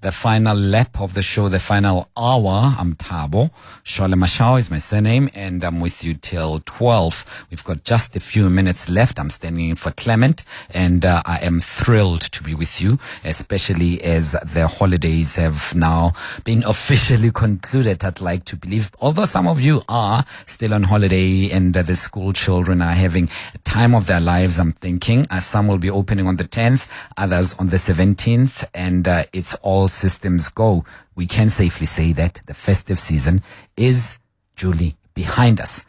the 0.00 0.10
final 0.10 0.56
lap 0.56 1.02
of 1.02 1.12
the 1.12 1.20
show, 1.20 1.50
the 1.50 1.60
final 1.60 2.08
hour. 2.16 2.74
I'm 2.78 2.94
Thabo. 2.94 3.50
Shole 3.84 4.14
Mashao 4.14 4.58
is 4.58 4.70
my 4.70 4.78
surname, 4.78 5.28
and 5.34 5.62
I'm 5.62 5.80
with 5.80 6.02
you 6.02 6.14
till 6.14 6.60
12. 6.60 7.44
We've 7.50 7.62
got 7.62 7.84
just 7.84 8.16
a 8.16 8.20
few 8.20 8.48
minutes 8.48 8.88
left. 8.88 9.20
I'm 9.20 9.28
standing 9.28 9.68
in 9.68 9.76
for 9.76 9.90
Clement, 9.90 10.44
and 10.70 11.04
uh, 11.04 11.20
I 11.26 11.40
am 11.42 11.60
thrilled 11.60 12.22
to 12.22 12.42
be 12.42 12.54
with 12.54 12.80
you, 12.80 12.98
especially 13.22 14.02
as 14.02 14.32
the 14.32 14.66
holidays 14.66 15.36
have 15.36 15.74
now 15.74 16.14
been 16.42 16.62
officially 16.66 17.30
concluded. 17.30 18.02
I'd 18.02 18.22
like 18.22 18.46
to 18.46 18.56
believe, 18.56 18.90
although 18.98 19.26
some 19.26 19.46
of 19.46 19.60
you 19.60 19.82
are 19.90 20.24
still 20.46 20.72
on 20.72 20.84
holiday 20.84 21.50
and 21.50 21.76
uh, 21.76 21.82
the 21.82 21.96
school 21.96 22.32
children 22.32 22.80
are 22.80 22.94
having 22.94 23.28
time 23.64 23.94
of 23.94 24.06
their 24.06 24.20
lives, 24.20 24.58
I'm 24.58 24.72
thinking. 24.72 25.26
Uh, 25.30 25.38
some 25.38 25.66
will 25.66 25.76
be 25.76 25.90
opening 25.90 26.26
on 26.26 26.36
the 26.36 26.44
10th, 26.44 26.88
others 27.18 27.52
on 27.58 27.68
the 27.68 27.76
17th, 27.76 28.64
and 28.72 29.06
uh, 29.06 29.24
it's 29.50 29.58
all 29.62 29.88
systems 29.88 30.48
go. 30.48 30.84
We 31.16 31.26
can 31.26 31.50
safely 31.50 31.86
say 31.86 32.12
that 32.12 32.40
the 32.46 32.54
festive 32.54 33.00
season 33.00 33.42
is 33.76 34.20
duly 34.54 34.94
behind 35.12 35.60
us. 35.60 35.84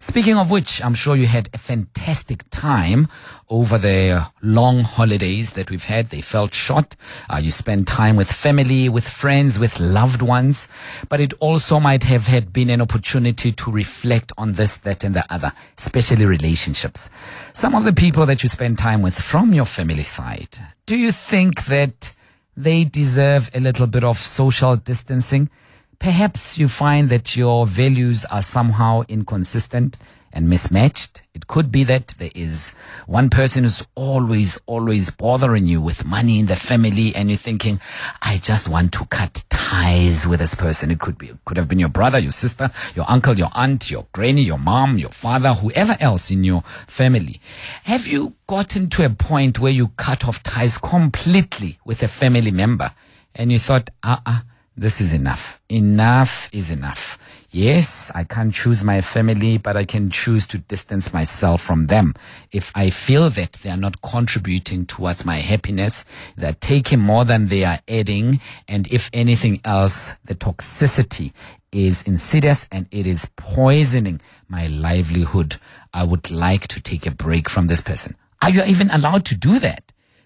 Speaking 0.00 0.36
of 0.36 0.50
which, 0.50 0.82
I'm 0.82 0.94
sure 0.94 1.14
you 1.14 1.28
had 1.28 1.48
a 1.54 1.58
fantastic 1.58 2.42
time 2.50 3.06
over 3.48 3.78
the 3.78 4.26
long 4.42 4.80
holidays 4.80 5.52
that 5.52 5.70
we've 5.70 5.84
had. 5.84 6.08
They 6.08 6.22
felt 6.22 6.54
short. 6.54 6.96
Uh, 7.30 7.38
you 7.40 7.52
spent 7.52 7.86
time 7.86 8.16
with 8.16 8.32
family, 8.32 8.88
with 8.88 9.08
friends, 9.08 9.60
with 9.60 9.78
loved 9.78 10.20
ones, 10.20 10.66
but 11.08 11.20
it 11.20 11.34
also 11.38 11.78
might 11.78 12.02
have 12.04 12.26
had 12.26 12.52
been 12.52 12.70
an 12.70 12.80
opportunity 12.80 13.52
to 13.52 13.70
reflect 13.70 14.32
on 14.36 14.54
this, 14.54 14.78
that, 14.78 15.04
and 15.04 15.14
the 15.14 15.24
other, 15.32 15.52
especially 15.78 16.26
relationships. 16.26 17.10
Some 17.52 17.76
of 17.76 17.84
the 17.84 17.92
people 17.92 18.26
that 18.26 18.42
you 18.42 18.48
spend 18.48 18.78
time 18.78 19.02
with 19.02 19.16
from 19.16 19.52
your 19.52 19.66
family 19.66 20.02
side, 20.02 20.58
do 20.86 20.96
you 20.96 21.12
think 21.12 21.66
that 21.66 22.12
they 22.56 22.84
deserve 22.84 23.50
a 23.54 23.60
little 23.60 23.86
bit 23.86 24.04
of 24.04 24.18
social 24.18 24.76
distancing? 24.76 25.50
Perhaps 25.98 26.58
you 26.58 26.68
find 26.68 27.08
that 27.08 27.36
your 27.36 27.66
values 27.66 28.24
are 28.26 28.42
somehow 28.42 29.02
inconsistent 29.08 29.96
and 30.34 30.50
mismatched. 30.50 31.22
It 31.32 31.46
could 31.46 31.72
be 31.72 31.84
that 31.84 32.08
there 32.18 32.30
is 32.34 32.74
one 33.06 33.30
person 33.30 33.62
who's 33.62 33.82
always, 33.94 34.60
always 34.66 35.10
bothering 35.10 35.66
you 35.66 35.80
with 35.80 36.04
money 36.04 36.40
in 36.40 36.46
the 36.46 36.56
family 36.56 37.14
and 37.14 37.30
you're 37.30 37.38
thinking, 37.38 37.80
I 38.20 38.36
just 38.36 38.68
want 38.68 38.92
to 38.94 39.06
cut 39.06 39.44
ties 39.48 40.26
with 40.26 40.40
this 40.40 40.54
person. 40.54 40.90
It 40.90 40.98
could 41.00 41.16
be, 41.16 41.28
it 41.28 41.38
could 41.44 41.56
have 41.56 41.68
been 41.68 41.78
your 41.78 41.88
brother, 41.88 42.18
your 42.18 42.32
sister, 42.32 42.70
your 42.94 43.06
uncle, 43.08 43.38
your 43.38 43.50
aunt, 43.54 43.90
your 43.90 44.06
granny, 44.12 44.42
your 44.42 44.58
mom, 44.58 44.98
your 44.98 45.10
father, 45.10 45.54
whoever 45.54 45.96
else 46.00 46.30
in 46.30 46.44
your 46.44 46.62
family. 46.88 47.40
Have 47.84 48.06
you 48.06 48.34
gotten 48.46 48.90
to 48.90 49.06
a 49.06 49.10
point 49.10 49.60
where 49.60 49.72
you 49.72 49.88
cut 49.96 50.26
off 50.26 50.42
ties 50.42 50.76
completely 50.78 51.78
with 51.84 52.02
a 52.02 52.08
family 52.08 52.50
member 52.50 52.90
and 53.34 53.50
you 53.50 53.58
thought, 53.58 53.90
uh-uh, 54.02 54.40
this 54.76 55.00
is 55.00 55.12
enough. 55.12 55.60
Enough 55.68 56.48
is 56.52 56.72
enough. 56.72 57.18
Yes, 57.56 58.10
I 58.16 58.24
can't 58.24 58.52
choose 58.52 58.82
my 58.82 59.00
family, 59.00 59.58
but 59.58 59.76
I 59.76 59.84
can 59.84 60.10
choose 60.10 60.44
to 60.48 60.58
distance 60.58 61.12
myself 61.12 61.62
from 61.62 61.86
them. 61.86 62.14
If 62.50 62.72
I 62.74 62.90
feel 62.90 63.30
that 63.30 63.52
they 63.62 63.70
are 63.70 63.76
not 63.76 64.02
contributing 64.02 64.86
towards 64.86 65.24
my 65.24 65.36
happiness, 65.36 66.04
they're 66.36 66.54
taking 66.54 66.98
more 66.98 67.24
than 67.24 67.46
they 67.46 67.62
are 67.62 67.78
adding, 67.86 68.40
and 68.66 68.92
if 68.92 69.08
anything 69.12 69.60
else, 69.64 70.14
the 70.24 70.34
toxicity 70.34 71.32
is 71.70 72.02
insidious 72.02 72.66
and 72.72 72.88
it 72.90 73.06
is 73.06 73.30
poisoning 73.36 74.20
my 74.48 74.66
livelihood, 74.66 75.54
I 75.92 76.02
would 76.02 76.32
like 76.32 76.66
to 76.66 76.82
take 76.82 77.06
a 77.06 77.12
break 77.12 77.48
from 77.48 77.68
this 77.68 77.80
person. 77.80 78.16
Are 78.42 78.50
you 78.50 78.64
even 78.64 78.90
allowed 78.90 79.26
to 79.26 79.36
do 79.36 79.60
that? 79.60 79.83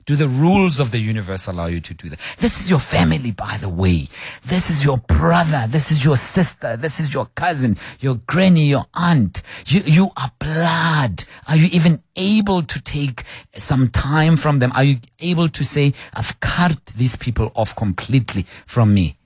Do 0.08 0.16
the 0.16 0.26
rules 0.26 0.80
of 0.80 0.90
the 0.90 0.98
universe 0.98 1.48
allow 1.48 1.66
you 1.66 1.80
to 1.80 1.92
do 1.92 2.08
that? 2.08 2.18
This 2.38 2.62
is 2.62 2.70
your 2.70 2.78
family, 2.78 3.30
by 3.30 3.58
the 3.60 3.68
way. 3.68 4.08
This 4.42 4.70
is 4.70 4.82
your 4.82 4.96
brother. 4.96 5.66
This 5.68 5.90
is 5.90 6.02
your 6.02 6.16
sister. 6.16 6.78
This 6.78 6.98
is 6.98 7.12
your 7.12 7.26
cousin, 7.34 7.76
your 8.00 8.14
granny, 8.26 8.64
your 8.64 8.86
aunt. 8.94 9.42
You, 9.66 9.80
you 9.80 10.08
are 10.16 10.32
blood. 10.38 11.24
Are 11.46 11.56
you 11.56 11.68
even 11.72 12.02
able 12.16 12.62
to 12.62 12.80
take 12.80 13.24
some 13.52 13.88
time 13.88 14.36
from 14.38 14.60
them? 14.60 14.72
Are 14.74 14.82
you 14.82 14.96
able 15.20 15.50
to 15.50 15.62
say, 15.62 15.92
I've 16.14 16.40
cut 16.40 16.86
these 16.96 17.16
people 17.16 17.52
off 17.54 17.76
completely 17.76 18.46
from 18.64 18.94
me? 18.94 19.18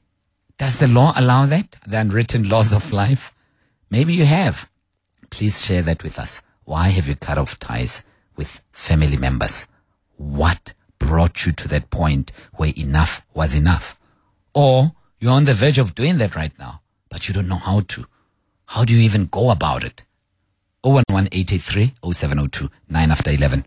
Does 0.59 0.81
the 0.81 0.89
law 0.89 1.13
allow 1.15 1.47
that? 1.47 1.77
The 1.87 2.01
unwritten 2.01 2.49
laws 2.49 2.73
of 2.73 2.91
life? 2.91 3.33
Maybe 3.89 4.15
you 4.15 4.25
have. 4.25 4.69
Please 5.31 5.65
share 5.65 5.83
that 5.83 6.03
with 6.03 6.19
us. 6.19 6.43
Why 6.65 6.89
have 6.89 7.07
you 7.07 7.15
cut 7.15 7.39
off 7.39 7.57
ties 7.61 8.03
with 8.35 8.61
family 8.73 9.17
members? 9.17 9.69
What 10.23 10.75
brought 10.99 11.45
you 11.45 11.53
to 11.53 11.69
that 11.69 11.91
point 11.91 12.33
where 12.55 12.73
enough 12.77 13.27
was 13.35 13.55
enough? 13.55 13.99
Or 14.55 14.93
you're 15.19 15.33
on 15.33 15.45
the 15.45 15.55
verge 15.55 15.79
of 15.79 15.95
doing 15.95 16.19
that 16.19 16.37
right 16.37 16.57
now, 16.59 16.83
but 17.09 17.29
you 17.29 17.35
don't 17.35 17.49
know 17.49 17.57
how 17.57 17.81
to. 17.81 18.07
How 18.67 18.85
do 18.85 18.95
you 18.95 19.01
even 19.01 19.27
go 19.27 19.51
about 19.51 19.85
it? 19.85 20.05
011 20.85 21.29
0702 21.33 22.71
9 22.89 23.11
after 23.11 23.31
11. 23.31 23.65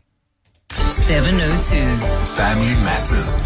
702. 0.69 1.75
Family 2.35 2.75
Matters. 2.83 3.37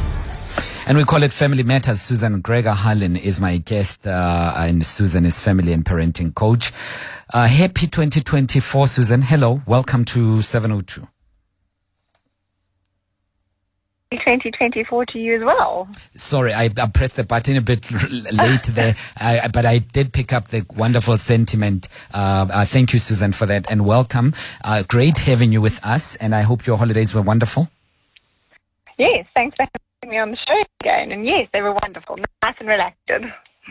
And 0.88 0.98
we 0.98 1.04
call 1.04 1.22
it 1.22 1.32
Family 1.34 1.64
Matters. 1.64 2.02
Susan 2.02 2.42
Gregor 2.42 2.72
Harlan 2.72 3.16
is 3.16 3.40
my 3.40 3.58
guest, 3.58 4.08
uh, 4.08 4.54
and 4.56 4.84
Susan 4.84 5.26
is 5.26 5.40
family 5.40 5.72
and 5.74 5.86
parenting 5.86 6.34
coach. 6.34 6.72
Uh, 7.32 7.48
happy 7.48 7.86
2024, 7.86 8.88
Susan. 8.88 9.22
Hello. 9.22 9.62
Welcome 9.68 10.04
to 10.06 10.42
702. 10.42 11.08
2024 14.12 15.06
to 15.06 15.20
you 15.20 15.36
as 15.36 15.44
well. 15.44 15.88
Sorry, 16.16 16.52
I, 16.52 16.64
I 16.78 16.88
pressed 16.88 17.16
the 17.16 17.24
button 17.24 17.58
a 17.58 17.62
bit 17.62 17.92
late 17.92 18.64
there, 18.64 18.96
I, 19.18 19.48
but 19.50 19.66
I 19.66 19.78
did 19.80 20.14
pick 20.14 20.34
up 20.34 20.48
the 20.48 20.66
wonderful 20.76 21.16
sentiment. 21.18 21.88
Uh, 22.12 22.48
uh, 22.52 22.66
thank 22.66 22.92
you, 22.92 22.98
Susan, 23.00 23.32
for 23.34 23.46
that, 23.46 23.70
and 23.70 23.86
welcome. 23.86 24.34
Uh, 24.64 24.82
great 24.88 25.20
having 25.20 25.52
you 25.54 25.62
with 25.62 25.84
us, 25.86 26.16
and 26.16 26.34
I 26.34 26.42
hope 26.42 26.66
your 26.66 26.78
holidays 26.78 27.14
were 27.14 27.22
wonderful. 27.22 27.70
Yes, 28.98 29.28
thanks 29.36 29.56
for 29.56 29.68
having 30.02 30.10
me 30.10 30.18
on 30.18 30.32
the 30.32 30.38
show 30.38 30.64
again. 30.82 31.12
And 31.12 31.26
yes, 31.26 31.48
they 31.54 31.62
were 31.62 31.74
wonderful, 31.74 32.18
nice 32.44 32.56
and 32.60 32.68
relaxed. 32.68 32.98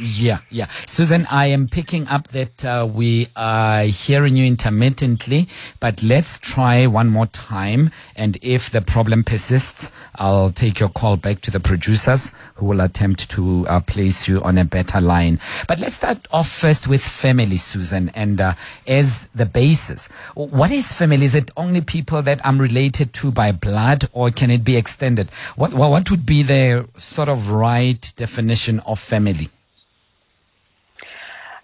Yeah, 0.01 0.39
yeah. 0.51 0.69
Susan, 0.87 1.27
I 1.29 1.47
am 1.47 1.67
picking 1.67 2.07
up 2.07 2.29
that 2.29 2.65
uh, 2.65 2.89
we 2.91 3.27
are 3.35 3.83
hearing 3.83 4.37
you 4.37 4.47
intermittently, 4.47 5.49
but 5.81 6.05
let's 6.05 6.39
try 6.39 6.87
one 6.87 7.09
more 7.09 7.27
time. 7.27 7.91
And 8.15 8.39
if 8.41 8.71
the 8.71 8.81
problem 8.81 9.25
persists, 9.25 9.91
I'll 10.15 10.51
take 10.51 10.79
your 10.79 10.89
call 10.89 11.17
back 11.17 11.41
to 11.43 11.51
the 11.51 11.59
producers 11.59 12.33
who 12.55 12.67
will 12.67 12.81
attempt 12.81 13.29
to 13.31 13.67
uh, 13.67 13.81
place 13.81 14.29
you 14.29 14.41
on 14.43 14.57
a 14.57 14.65
better 14.65 15.01
line. 15.01 15.41
But 15.67 15.81
let's 15.81 15.95
start 15.95 16.29
off 16.31 16.49
first 16.49 16.87
with 16.87 17.03
family, 17.03 17.57
Susan, 17.57 18.11
and 18.11 18.41
uh, 18.41 18.55
as 18.87 19.29
the 19.35 19.47
basis. 19.47 20.07
What 20.35 20.71
is 20.71 20.93
family? 20.93 21.25
Is 21.25 21.35
it 21.35 21.51
only 21.57 21.81
people 21.81 22.23
that 22.23 22.41
I'm 22.47 22.61
related 22.61 23.13
to 23.15 23.33
by 23.33 23.51
blood, 23.51 24.09
or 24.13 24.31
can 24.31 24.51
it 24.53 24.63
be 24.63 24.77
extended? 24.77 25.31
What, 25.57 25.75
what 25.75 26.09
would 26.11 26.25
be 26.25 26.45
the 26.45 26.89
sort 26.99 27.29
of 27.29 27.51
right 27.51 28.13
definition 28.17 28.79
of 28.81 29.01
family? 29.01 29.49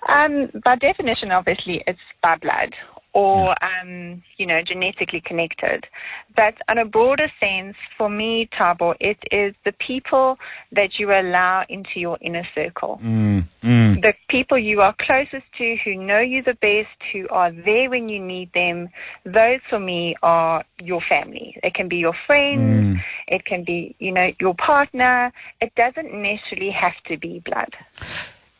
Um, 0.09 0.51
by 0.65 0.77
definition, 0.77 1.33
obviously, 1.33 1.83
it's 1.87 1.99
by 2.23 2.37
blood 2.37 2.75
or, 3.15 3.55
um, 3.65 4.23
you 4.39 4.45
know, 4.45 4.61
genetically 4.61 5.23
connected. 5.25 5.87
But 6.35 6.57
on 6.69 6.79
a 6.79 6.85
broader 6.85 7.31
sense, 7.39 7.77
for 7.97 8.11
me, 8.11 8.49
Thabo, 8.59 8.97
it 8.99 9.19
is 9.31 9.55
the 9.65 9.73
people 9.73 10.37
that 10.73 10.99
you 10.99 11.13
allow 11.13 11.65
into 11.69 12.01
your 12.01 12.19
inner 12.21 12.47
circle. 12.57 12.99
Mm, 13.01 13.45
mm. 13.63 14.03
The 14.03 14.15
people 14.29 14.59
you 14.59 14.81
are 14.81 14.95
closest 15.01 15.45
to, 15.59 15.77
who 15.85 15.95
know 15.95 16.19
you 16.19 16.43
the 16.43 16.55
best, 16.55 16.91
who 17.13 17.29
are 17.29 17.53
there 17.53 17.89
when 17.89 18.09
you 18.09 18.19
need 18.19 18.53
them, 18.53 18.89
those 19.25 19.61
for 19.71 19.79
me 19.79 20.17
are 20.25 20.65
your 20.81 21.01
family. 21.09 21.57
It 21.63 21.75
can 21.75 21.89
be 21.89 21.99
your 21.99 22.17
friends, 22.27 22.97
Mm. 22.97 23.05
it 23.29 23.45
can 23.45 23.63
be, 23.63 23.95
you 24.01 24.11
know, 24.11 24.33
your 24.41 24.55
partner. 24.55 25.33
It 25.61 25.73
doesn't 25.77 26.13
necessarily 26.13 26.71
have 26.73 27.01
to 27.07 27.17
be 27.17 27.39
blood. 27.45 27.77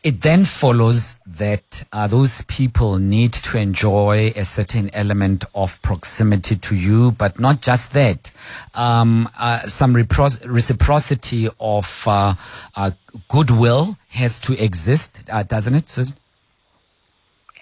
It 0.05 0.21
then 0.21 0.45
follows 0.45 1.19
that 1.25 1.83
uh, 1.91 2.05
those 2.05 2.43
people 2.43 2.99
need 2.99 3.33
to 3.33 3.57
enjoy 3.57 4.33
a 4.35 4.45
certain 4.45 4.91
element 4.93 5.45
of 5.55 5.81
proximity 5.81 6.57
to 6.57 6.75
you, 6.75 7.13
but 7.13 7.39
not 7.39 7.63
just 7.63 7.93
that. 7.93 8.29
Um, 8.75 9.27
uh, 9.35 9.61
some 9.61 9.95
reciprocity 9.95 11.49
of 11.59 12.03
uh, 12.07 12.35
uh, 12.75 12.91
goodwill 13.29 13.97
has 14.09 14.39
to 14.41 14.63
exist, 14.63 15.23
uh, 15.27 15.41
doesn't 15.41 15.73
it, 15.73 15.89
Susan? 15.89 16.15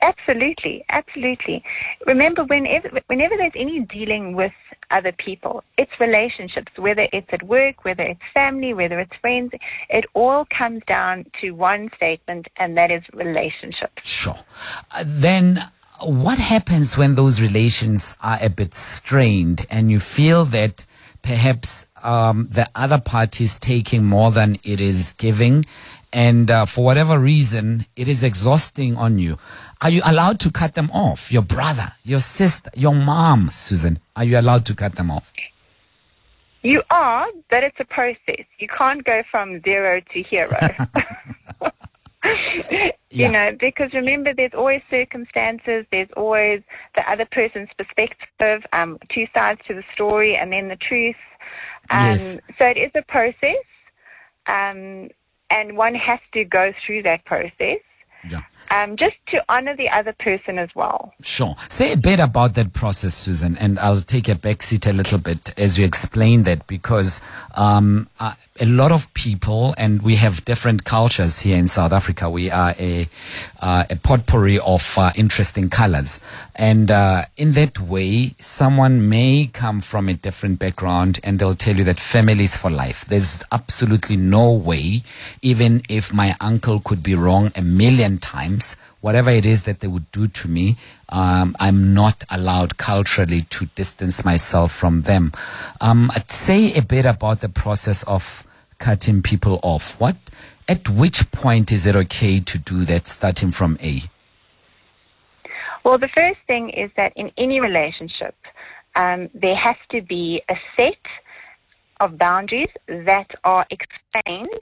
Absolutely, 0.01 0.83
absolutely. 0.89 1.63
Remember, 2.07 2.43
whenever 2.43 2.89
whenever 3.07 3.37
there's 3.37 3.53
any 3.55 3.79
dealing 3.79 4.35
with 4.35 4.51
other 4.91 5.11
people, 5.11 5.63
it's 5.77 5.91
relationships, 5.99 6.71
whether 6.77 7.07
it's 7.11 7.27
at 7.31 7.43
work, 7.43 7.85
whether 7.85 8.03
it's 8.03 8.21
family, 8.33 8.73
whether 8.73 8.99
it's 8.99 9.15
friends, 9.21 9.51
it 9.89 10.05
all 10.13 10.45
comes 10.57 10.81
down 10.87 11.25
to 11.41 11.51
one 11.51 11.89
statement, 11.95 12.47
and 12.57 12.77
that 12.77 12.91
is 12.91 13.03
relationships. 13.13 14.01
Sure. 14.03 14.37
Uh, 14.91 15.03
then 15.05 15.63
what 16.01 16.39
happens 16.39 16.97
when 16.97 17.15
those 17.15 17.41
relations 17.41 18.15
are 18.21 18.37
a 18.41 18.49
bit 18.49 18.73
strained 18.75 19.65
and 19.69 19.89
you 19.89 19.99
feel 19.99 20.43
that 20.45 20.85
perhaps 21.21 21.85
um, 22.03 22.47
the 22.51 22.69
other 22.75 22.99
party 22.99 23.45
is 23.45 23.57
taking 23.57 24.03
more 24.03 24.29
than 24.31 24.57
it 24.63 24.81
is 24.81 25.13
giving, 25.17 25.63
and 26.11 26.51
uh, 26.51 26.65
for 26.65 26.83
whatever 26.83 27.17
reason, 27.17 27.85
it 27.95 28.07
is 28.07 28.23
exhausting 28.23 28.95
on 28.97 29.17
you. 29.17 29.37
Are 29.83 29.89
you 29.89 30.01
allowed 30.05 30.39
to 30.39 30.49
cut 30.49 30.75
them 30.75 30.89
off? 30.91 31.29
Your 31.29 31.41
brother, 31.41 31.91
your 32.05 32.21
sister, 32.21 32.71
your 32.73 32.95
mom, 32.95 33.49
Susan, 33.49 33.99
are 34.15 34.23
you 34.23 34.39
allowed 34.39 34.65
to 34.67 34.75
cut 34.75 34.95
them 34.95 35.11
off? 35.11 35.33
You 36.61 36.81
are, 36.89 37.27
but 37.49 37.65
it's 37.65 37.75
a 37.81 37.85
process. 37.85 38.45
You 38.59 38.69
can't 38.69 39.03
go 39.03 39.23
from 39.29 39.61
zero 39.61 40.01
to 40.13 40.23
hero. 40.23 40.57
Yeah. 43.13 43.27
You 43.27 43.31
know, 43.31 43.57
because 43.59 43.93
remember, 43.93 44.33
there's 44.33 44.55
always 44.55 44.81
circumstances, 44.89 45.85
there's 45.91 46.09
always 46.17 46.63
the 46.95 47.07
other 47.07 47.27
person's 47.31 47.69
perspective, 47.77 48.63
um, 48.73 48.97
two 49.13 49.27
sides 49.35 49.61
to 49.67 49.75
the 49.75 49.83
story, 49.93 50.35
and 50.35 50.51
then 50.51 50.67
the 50.67 50.77
truth. 50.77 51.15
Um, 51.91 52.07
Yes. 52.07 52.39
So 52.57 52.65
it 52.65 52.77
is 52.77 52.89
a 52.95 53.03
process, 53.03 53.63
um, 54.47 55.09
and 55.51 55.77
one 55.77 55.93
has 55.93 56.17
to 56.33 56.43
go 56.43 56.73
through 56.83 57.03
that 57.03 57.23
process 57.25 57.81
Yeah. 58.29 58.43
um, 58.73 58.95
just 58.97 59.15
to 59.27 59.43
honor 59.49 59.75
the 59.75 59.89
other 59.89 60.13
person 60.19 60.57
as 60.57 60.69
well. 60.75 61.13
Sure. 61.21 61.55
Say 61.69 61.93
a 61.93 61.97
bit 61.97 62.19
about 62.19 62.55
that 62.55 62.73
process, 62.73 63.13
Susan, 63.13 63.57
and 63.57 63.77
I'll 63.79 64.01
take 64.01 64.27
a 64.27 64.35
backseat 64.35 64.89
a 64.89 64.93
little 64.93 65.19
bit 65.19 65.53
as 65.57 65.77
you 65.77 65.85
explain 65.85 66.43
that 66.43 66.65
because 66.67 67.21
um, 67.55 68.07
uh, 68.19 68.33
a 68.59 68.65
lot 68.65 68.91
of 68.91 69.11
people, 69.13 69.73
and 69.77 70.01
we 70.01 70.15
have 70.15 70.45
different 70.45 70.85
cultures 70.85 71.39
here 71.39 71.57
in 71.57 71.67
South 71.67 71.91
Africa. 71.91 72.29
We 72.29 72.51
are 72.51 72.75
a 72.79 73.07
uh, 73.61 73.85
a 73.89 73.95
potpourri 73.95 74.59
of 74.59 74.97
uh, 74.97 75.11
interesting 75.15 75.69
colors, 75.69 76.19
and 76.55 76.91
uh, 76.91 77.25
in 77.37 77.53
that 77.53 77.79
way, 77.79 78.35
someone 78.39 79.09
may 79.09 79.49
come 79.51 79.81
from 79.81 80.07
a 80.07 80.13
different 80.13 80.59
background, 80.59 81.19
and 81.23 81.39
they'll 81.39 81.55
tell 81.55 81.75
you 81.75 81.83
that 81.85 81.99
family 81.99 82.43
is 82.43 82.55
for 82.57 82.69
life. 82.69 83.05
There's 83.05 83.43
absolutely 83.51 84.17
no 84.17 84.51
way, 84.51 85.03
even 85.41 85.81
if 85.89 86.13
my 86.13 86.35
uncle 86.39 86.79
could 86.79 87.01
be 87.01 87.15
wrong 87.15 87.51
a 87.55 87.61
million 87.61 88.12
times 88.17 88.75
whatever 89.01 89.29
it 89.29 89.45
is 89.45 89.63
that 89.63 89.79
they 89.81 89.87
would 89.87 90.09
do 90.11 90.27
to 90.27 90.47
me, 90.47 90.77
um, 91.09 91.55
I'm 91.59 91.93
not 91.93 92.23
allowed 92.29 92.77
culturally 92.77 93.41
to 93.41 93.65
distance 93.75 94.23
myself 94.23 94.71
from 94.71 95.01
them. 95.01 95.31
Um, 95.81 96.11
say 96.27 96.73
a 96.73 96.81
bit 96.81 97.05
about 97.05 97.41
the 97.41 97.49
process 97.49 98.03
of 98.03 98.47
cutting 98.79 99.21
people 99.21 99.59
off. 99.63 99.99
What, 99.99 100.17
at 100.67 100.89
which 100.89 101.31
point 101.31 101.71
is 101.71 101.85
it 101.85 101.95
okay 101.95 102.39
to 102.39 102.57
do 102.57 102.85
that 102.85 103.07
starting 103.07 103.51
from 103.51 103.77
A? 103.81 104.03
Well, 105.83 105.97
the 105.97 106.09
first 106.15 106.39
thing 106.47 106.69
is 106.69 106.89
that 106.95 107.11
in 107.15 107.31
any 107.37 107.59
relationship, 107.59 108.35
um, 108.95 109.29
there 109.33 109.55
has 109.55 109.75
to 109.91 110.01
be 110.01 110.41
a 110.49 110.55
set 110.77 110.97
of 111.99 112.17
boundaries 112.17 112.69
that 112.87 113.29
are 113.43 113.65
explained 113.69 114.59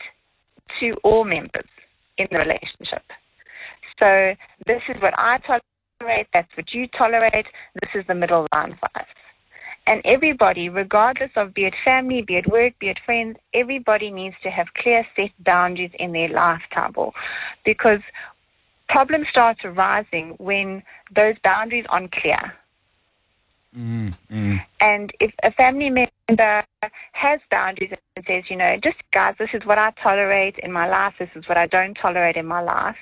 to 0.79 0.91
all 1.03 1.23
members 1.23 1.69
in 2.17 2.27
the 2.31 2.37
relationship. 2.37 3.03
So 4.01 4.35
this 4.65 4.81
is 4.89 5.01
what 5.01 5.13
I 5.17 5.37
tolerate, 5.37 6.27
that's 6.33 6.55
what 6.57 6.73
you 6.73 6.87
tolerate, 6.87 7.45
this 7.81 7.91
is 7.93 8.05
the 8.07 8.15
middle 8.15 8.47
line 8.55 8.71
for 8.71 8.89
us. 8.95 9.05
And 9.87 10.01
everybody, 10.05 10.69
regardless 10.69 11.31
of 11.35 11.53
be 11.53 11.65
it 11.65 11.73
family, 11.83 12.21
be 12.21 12.37
it 12.37 12.47
work, 12.47 12.77
be 12.79 12.89
it 12.89 12.99
friends, 13.05 13.37
everybody 13.53 14.11
needs 14.11 14.35
to 14.43 14.49
have 14.49 14.73
clear 14.75 15.05
set 15.15 15.31
boundaries 15.39 15.91
in 15.99 16.13
their 16.13 16.29
life, 16.29 16.61
Thabo. 16.73 17.11
Because 17.65 18.01
problems 18.89 19.27
start 19.29 19.57
arising 19.63 20.35
when 20.37 20.83
those 21.13 21.35
boundaries 21.43 21.85
aren't 21.89 22.11
clear. 22.11 22.53
Mm, 23.77 24.13
mm. 24.31 24.65
And 24.81 25.11
if 25.19 25.33
a 25.43 25.51
family 25.51 25.89
member 25.89 26.63
has 27.13 27.39
boundaries 27.49 27.91
and 28.15 28.25
says, 28.25 28.43
you 28.49 28.57
know, 28.57 28.77
just 28.83 28.97
guys, 29.11 29.35
this 29.39 29.49
is 29.53 29.65
what 29.65 29.77
I 29.77 29.91
tolerate 30.03 30.57
in 30.59 30.71
my 30.71 30.87
life, 30.87 31.13
this 31.19 31.29
is 31.35 31.47
what 31.47 31.57
I 31.57 31.67
don't 31.67 31.95
tolerate 31.95 32.35
in 32.35 32.45
my 32.45 32.61
life, 32.61 32.97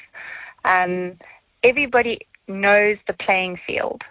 um, 0.66 1.18
everybody 1.64 2.20
knows 2.48 2.98
the 3.08 3.14
playing 3.14 3.60
field. 3.66 4.02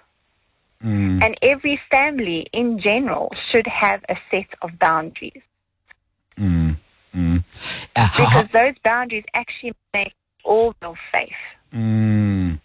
And 0.80 1.36
every 1.42 1.80
family 1.90 2.46
in 2.52 2.78
general 2.80 3.32
should 3.50 3.66
have 3.66 4.04
a 4.08 4.16
set 4.30 4.46
of 4.62 4.78
boundaries 4.78 5.42
Uh, 7.96 8.06
how- 8.06 8.26
how- 8.26 8.42
because 8.42 8.52
those 8.52 8.74
boundaries 8.84 9.24
actually 9.34 9.72
make 9.92 10.14
all 10.44 10.72
feel 10.80 10.96
safe. 11.14 11.36
Mm. 11.74 12.60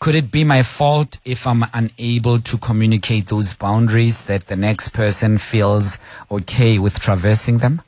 Could 0.00 0.14
it 0.14 0.30
be 0.30 0.44
my 0.44 0.62
fault 0.62 1.20
if 1.24 1.46
I'm 1.46 1.64
unable 1.72 2.40
to 2.40 2.58
communicate 2.58 3.26
those 3.26 3.52
boundaries 3.52 4.24
that 4.24 4.46
the 4.46 4.56
next 4.56 4.90
person 4.90 5.38
feels 5.38 5.98
okay 6.30 6.78
with 6.78 6.98
traversing 7.00 7.58
them? 7.58 7.82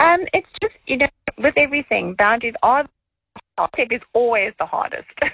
Um, 0.00 0.20
it's 0.32 0.48
just 0.62 0.74
you 0.86 0.98
know, 0.98 1.08
with 1.38 1.54
everything, 1.56 2.14
boundaries 2.14 2.54
are. 2.62 2.86
Tech 3.76 3.88
is 3.92 4.00
always 4.12 4.52
the 4.58 4.66
hardest. 4.66 5.08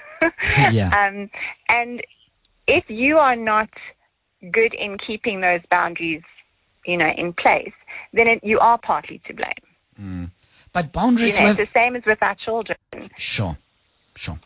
Yeah. 0.71 0.89
Um, 1.07 1.29
and 1.69 2.01
if 2.67 2.83
you 2.87 3.17
are 3.17 3.35
not 3.35 3.69
good 4.51 4.73
in 4.73 4.97
keeping 4.99 5.41
those 5.41 5.61
boundaries, 5.69 6.21
you 6.85 6.97
know, 6.97 7.07
in 7.07 7.33
place, 7.33 7.73
then 8.13 8.27
it, 8.27 8.43
you 8.43 8.59
are 8.59 8.77
partly 8.77 9.21
to 9.25 9.33
blame. 9.33 10.31
But 10.73 10.85
You 10.85 10.89
boundaries 10.91 11.39
know, 11.39 11.45
were 11.45 11.49
it's 11.51 11.71
the 11.71 11.79
same 11.79 11.95
as 11.95 12.05
with 12.05 12.21
our 12.21 12.35
children. 12.35 12.77
Sure, 13.17 13.57
sure. 14.15 14.39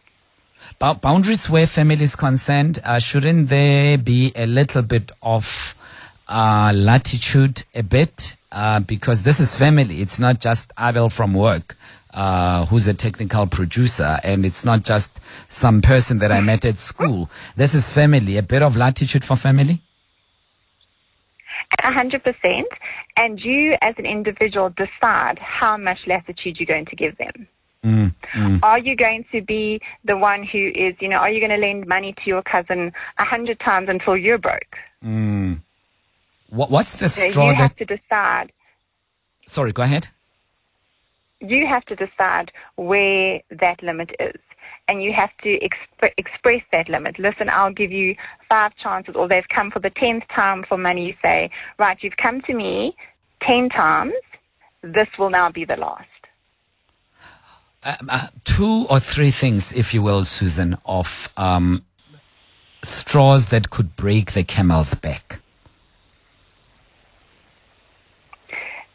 Bou- 0.79 0.95
boundaries 0.95 1.49
where 1.49 1.67
family 1.67 2.01
is 2.03 2.15
concerned, 2.15 2.79
uh, 2.83 2.99
shouldn't 2.99 3.49
there 3.49 3.97
be 3.97 4.31
a 4.35 4.45
little 4.45 4.81
bit 4.81 5.11
of 5.21 5.75
uh, 6.27 6.71
latitude, 6.73 7.63
a 7.75 7.83
bit? 7.83 8.35
Uh, 8.55 8.79
because 8.79 9.23
this 9.23 9.41
is 9.41 9.53
family. 9.53 9.99
It's 9.99 10.17
not 10.17 10.39
just 10.39 10.71
Abel 10.79 11.09
from 11.09 11.33
work, 11.33 11.75
uh, 12.13 12.65
who's 12.67 12.87
a 12.87 12.93
technical 12.93 13.47
producer, 13.47 14.17
and 14.23 14.45
it's 14.45 14.63
not 14.63 14.83
just 14.83 15.19
some 15.49 15.81
person 15.81 16.19
that 16.19 16.31
I 16.31 16.39
met 16.39 16.63
at 16.63 16.77
school. 16.77 17.29
This 17.57 17.75
is 17.75 17.89
family. 17.89 18.37
A 18.37 18.43
bit 18.43 18.61
of 18.63 18.77
latitude 18.77 19.25
for 19.25 19.35
family? 19.35 19.81
A 21.83 21.91
hundred 21.91 22.23
percent. 22.23 22.67
And 23.17 23.41
you, 23.41 23.75
as 23.81 23.95
an 23.97 24.05
individual, 24.05 24.69
decide 24.69 25.37
how 25.37 25.75
much 25.75 25.99
latitude 26.07 26.57
you're 26.57 26.65
going 26.65 26.85
to 26.85 26.95
give 26.95 27.17
them. 27.17 27.47
Are 28.63 28.79
you 28.79 28.95
going 28.95 29.25
to 29.33 29.41
be 29.41 29.81
the 30.05 30.15
one 30.15 30.43
who 30.43 30.71
is, 30.73 30.95
you 31.01 31.09
know, 31.09 31.17
are 31.17 31.29
you 31.29 31.41
going 31.41 31.51
to 31.51 31.67
lend 31.67 31.87
money 31.87 32.13
to 32.13 32.21
your 32.25 32.41
cousin 32.41 32.93
a 33.17 33.25
hundred 33.25 33.59
times 33.59 33.89
until 33.89 34.15
you're 34.15 34.37
broke? 34.37 34.77
What, 36.49 36.69
what's 36.69 36.95
the 36.95 37.05
know, 37.05 37.29
straw 37.29 37.49
you 37.49 37.55
have 37.55 37.75
to 37.77 37.85
decide. 37.85 38.51
Sorry, 39.47 39.71
go 39.71 39.83
ahead. 39.83 40.09
You 41.41 41.67
have 41.67 41.85
to 41.85 41.95
decide 41.95 42.51
where 42.75 43.41
that 43.49 43.83
limit 43.83 44.11
is. 44.19 44.39
And 44.87 45.01
you 45.01 45.13
have 45.13 45.35
to 45.41 45.59
exp- 45.59 46.13
express 46.17 46.61
that 46.71 46.87
limit. 46.89 47.17
Listen, 47.17 47.49
I'll 47.49 47.73
give 47.73 47.91
you 47.91 48.15
five 48.49 48.71
chances, 48.77 49.15
or 49.15 49.27
they've 49.27 49.47
come 49.49 49.71
for 49.71 49.79
the 49.79 49.89
tenth 49.89 50.23
time 50.35 50.63
for 50.67 50.77
money. 50.77 51.07
You 51.07 51.15
say, 51.25 51.49
right, 51.79 51.97
you've 52.01 52.17
come 52.17 52.41
to 52.41 52.53
me 52.53 52.95
ten 53.41 53.69
times. 53.69 54.13
This 54.83 55.07
will 55.17 55.31
now 55.31 55.49
be 55.49 55.65
the 55.65 55.75
last. 55.75 56.07
uh, 57.85 58.27
two 58.43 58.85
or 58.89 58.99
three 58.99 59.31
things, 59.31 59.73
if 59.73 59.93
you 59.93 60.01
will, 60.01 60.25
Susan, 60.25 60.77
of 60.85 61.29
um, 61.37 61.83
straws 62.83 63.47
that 63.47 63.69
could 63.69 63.95
break 63.95 64.31
the 64.33 64.43
camel's 64.43 64.95
back. 64.95 65.39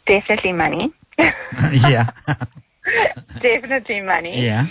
Definitely 0.06 0.52
money. 0.52 0.92
yeah. 1.18 2.10
Definitely 3.40 4.00
money. 4.00 4.44
Yeah. 4.44 4.66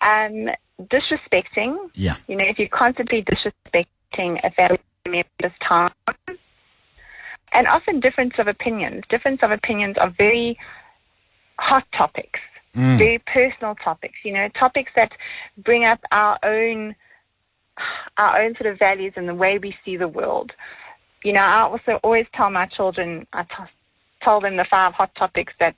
Um, 0.00 0.48
disrespecting. 0.80 1.90
Yeah. 1.94 2.16
You 2.26 2.36
know, 2.36 2.44
if 2.44 2.58
you're 2.58 2.68
constantly 2.68 3.24
disrespecting 3.24 4.40
a 4.42 4.50
family 4.50 4.78
member's 5.06 5.56
time, 5.66 5.92
and 7.52 7.66
often 7.66 8.00
difference 8.00 8.34
of 8.38 8.48
opinions. 8.48 9.04
Difference 9.08 9.40
of 9.42 9.50
opinions 9.50 9.96
are 9.98 10.10
very 10.16 10.58
hot 11.58 11.84
topics, 11.96 12.40
very 12.74 13.18
personal 13.26 13.74
topics. 13.74 14.14
You 14.24 14.32
know, 14.32 14.48
topics 14.58 14.92
that 14.96 15.12
bring 15.58 15.84
up 15.84 16.00
our 16.12 16.38
own 16.42 16.94
our 18.18 18.42
own 18.42 18.54
sort 18.56 18.72
of 18.72 18.78
values 18.78 19.14
and 19.16 19.28
the 19.28 19.34
way 19.34 19.58
we 19.58 19.74
see 19.84 19.96
the 19.96 20.08
world. 20.08 20.52
You 21.24 21.32
know, 21.32 21.42
I 21.42 21.62
also 21.62 21.98
always 22.02 22.26
tell 22.34 22.50
my 22.50 22.66
children, 22.66 23.26
I 23.32 23.40
I 23.40 23.42
t- 23.42 23.70
tell 24.22 24.40
them 24.40 24.56
the 24.56 24.66
five 24.70 24.92
hot 24.94 25.14
topics 25.14 25.52
that 25.60 25.76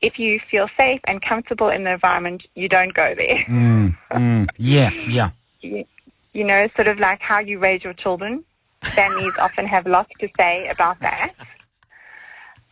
if 0.00 0.18
you 0.18 0.40
feel 0.50 0.68
safe 0.78 1.00
and 1.06 1.22
comfortable 1.22 1.68
in 1.68 1.84
the 1.84 1.92
environment, 1.92 2.42
you 2.54 2.68
don't 2.68 2.92
go 2.92 3.14
there. 3.16 3.44
Mm, 3.48 4.48
yeah. 4.58 4.90
Yeah. 5.06 5.30
you, 5.60 5.84
you 6.32 6.44
know, 6.44 6.68
sort 6.74 6.88
of 6.88 6.98
like 6.98 7.20
how 7.20 7.38
you 7.38 7.58
raise 7.58 7.84
your 7.84 7.94
children. 7.94 8.44
Families 8.82 9.32
often 9.38 9.66
have 9.66 9.86
lots 9.86 10.10
to 10.20 10.28
say 10.38 10.68
about 10.68 10.98
that. 11.00 11.32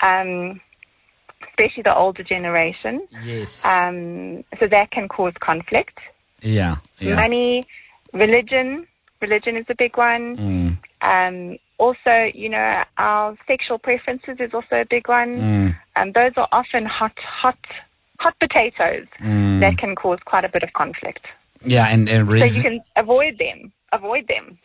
Um, 0.00 0.61
especially 1.49 1.83
the 1.85 1.97
older 1.97 2.23
generation. 2.25 3.07
Yes. 3.23 3.64
Um, 3.64 4.45
so 4.59 4.66
that 4.66 4.90
can 4.90 5.09
cause 5.09 5.35
conflict. 5.40 5.99
yeah. 6.42 6.76
Yeah. 6.99 7.14
Money, 7.14 7.64
religion. 8.12 8.87
Religion 9.23 9.57
is 9.57 9.66
a 9.69 9.75
big 9.75 9.97
one. 9.97 10.37
Mm. 10.37 10.78
Um, 11.02 11.59
also, 11.80 12.14
you 12.34 12.49
know, 12.49 12.84
our 12.99 13.37
sexual 13.46 13.78
preferences 13.78 14.37
is 14.38 14.52
also 14.52 14.76
a 14.82 14.84
big 14.84 15.08
one. 15.08 15.32
Mm. 15.40 15.76
Um, 15.96 16.12
those 16.12 16.32
are 16.37 16.49
often 16.52 16.84
hot, 16.84 17.16
hot, 17.18 17.58
hot 18.18 18.34
potatoes 18.38 19.06
Mm. 19.20 19.60
that 19.60 19.78
can 19.78 19.96
cause 19.96 20.18
quite 20.25 20.44
a 20.44 20.49
bit 20.49 20.62
of 20.62 20.72
conflict. 20.75 21.25
Yeah, 21.64 21.87
and, 21.88 22.08
and 22.08 22.28
So 22.28 22.44
you 22.44 22.62
can 22.62 22.80
avoid 22.96 23.38
them. 23.38 23.72
Avoid 23.92 24.28
them. 24.28 24.58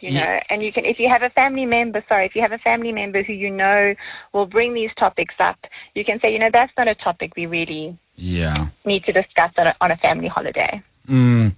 You 0.00 0.10
Ye- 0.10 0.20
know, 0.20 0.40
and 0.50 0.62
you 0.62 0.72
can, 0.72 0.84
if 0.84 0.98
you 0.98 1.08
have 1.08 1.22
a 1.22 1.30
family 1.30 1.66
member, 1.66 2.04
sorry, 2.08 2.26
if 2.26 2.34
you 2.36 2.42
have 2.42 2.52
a 2.52 2.58
family 2.58 2.92
member 2.92 3.22
who 3.22 3.32
you 3.32 3.50
know 3.50 3.94
will 4.32 4.46
bring 4.46 4.74
these 4.74 4.90
topics 4.98 5.34
up, 5.38 5.58
you 5.94 6.04
can 6.04 6.20
say, 6.20 6.32
you 6.32 6.38
know, 6.38 6.50
that's 6.52 6.72
not 6.76 6.88
a 6.88 6.94
topic 6.94 7.32
we 7.36 7.46
really 7.46 7.96
yeah. 8.16 8.68
need 8.84 9.04
to 9.04 9.12
discuss 9.12 9.52
on 9.56 9.66
a, 9.68 9.74
on 9.80 9.90
a 9.90 9.96
family 9.96 10.28
holiday. 10.28 10.82
Mm. 11.08 11.54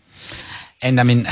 And 0.82 1.00
I 1.00 1.04
mean, 1.04 1.26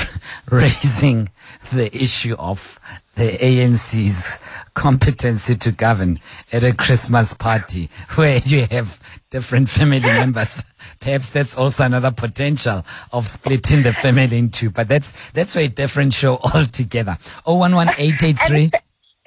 raising 0.50 1.28
the 1.72 1.94
issue 1.94 2.34
of 2.38 2.80
the 3.14 3.30
ANC's 3.30 4.38
competency 4.74 5.56
to 5.56 5.72
govern 5.72 6.20
at 6.52 6.64
a 6.64 6.72
Christmas 6.72 7.34
party 7.34 7.90
where 8.14 8.38
you 8.44 8.66
have 8.70 9.00
different 9.30 9.68
family 9.68 10.00
members. 10.00 10.64
Perhaps 11.00 11.30
that's 11.30 11.56
also 11.56 11.84
another 11.84 12.10
potential 12.10 12.84
of 13.12 13.26
splitting 13.26 13.82
the 13.82 13.92
family 13.92 14.38
in 14.38 14.50
two. 14.50 14.70
But 14.70 14.88
that's, 14.88 15.12
that's 15.32 15.56
a 15.56 15.68
different 15.68 16.14
show 16.14 16.38
altogether. 16.54 17.18
011883 17.44 18.70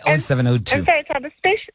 0702. 0.05 0.75
And 0.75 0.87
so 0.87 0.93
a 1.15 1.31
special, 1.37 1.73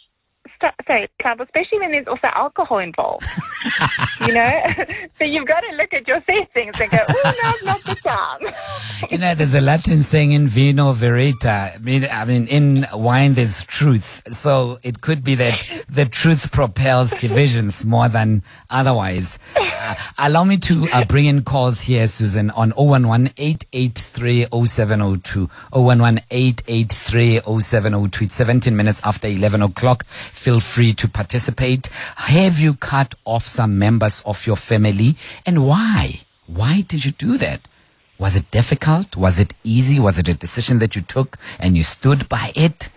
sorry, 0.86 1.08
Club, 1.20 1.40
especially 1.40 1.80
when 1.80 1.92
there's 1.92 2.06
also 2.06 2.28
alcohol 2.32 2.78
involved. 2.78 3.26
you 4.20 4.32
know? 4.32 4.62
so 5.18 5.24
you've 5.24 5.46
got 5.46 5.60
to 5.60 5.76
look 5.76 5.92
at 5.92 6.06
your 6.06 6.22
settings 6.28 6.80
and 6.80 6.90
go, 6.90 6.98
oh, 7.08 7.32
now's 7.42 7.62
not 7.62 7.84
the 7.84 7.94
time. 7.96 8.40
You 9.10 9.18
know, 9.18 9.34
there's 9.34 9.54
a 9.54 9.60
Latin 9.60 10.02
saying 10.02 10.32
in 10.32 10.48
vino 10.48 10.92
verita. 10.92 11.74
I 11.74 11.78
mean, 11.78 12.08
I 12.10 12.24
mean, 12.24 12.46
in 12.48 12.86
wine 12.94 13.34
there's 13.34 13.64
truth. 13.64 14.22
So 14.32 14.78
it 14.82 15.02
could 15.02 15.22
be 15.22 15.34
that 15.36 15.66
the 15.88 16.06
truth 16.06 16.50
propels 16.50 17.12
divisions 17.12 17.84
more 17.84 18.08
than 18.08 18.42
otherwise. 18.70 19.38
Uh, 19.54 19.94
allow 20.18 20.44
me 20.44 20.56
to 20.58 20.88
uh, 20.92 21.04
bring 21.04 21.26
in 21.26 21.44
calls 21.44 21.82
here, 21.82 22.06
Susan, 22.06 22.50
on 22.50 22.72
011 22.72 23.32
883 23.36 24.46
0702. 24.64 25.48
011 25.72 26.20
883 26.30 27.40
0702. 27.60 28.24
It's 28.24 28.36
17 28.36 28.74
minutes 28.74 29.00
after 29.04 29.28
11 29.28 29.62
o'clock. 29.62 30.06
Feel 30.06 30.55
free 30.60 30.92
to 30.94 31.08
participate. 31.08 31.86
Have 32.16 32.58
you 32.58 32.74
cut 32.74 33.14
off 33.24 33.42
some 33.42 33.78
members 33.78 34.20
of 34.26 34.46
your 34.46 34.56
family? 34.56 35.16
And 35.44 35.66
why? 35.66 36.20
Why 36.46 36.82
did 36.82 37.04
you 37.04 37.12
do 37.12 37.38
that? 37.38 37.68
Was 38.18 38.36
it 38.36 38.50
difficult? 38.50 39.16
Was 39.16 39.38
it 39.38 39.52
easy? 39.62 40.00
Was 40.00 40.18
it 40.18 40.28
a 40.28 40.34
decision 40.34 40.78
that 40.78 40.96
you 40.96 41.02
took 41.02 41.36
and 41.58 41.76
you 41.76 41.82
stood 41.82 42.28
by 42.28 42.52
it? 42.54 42.88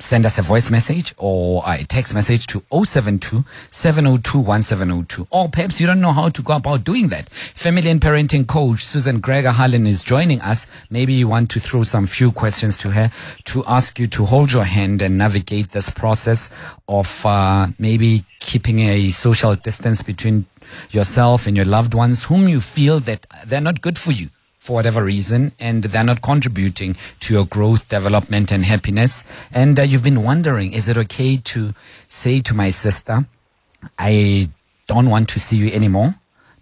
Send 0.00 0.26
us 0.26 0.38
a 0.38 0.42
voice 0.42 0.70
message 0.70 1.12
or 1.18 1.64
a 1.66 1.82
text 1.82 2.14
message 2.14 2.46
to 2.46 2.62
072 2.70 3.44
702 3.70 4.38
1702. 4.38 5.26
Or 5.32 5.48
perhaps 5.48 5.80
you 5.80 5.88
don't 5.88 6.00
know 6.00 6.12
how 6.12 6.28
to 6.28 6.40
go 6.40 6.54
about 6.54 6.84
doing 6.84 7.08
that. 7.08 7.28
Family 7.30 7.90
and 7.90 8.00
parenting 8.00 8.46
coach 8.46 8.84
Susan 8.84 9.20
Greger 9.20 9.50
Harlan 9.50 9.88
is 9.88 10.04
joining 10.04 10.40
us. 10.40 10.68
Maybe 10.88 11.14
you 11.14 11.26
want 11.26 11.50
to 11.50 11.58
throw 11.58 11.82
some 11.82 12.06
few 12.06 12.30
questions 12.30 12.76
to 12.78 12.90
her 12.90 13.10
to 13.46 13.64
ask 13.66 13.98
you 13.98 14.06
to 14.06 14.24
hold 14.24 14.52
your 14.52 14.64
hand 14.64 15.02
and 15.02 15.18
navigate 15.18 15.72
this 15.72 15.90
process 15.90 16.48
of 16.86 17.26
uh, 17.26 17.66
maybe 17.80 18.24
keeping 18.38 18.78
a 18.78 19.10
social 19.10 19.56
distance 19.56 20.02
between 20.02 20.46
yourself 20.90 21.48
and 21.48 21.56
your 21.56 21.66
loved 21.66 21.94
ones 21.94 22.24
whom 22.24 22.46
you 22.46 22.60
feel 22.60 23.00
that 23.00 23.26
they're 23.46 23.60
not 23.60 23.80
good 23.80 23.98
for 23.98 24.12
you 24.12 24.28
for 24.68 24.74
whatever 24.74 25.02
reason 25.02 25.50
and 25.58 25.84
they're 25.84 26.04
not 26.04 26.20
contributing 26.20 26.94
to 27.20 27.32
your 27.32 27.46
growth, 27.46 27.88
development 27.88 28.52
and 28.52 28.66
happiness. 28.66 29.24
And 29.50 29.80
uh, 29.80 29.82
you've 29.82 30.02
been 30.02 30.22
wondering, 30.22 30.74
is 30.74 30.90
it 30.90 30.98
okay 30.98 31.38
to 31.38 31.72
say 32.06 32.40
to 32.42 32.52
my 32.52 32.68
sister, 32.68 33.26
I 33.98 34.50
don't 34.86 35.08
want 35.08 35.30
to 35.30 35.40
see 35.40 35.56
you 35.56 35.68
anymore. 35.68 36.16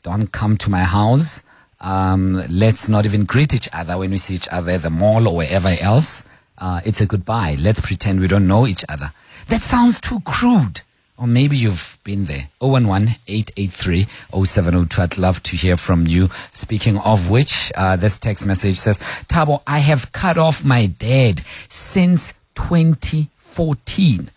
Don't 0.04 0.28
come 0.30 0.56
to 0.58 0.70
my 0.70 0.84
house. 0.84 1.42
Um, 1.80 2.44
let's 2.48 2.88
not 2.88 3.06
even 3.06 3.24
greet 3.24 3.52
each 3.52 3.68
other 3.72 3.98
when 3.98 4.12
we 4.12 4.18
see 4.18 4.36
each 4.36 4.48
other 4.52 4.70
at 4.70 4.82
the 4.82 4.90
mall 4.90 5.26
or 5.26 5.34
wherever 5.34 5.74
else. 5.80 6.22
Uh, 6.58 6.80
it's 6.84 7.00
a 7.00 7.06
goodbye. 7.06 7.56
Let's 7.58 7.80
pretend 7.80 8.20
we 8.20 8.28
don't 8.28 8.46
know 8.46 8.68
each 8.68 8.84
other. 8.88 9.12
That 9.48 9.62
sounds 9.62 10.00
too 10.00 10.20
crude. 10.20 10.82
Or 11.18 11.26
maybe 11.26 11.56
you've 11.56 11.98
been 12.04 12.26
there. 12.26 12.48
011-883-0702. 12.60 14.98
I'd 14.98 15.16
love 15.18 15.42
to 15.44 15.56
hear 15.56 15.78
from 15.78 16.06
you. 16.06 16.28
Speaking 16.52 16.98
of 16.98 17.30
which, 17.30 17.72
uh, 17.74 17.96
this 17.96 18.18
text 18.18 18.44
message 18.44 18.78
says, 18.78 18.98
Thabo, 19.28 19.62
I 19.66 19.78
have 19.78 20.12
cut 20.12 20.36
off 20.36 20.62
my 20.64 20.84
dad 20.86 21.42
since 21.68 22.34
2014. 22.56 24.30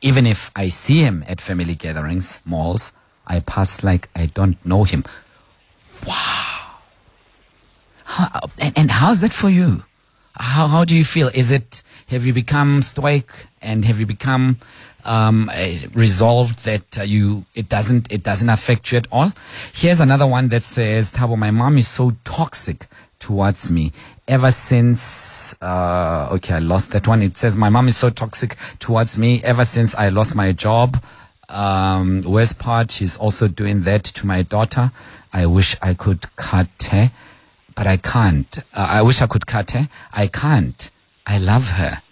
Even 0.00 0.26
if 0.26 0.52
I 0.54 0.68
see 0.68 1.00
him 1.00 1.24
at 1.26 1.40
family 1.40 1.74
gatherings, 1.74 2.40
malls, 2.44 2.92
I 3.26 3.40
pass 3.40 3.82
like 3.82 4.08
I 4.14 4.26
don't 4.26 4.64
know 4.64 4.84
him. 4.84 5.04
Wow. 6.06 6.78
How, 8.04 8.40
and, 8.58 8.76
and 8.76 8.90
how's 8.90 9.20
that 9.20 9.32
for 9.32 9.48
you? 9.48 9.84
How, 10.34 10.66
how 10.66 10.84
do 10.84 10.96
you 10.96 11.04
feel? 11.04 11.30
Is 11.34 11.50
it, 11.50 11.82
have 12.08 12.26
you 12.26 12.32
become 12.32 12.82
stoic 12.82 13.30
and 13.60 13.84
have 13.84 14.00
you 14.00 14.06
become, 14.06 14.58
um, 15.04 15.50
uh, 15.52 15.74
resolved 15.94 16.64
that 16.64 16.98
uh, 16.98 17.02
you, 17.02 17.44
it 17.54 17.68
doesn't, 17.68 18.12
it 18.12 18.22
doesn't 18.22 18.48
affect 18.48 18.92
you 18.92 18.98
at 18.98 19.06
all? 19.10 19.32
Here's 19.72 20.00
another 20.00 20.26
one 20.26 20.48
that 20.48 20.64
says, 20.64 21.12
Thabo, 21.12 21.36
my 21.36 21.50
mom 21.50 21.78
is 21.78 21.88
so 21.88 22.12
toxic 22.24 22.86
towards 23.18 23.70
me 23.70 23.92
ever 24.26 24.50
since, 24.50 25.54
uh, 25.62 26.28
okay, 26.32 26.54
I 26.54 26.58
lost 26.58 26.90
that 26.92 27.06
one. 27.06 27.22
It 27.22 27.36
says, 27.36 27.56
my 27.56 27.68
mom 27.68 27.88
is 27.88 27.96
so 27.96 28.10
toxic 28.10 28.56
towards 28.78 29.16
me 29.18 29.42
ever 29.44 29.64
since 29.64 29.94
I 29.94 30.08
lost 30.08 30.34
my 30.34 30.52
job. 30.52 31.02
Um, 31.48 32.22
worst 32.22 32.58
part, 32.58 32.90
she's 32.90 33.16
also 33.16 33.48
doing 33.48 33.82
that 33.82 34.04
to 34.04 34.26
my 34.26 34.42
daughter. 34.42 34.90
I 35.32 35.46
wish 35.46 35.76
I 35.82 35.94
could 35.94 36.34
cut 36.36 36.68
her 36.90 37.10
but 37.74 37.86
I 37.86 37.96
can't. 37.96 38.58
Uh, 38.58 38.86
I 38.90 39.02
wish 39.02 39.20
I 39.20 39.26
could 39.26 39.46
cut 39.46 39.72
her. 39.72 39.88
I 40.12 40.26
can't. 40.26 40.90
I 41.26 41.38
love 41.38 41.70
her. 41.70 42.02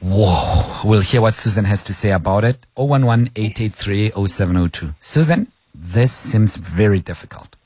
Whoa. 0.00 0.80
We'll 0.84 1.02
hear 1.02 1.20
what 1.20 1.34
Susan 1.34 1.66
has 1.66 1.82
to 1.84 1.92
say 1.92 2.12
about 2.12 2.44
it. 2.44 2.64
011-883-0702. 2.76 4.94
Susan, 5.00 5.52
this 5.74 6.12
seems 6.12 6.56
very 6.56 7.00
difficult. 7.00 7.56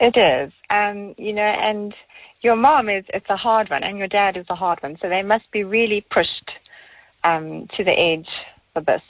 It 0.00 0.16
is. 0.16 0.52
Um, 0.70 1.14
you 1.18 1.32
know, 1.32 1.42
and 1.42 1.94
your 2.42 2.56
mom 2.56 2.88
is, 2.88 3.04
it's 3.12 3.28
a 3.28 3.36
hard 3.36 3.70
one, 3.70 3.82
and 3.82 3.98
your 3.98 4.08
dad 4.08 4.36
is 4.36 4.46
a 4.48 4.54
hard 4.54 4.82
one. 4.82 4.98
So 5.00 5.08
they 5.08 5.22
must 5.22 5.50
be 5.50 5.64
really 5.64 6.06
pushed 6.10 6.50
um, 7.24 7.68
to 7.76 7.84
the 7.84 7.92
edge 7.92 8.28
for 8.72 8.80
this. 8.80 9.02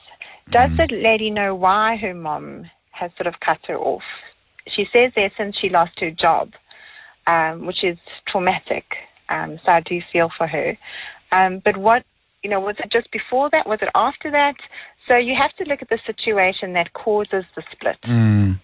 Does 0.50 0.76
the 0.76 0.88
lady 0.92 1.30
know 1.30 1.54
why 1.54 1.96
her 1.96 2.14
mom 2.14 2.70
has 2.92 3.10
sort 3.16 3.26
of 3.26 3.40
cut 3.40 3.58
her 3.66 3.76
off? 3.76 4.04
She 4.68 4.86
says 4.92 5.12
there 5.16 5.32
since 5.36 5.56
she 5.60 5.68
lost 5.68 5.98
her 6.00 6.10
job, 6.10 6.52
um, 7.26 7.66
which 7.66 7.82
is 7.82 7.98
traumatic. 8.28 8.84
Um, 9.28 9.58
so 9.64 9.72
I 9.72 9.80
do 9.80 10.00
feel 10.12 10.30
for 10.36 10.46
her. 10.46 10.76
Um, 11.32 11.60
but 11.64 11.76
what, 11.76 12.04
you 12.42 12.50
know, 12.50 12.60
was 12.60 12.76
it 12.78 12.90
just 12.92 13.10
before 13.10 13.50
that? 13.50 13.66
Was 13.66 13.80
it 13.82 13.88
after 13.94 14.30
that? 14.30 14.56
So 15.08 15.16
you 15.16 15.34
have 15.38 15.54
to 15.56 15.64
look 15.64 15.82
at 15.82 15.88
the 15.88 15.98
situation 16.06 16.72
that 16.74 16.92
causes 16.92 17.44
the 17.54 17.62
split 17.72 17.96
Mm, 18.04 18.60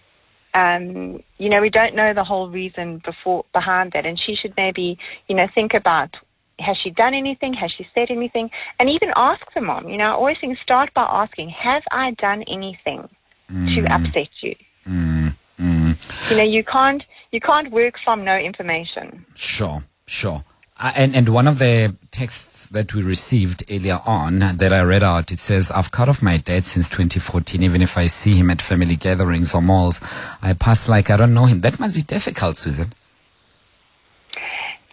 um, 0.53 1.23
you 1.37 1.49
know, 1.49 1.61
we 1.61 1.69
don't 1.69 1.95
know 1.95 2.13
the 2.13 2.23
whole 2.23 2.49
reason 2.49 3.01
before 3.03 3.45
behind 3.53 3.93
that, 3.93 4.05
and 4.05 4.19
she 4.19 4.35
should 4.35 4.53
maybe, 4.55 4.97
you 5.27 5.35
know, 5.35 5.47
think 5.53 5.73
about 5.73 6.15
has 6.59 6.77
she 6.83 6.91
done 6.91 7.15
anything, 7.15 7.53
has 7.53 7.71
she 7.75 7.87
said 7.95 8.11
anything, 8.11 8.49
and 8.79 8.89
even 8.89 9.11
ask 9.15 9.41
the 9.55 9.61
mom. 9.61 9.89
You 9.89 9.97
know, 9.97 10.05
I 10.05 10.11
always 10.11 10.37
think 10.39 10.57
start 10.59 10.93
by 10.93 11.07
asking, 11.09 11.49
have 11.49 11.83
I 11.91 12.11
done 12.11 12.43
anything 12.43 13.09
to 13.49 13.85
upset 13.93 14.29
you? 14.41 14.55
mm, 14.87 15.35
mm. 15.59 16.29
You 16.31 16.37
know, 16.37 16.43
you 16.43 16.63
can't 16.63 17.03
you 17.31 17.39
can't 17.39 17.71
work 17.71 17.95
from 18.03 18.23
no 18.23 18.37
information. 18.37 19.25
Sure, 19.35 19.83
sure. 20.05 20.43
Uh, 20.79 20.91
and, 20.95 21.15
and 21.15 21.29
one 21.29 21.47
of 21.47 21.59
the 21.59 21.95
texts 22.11 22.67
that 22.69 22.93
we 22.95 23.01
received 23.03 23.63
earlier 23.69 24.01
on 24.05 24.39
that 24.39 24.73
I 24.73 24.81
read 24.81 25.03
out, 25.03 25.31
it 25.31 25.37
says, 25.39 25.71
I've 25.71 25.91
cut 25.91 26.09
off 26.09 26.21
my 26.23 26.37
dad 26.37 26.65
since 26.65 26.89
2014. 26.89 27.61
Even 27.61 27.81
if 27.81 27.95
I 27.97 28.07
see 28.07 28.35
him 28.35 28.49
at 28.49 28.61
family 28.61 28.95
gatherings 28.95 29.53
or 29.53 29.61
malls, 29.61 30.01
I 30.41 30.53
pass 30.53 30.89
like 30.89 31.09
I 31.11 31.17
don't 31.17 31.33
know 31.33 31.45
him. 31.45 31.61
That 31.61 31.79
must 31.79 31.93
be 31.93 32.01
difficult, 32.01 32.57
Susan. 32.57 32.93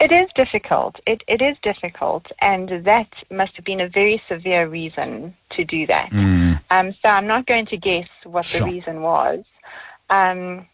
It 0.01 0.13
is 0.13 0.29
difficult. 0.35 0.97
It 1.07 1.23
it 1.29 1.43
is 1.43 1.59
difficult, 1.63 2.25
and 2.41 2.87
that 2.87 3.09
must 3.31 3.55
have 3.57 3.67
been 3.67 3.83
a 3.83 3.89
very 3.89 4.23
severe 4.31 4.67
reason 4.67 5.37
to 5.57 5.65
do 5.65 5.87
that. 5.89 6.11
Mm, 6.11 6.61
Um, 6.71 6.95
so 7.03 7.09
I'm 7.11 7.27
not 7.27 7.45
going 7.47 7.67
to 7.67 7.77
guess 7.77 8.09
what 8.25 8.47
Sure. 8.47 8.61
the 8.67 8.73
reason 8.73 9.03
was. 9.03 9.45
Um, 10.09 10.67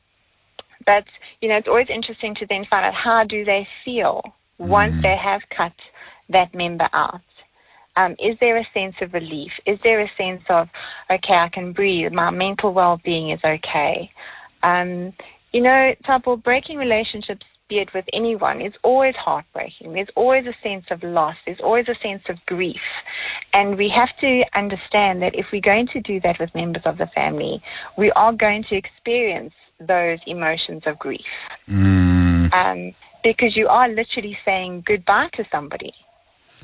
but, 0.84 1.04
you 1.40 1.48
know, 1.48 1.56
it's 1.56 1.66
always 1.66 1.88
interesting 1.90 2.36
to 2.36 2.46
then 2.46 2.66
find 2.70 2.86
out 2.86 2.94
how 2.94 3.24
do 3.24 3.44
they 3.44 3.66
feel 3.84 4.22
once 4.58 4.94
they 5.02 5.16
have 5.16 5.42
cut 5.56 5.72
that 6.28 6.54
member 6.54 6.88
out. 6.92 7.20
Um, 7.96 8.12
is 8.12 8.36
there 8.40 8.58
a 8.58 8.66
sense 8.74 8.94
of 9.00 9.14
relief? 9.14 9.52
Is 9.66 9.78
there 9.82 10.00
a 10.00 10.10
sense 10.18 10.42
of, 10.50 10.68
okay, 11.10 11.34
I 11.34 11.48
can 11.48 11.72
breathe, 11.72 12.12
my 12.12 12.30
mental 12.30 12.72
well-being 12.74 13.30
is 13.30 13.40
okay? 13.42 14.10
Um, 14.62 15.14
you 15.52 15.62
know, 15.62 15.94
Thabo, 16.06 16.42
breaking 16.42 16.76
relationships 16.76 17.46
be 17.68 17.78
it 17.78 17.88
with 17.94 18.04
anyone, 18.12 18.60
is 18.60 18.74
always 18.82 19.14
heartbreaking. 19.16 19.92
There's 19.92 20.08
always 20.14 20.44
a 20.46 20.54
sense 20.62 20.84
of 20.90 21.02
loss. 21.02 21.36
There's 21.44 21.60
always 21.60 21.86
a 21.88 21.96
sense 22.00 22.22
of 22.28 22.36
grief. 22.46 22.80
And 23.52 23.76
we 23.76 23.90
have 23.94 24.10
to 24.20 24.44
understand 24.54 25.22
that 25.22 25.34
if 25.34 25.46
we're 25.52 25.60
going 25.60 25.88
to 25.92 26.00
do 26.00 26.20
that 26.20 26.38
with 26.38 26.54
members 26.54 26.82
of 26.84 26.98
the 26.98 27.08
family, 27.08 27.62
we 27.96 28.12
are 28.12 28.32
going 28.32 28.64
to 28.68 28.76
experience 28.76 29.54
those 29.80 30.18
emotions 30.26 30.82
of 30.86 30.98
grief. 30.98 31.26
Mm, 31.68 32.52
Um, 32.52 32.94
because 33.32 33.56
you 33.56 33.68
are 33.68 33.88
literally 33.88 34.38
saying 34.44 34.84
goodbye 34.86 35.28
to 35.34 35.44
somebody. 35.50 35.92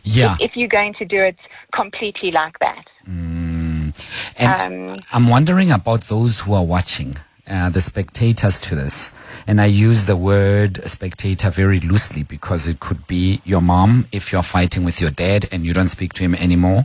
yeah. 0.05 0.37
If 0.41 0.57
you're 0.57 0.69
going 0.69 0.95
to 0.95 1.05
do 1.05 1.21
it 1.21 1.37
completely 1.75 2.31
like 2.31 2.59
that. 2.59 2.85
Mm. 3.09 3.95
And 4.37 4.91
Um, 4.91 5.01
I'm 5.13 5.29
wondering 5.29 5.71
about 5.71 6.03
those 6.09 6.41
who 6.41 6.55
are 6.55 6.65
watching, 6.65 7.15
uh, 7.49 7.69
the 7.71 7.81
spectators 7.81 8.59
to 8.61 8.75
this. 8.75 9.13
And 9.47 9.61
I 9.61 9.67
use 9.67 10.05
the 10.07 10.17
word 10.17 10.81
spectator 10.89 11.51
very 11.51 11.81
loosely 11.81 12.23
because 12.23 12.67
it 12.69 12.81
could 12.81 13.07
be 13.07 13.41
your 13.45 13.61
mom 13.61 14.07
if 14.13 14.33
you're 14.33 14.43
fighting 14.43 14.85
with 14.85 15.01
your 15.01 15.11
dad 15.11 15.47
and 15.53 15.65
you 15.67 15.73
don't 15.73 15.89
speak 15.89 16.13
to 16.15 16.23
him 16.25 16.35
anymore. 16.37 16.85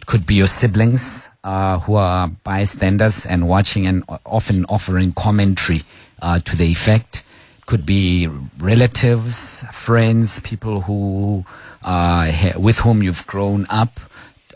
It 0.00 0.06
could 0.06 0.26
be 0.26 0.34
your 0.34 0.48
siblings 0.48 1.28
uh, 1.44 1.78
who 1.80 1.94
are 1.94 2.28
bystanders 2.28 3.26
and 3.26 3.48
watching 3.48 3.86
and 3.86 4.02
often 4.26 4.64
offering 4.66 5.12
commentary 5.12 5.82
uh, 6.20 6.40
to 6.40 6.56
the 6.56 6.64
effect. 6.64 7.22
Could 7.70 7.86
be 7.86 8.26
relatives, 8.58 9.62
friends, 9.70 10.40
people 10.40 10.80
who 10.80 11.44
uh, 11.84 12.32
with 12.56 12.80
whom 12.80 13.00
you've 13.00 13.24
grown 13.28 13.64
up 13.70 14.00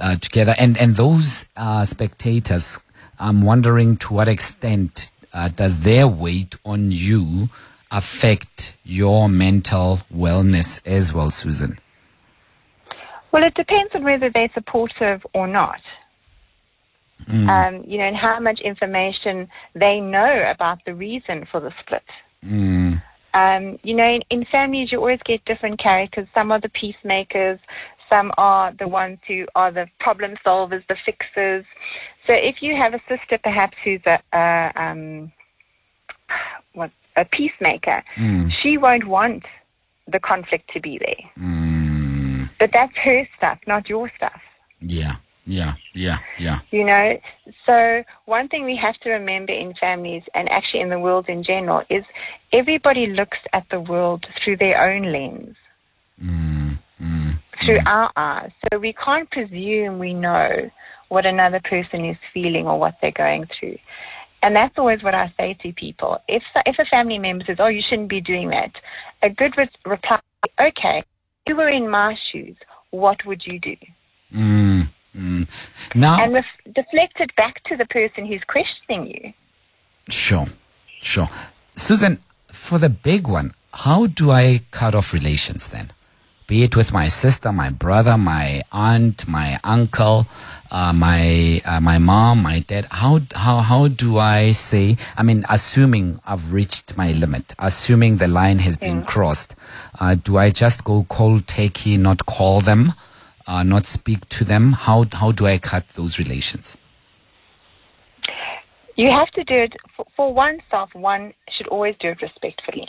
uh, 0.01 0.17
together, 0.17 0.57
and 0.59 0.77
and 0.79 0.97
those 0.97 1.45
uh, 1.57 1.85
spectators. 1.85 2.81
I'm 3.21 3.43
wondering 3.43 3.99
to 3.99 4.15
what 4.15 4.27
extent 4.27 5.13
uh, 5.33 5.47
does 5.47 5.79
their 5.85 6.09
weight 6.09 6.57
on 6.65 6.91
you 6.91 7.51
affect 7.93 8.75
your 8.83 9.29
mental 9.29 10.01
wellness 10.13 10.85
as 10.85 11.15
well, 11.15 11.31
Susan? 11.31 11.79
Well, 13.31 13.45
it 13.45 13.55
depends 13.55 13.95
on 13.95 14.03
whether 14.03 14.29
they're 14.29 14.51
supportive 14.55 15.25
or 15.33 15.47
not. 15.47 15.81
Um, 17.29 17.85
you 17.87 17.97
know, 17.97 18.05
and 18.05 18.17
how 18.17 18.41
much 18.41 18.61
information 18.61 19.49
they 19.73 20.01
know 20.01 20.51
about 20.53 20.85
the 20.85 20.95
reason 20.95 21.47
for 21.51 21.61
the 21.61 21.73
split. 21.81 22.03
Mm, 22.45 23.03
Um, 23.35 23.79
you 23.83 23.95
know, 23.95 24.09
in, 24.09 24.23
in 24.31 24.45
families, 24.45 24.93
you 24.93 24.99
always 24.99 25.21
get 25.25 25.45
different 25.45 25.81
characters. 25.83 26.29
Some 26.37 26.53
are 26.53 26.61
the 26.61 26.69
peacemakers, 26.69 27.59
some 28.11 28.33
are 28.39 28.73
the 28.79 28.87
ones 28.87 29.19
who 29.27 29.47
are 29.55 29.73
the 29.73 29.89
problem 29.99 30.37
solvers, 30.47 30.87
the 30.89 30.97
fixers. 31.05 31.65
So 32.27 32.33
if 32.33 32.57
you 32.63 32.77
have 32.77 32.95
a 32.95 33.01
sister, 33.09 33.39
perhaps 33.43 33.77
who's 33.85 34.01
a, 34.07 34.73
um, 34.77 35.33
what 36.75 36.91
a 37.17 37.25
peacemaker, 37.25 38.03
mm, 38.17 38.53
she 38.63 38.79
won't 38.79 39.07
want 39.07 39.45
the 40.07 40.21
conflict 40.21 40.71
to 40.75 40.81
be 40.81 40.99
there. 40.99 41.31
mm, 41.39 42.51
But 42.59 42.73
that's 42.73 42.97
her 43.05 43.27
stuff, 43.37 43.59
not 43.67 43.89
your 43.89 44.11
stuff. 44.17 44.41
yeah, 44.81 45.17
yeah, 45.47 45.75
yeah, 45.93 46.19
yeah. 46.39 46.61
You 46.71 46.85
know, 46.85 47.19
so 47.67 48.03
one 48.25 48.49
thing 48.49 48.65
we 48.65 48.79
have 48.83 48.97
to 49.03 49.11
remember 49.11 49.53
in 49.53 49.75
families 49.75 50.23
and 50.35 50.49
actually 50.51 50.81
in 50.81 50.89
the 50.89 50.99
world 50.99 51.29
in 51.29 51.45
general 51.45 51.83
is 51.91 52.05
everybody 52.53 53.07
looks 53.07 53.39
at 53.53 53.67
the 53.71 53.81
world 53.81 54.25
through 54.43 54.57
their 54.57 54.81
own 54.91 55.13
lens, 55.13 55.57
Mm, 56.23 56.79
mm, 57.03 57.39
through 57.65 57.81
our 57.87 58.11
eyes. 58.17 58.53
So 58.71 58.79
we 58.79 58.93
can't 58.95 59.31
presume 59.31 59.99
we 59.99 60.15
know 60.15 60.71
what 61.09 61.27
another 61.27 61.61
person 61.61 62.05
is 62.05 62.17
feeling 62.33 62.67
or 62.67 62.79
what 62.79 62.95
they're 63.03 63.13
going 63.13 63.47
through. 63.59 63.79
And 64.43 64.55
that's 64.55 64.77
always 64.79 65.03
what 65.03 65.15
I 65.15 65.33
say 65.39 65.55
to 65.63 65.73
people. 65.73 66.19
If 66.29 66.43
if 66.67 66.77
a 66.79 66.85
family 66.87 67.19
member 67.19 67.45
says, 67.47 67.57
"Oh, 67.59 67.69
you 67.69 67.83
shouldn't 67.89 68.09
be 68.09 68.21
doing 68.21 68.51
that," 68.51 68.73
a 69.23 69.31
good 69.31 69.57
re- 69.57 69.69
reply, 69.87 70.21
"Okay, 70.61 70.99
if 70.99 71.05
you 71.49 71.57
were 71.57 71.69
in 71.69 71.89
my 71.89 72.15
shoes, 72.31 72.57
what 72.91 73.25
would 73.25 73.43
you 73.47 73.59
do?" 73.59 73.77
mm, 74.35 74.87
Now, 75.95 76.23
And 76.23 76.33
ref- 76.35 76.75
deflect 76.75 77.21
it 77.21 77.35
back 77.37 77.63
to 77.65 77.77
the 77.77 77.87
person 77.87 78.27
who's 78.27 78.43
questioning 78.47 79.07
you. 79.07 79.33
Sure, 80.09 80.47
sure. 81.01 81.29
Susan, 81.77 82.23
for 82.49 82.79
the 82.79 82.89
big 82.91 83.27
one, 83.27 83.55
how 83.73 84.07
do 84.07 84.31
I 84.31 84.61
cut 84.71 84.95
off 84.95 85.13
relations 85.13 85.71
then? 85.71 85.91
Be 86.47 86.63
it 86.63 86.77
with 86.77 86.93
my 86.93 87.09
sister, 87.09 87.51
my 87.53 87.71
brother, 87.71 88.19
my 88.19 88.61
aunt, 88.71 89.27
my 89.27 89.59
uncle, 89.65 90.27
uh, 90.71 90.93
my 90.93 91.63
uh, 91.65 91.81
my 91.81 91.99
mom, 91.99 92.43
my 92.43 92.61
dad. 92.61 92.87
How 92.91 93.21
how 93.35 93.61
how 93.61 93.89
do 93.89 94.19
I 94.19 94.53
say? 94.53 94.99
I 95.17 95.23
mean, 95.23 95.47
assuming 95.49 96.21
I've 96.27 96.53
reached 96.53 96.99
my 96.99 97.13
limit, 97.13 97.55
assuming 97.59 98.19
the 98.19 98.29
line 98.29 98.59
has 98.59 98.77
been 98.77 99.05
crossed, 99.05 99.55
uh, 99.99 100.17
do 100.17 100.37
I 100.37 100.51
just 100.51 100.85
go 100.85 101.07
cold 101.09 101.47
turkey, 101.47 101.97
not 101.97 102.27
call 102.27 102.61
them, 102.61 102.93
uh, 103.47 103.63
not 103.63 103.87
speak 103.87 104.29
to 104.31 104.45
them? 104.45 104.73
How 104.73 105.05
how 105.13 105.33
do 105.33 105.47
I 105.47 105.59
cut 105.59 105.89
those 105.91 106.19
relations? 106.19 106.77
You 108.97 109.11
have 109.11 109.31
to 109.33 109.45
do 109.45 109.55
it 109.55 109.73
for, 109.97 110.07
for 110.17 110.33
oneself. 110.33 110.95
One 110.95 111.35
should 111.57 111.67
always 111.69 111.97
do 111.99 112.09
it 112.11 112.23
respectfully, 112.23 112.89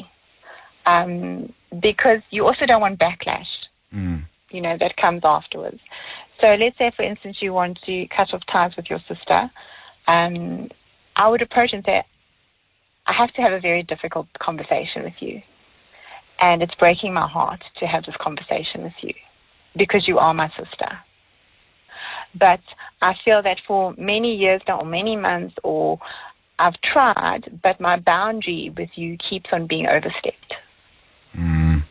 um, 0.86 1.52
because 1.82 2.22
you 2.30 2.46
also 2.46 2.66
don't 2.66 2.82
want 2.82 3.00
backlash. 3.00 3.48
Mm. 3.94 4.26
You 4.52 4.62
know 4.62 4.78
that 4.80 4.98
comes 4.98 5.22
afterwards. 5.24 5.80
So 6.42 6.54
let's 6.56 6.78
say, 6.78 6.92
for 6.96 7.04
instance, 7.04 7.38
you 7.42 7.54
want 7.54 7.80
to 7.86 8.08
cut 8.08 8.34
off 8.34 8.42
ties 8.52 8.76
with 8.76 8.90
your 8.90 9.00
sister. 9.08 9.50
Um, 10.08 10.70
I 11.16 11.30
would 11.30 11.42
approach 11.42 11.72
and 11.74 11.84
say, 11.86 12.04
"I 13.08 13.14
have 13.14 13.34
to 13.34 13.42
have 13.42 13.54
a 13.54 13.60
very 13.60 13.84
difficult 13.84 14.28
conversation 14.40 15.04
with 15.04 15.16
you, 15.20 15.42
and 16.40 16.62
it's 16.62 16.76
breaking 16.76 17.14
my 17.14 17.28
heart 17.28 17.64
to 17.80 17.88
have 17.88 18.04
this 18.06 18.16
conversation 18.20 18.84
with 18.84 18.94
you, 19.02 19.14
because 19.76 20.08
you 20.08 20.18
are 20.18 20.34
my 20.34 20.50
sister." 20.58 21.00
But 22.38 22.62
I 23.02 23.14
feel 23.24 23.42
that 23.44 23.60
for 23.66 23.94
many 23.98 24.36
years 24.36 24.62
now, 24.68 24.80
or 24.80 24.86
many 24.86 25.16
months, 25.16 25.56
or 25.64 26.00
I've 26.60 26.80
tried, 26.82 27.62
but 27.64 27.80
my 27.80 27.98
boundary 27.98 28.74
with 28.76 28.90
you 28.96 29.18
keeps 29.30 29.50
on 29.54 29.68
being 29.68 29.88
overstepped. 29.88 30.54
Mm. 31.34 31.84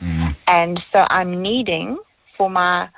Mm. 0.00 0.36
And 0.46 0.80
so 0.92 1.06
I'm 1.10 1.42
needing 1.42 1.98
for 2.36 2.48
my, 2.48 2.88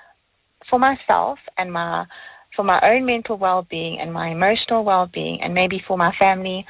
for 0.69 0.79
myself 0.79 1.39
and 1.57 1.73
my, 1.73 2.07
for 2.55 2.65
my 2.65 2.81
own 2.83 3.05
mental 3.05 3.37
well-being 3.37 3.99
and 3.99 4.13
my 4.13 4.29
emotional 4.29 4.85
well-being 4.85 5.41
and 5.43 5.55
maybe 5.55 5.83
for 5.87 5.97
my 5.97 6.13
family, 6.17 6.67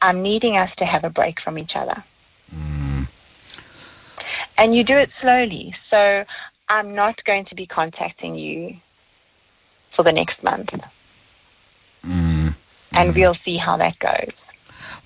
I'm 0.00 0.22
needing 0.22 0.56
us 0.56 0.70
to 0.78 0.84
have 0.84 1.04
a 1.04 1.10
break 1.10 1.40
from 1.40 1.58
each 1.58 1.72
other. 1.74 2.04
And 4.58 4.74
you 4.74 4.82
do 4.82 4.96
it 4.96 5.10
slowly. 5.20 5.74
So 5.88 6.24
I'm 6.68 6.94
not 6.94 7.22
going 7.24 7.46
to 7.46 7.54
be 7.54 7.66
contacting 7.66 8.34
you 8.34 8.76
for 9.96 10.02
the 10.04 10.12
next 10.12 10.42
month. 10.42 10.68
Mm. 12.04 12.54
and 12.92 13.14
we'll 13.14 13.36
see 13.44 13.58
how 13.58 13.76
that 13.76 13.98
goes. 13.98 14.32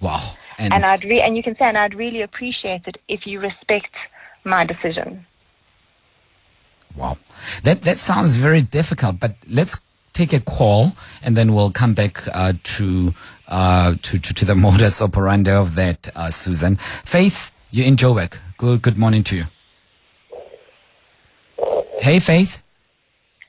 Wow. 0.00 0.34
And, 0.58 0.72
And 0.74 0.84
I'd 0.84 1.02
re- 1.04 1.20
and 1.22 1.36
you 1.36 1.42
can 1.42 1.54
say, 1.56 1.64
and 1.64 1.78
I'd 1.78 1.94
really 1.94 2.22
appreciate 2.22 2.82
it 2.86 2.96
if 3.08 3.26
you 3.26 3.40
respect 3.40 3.94
my 4.44 4.64
decision. 4.64 5.26
wow. 6.94 7.16
That 7.62 7.82
that 7.82 7.98
sounds 7.98 8.36
very 8.36 8.60
difficult, 8.62 9.18
but 9.18 9.34
let's 9.48 9.80
take 10.12 10.32
a 10.34 10.40
call 10.40 10.92
and 11.22 11.36
then 11.36 11.54
we'll 11.54 11.70
come 11.70 11.94
back 11.94 12.28
uh, 12.34 12.52
to, 12.62 13.14
uh, 13.48 13.94
to 14.02 14.18
to 14.18 14.34
to 14.34 14.44
the 14.44 14.54
modus 14.66 15.00
operandi 15.00 15.50
of 15.52 15.74
that, 15.76 16.08
uh, 16.14 16.30
Susan. 16.30 16.76
Faith, 17.04 17.50
you're 17.70 17.86
in 17.86 17.96
Joburg. 17.96 18.34
Good 18.58 18.82
good 18.82 18.98
morning 18.98 19.22
to 19.24 19.36
you. 19.36 19.44
Hey, 22.02 22.18
Faith. 22.18 22.62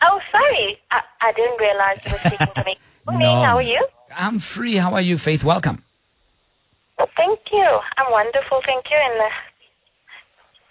Oh, 0.03 0.19
sorry. 0.31 0.77
I, 0.91 1.01
I 1.21 1.31
didn't 1.33 1.59
realize 1.59 1.97
you 2.05 2.11
were 2.11 2.19
speaking 2.19 2.53
to 2.55 2.63
me. 2.65 2.77
Morning, 3.07 3.21
No. 3.27 3.43
how 3.43 3.55
are 3.57 3.61
you? 3.63 3.83
I'm 4.15 4.37
free. 4.37 4.75
How 4.75 4.93
are 4.93 5.01
you, 5.01 5.17
Faith? 5.17 5.43
Welcome. 5.43 5.83
Thank 7.17 7.39
you. 7.51 7.79
I'm 7.97 8.11
wonderful, 8.11 8.61
thank 8.65 8.85
you. 8.91 8.97
And 8.97 9.19
uh, 9.21 9.29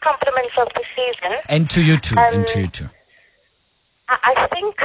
compliments 0.00 0.54
of 0.58 0.68
the 0.74 0.84
season. 0.94 1.38
And 1.48 1.68
to 1.70 1.82
you 1.82 1.96
too. 1.96 2.14
and 2.18 2.46
to 2.46 2.54
Um, 2.58 2.60
you 2.62 2.66
too. 2.68 2.88
I, 4.08 4.16
I 4.36 4.46
think 4.54 4.76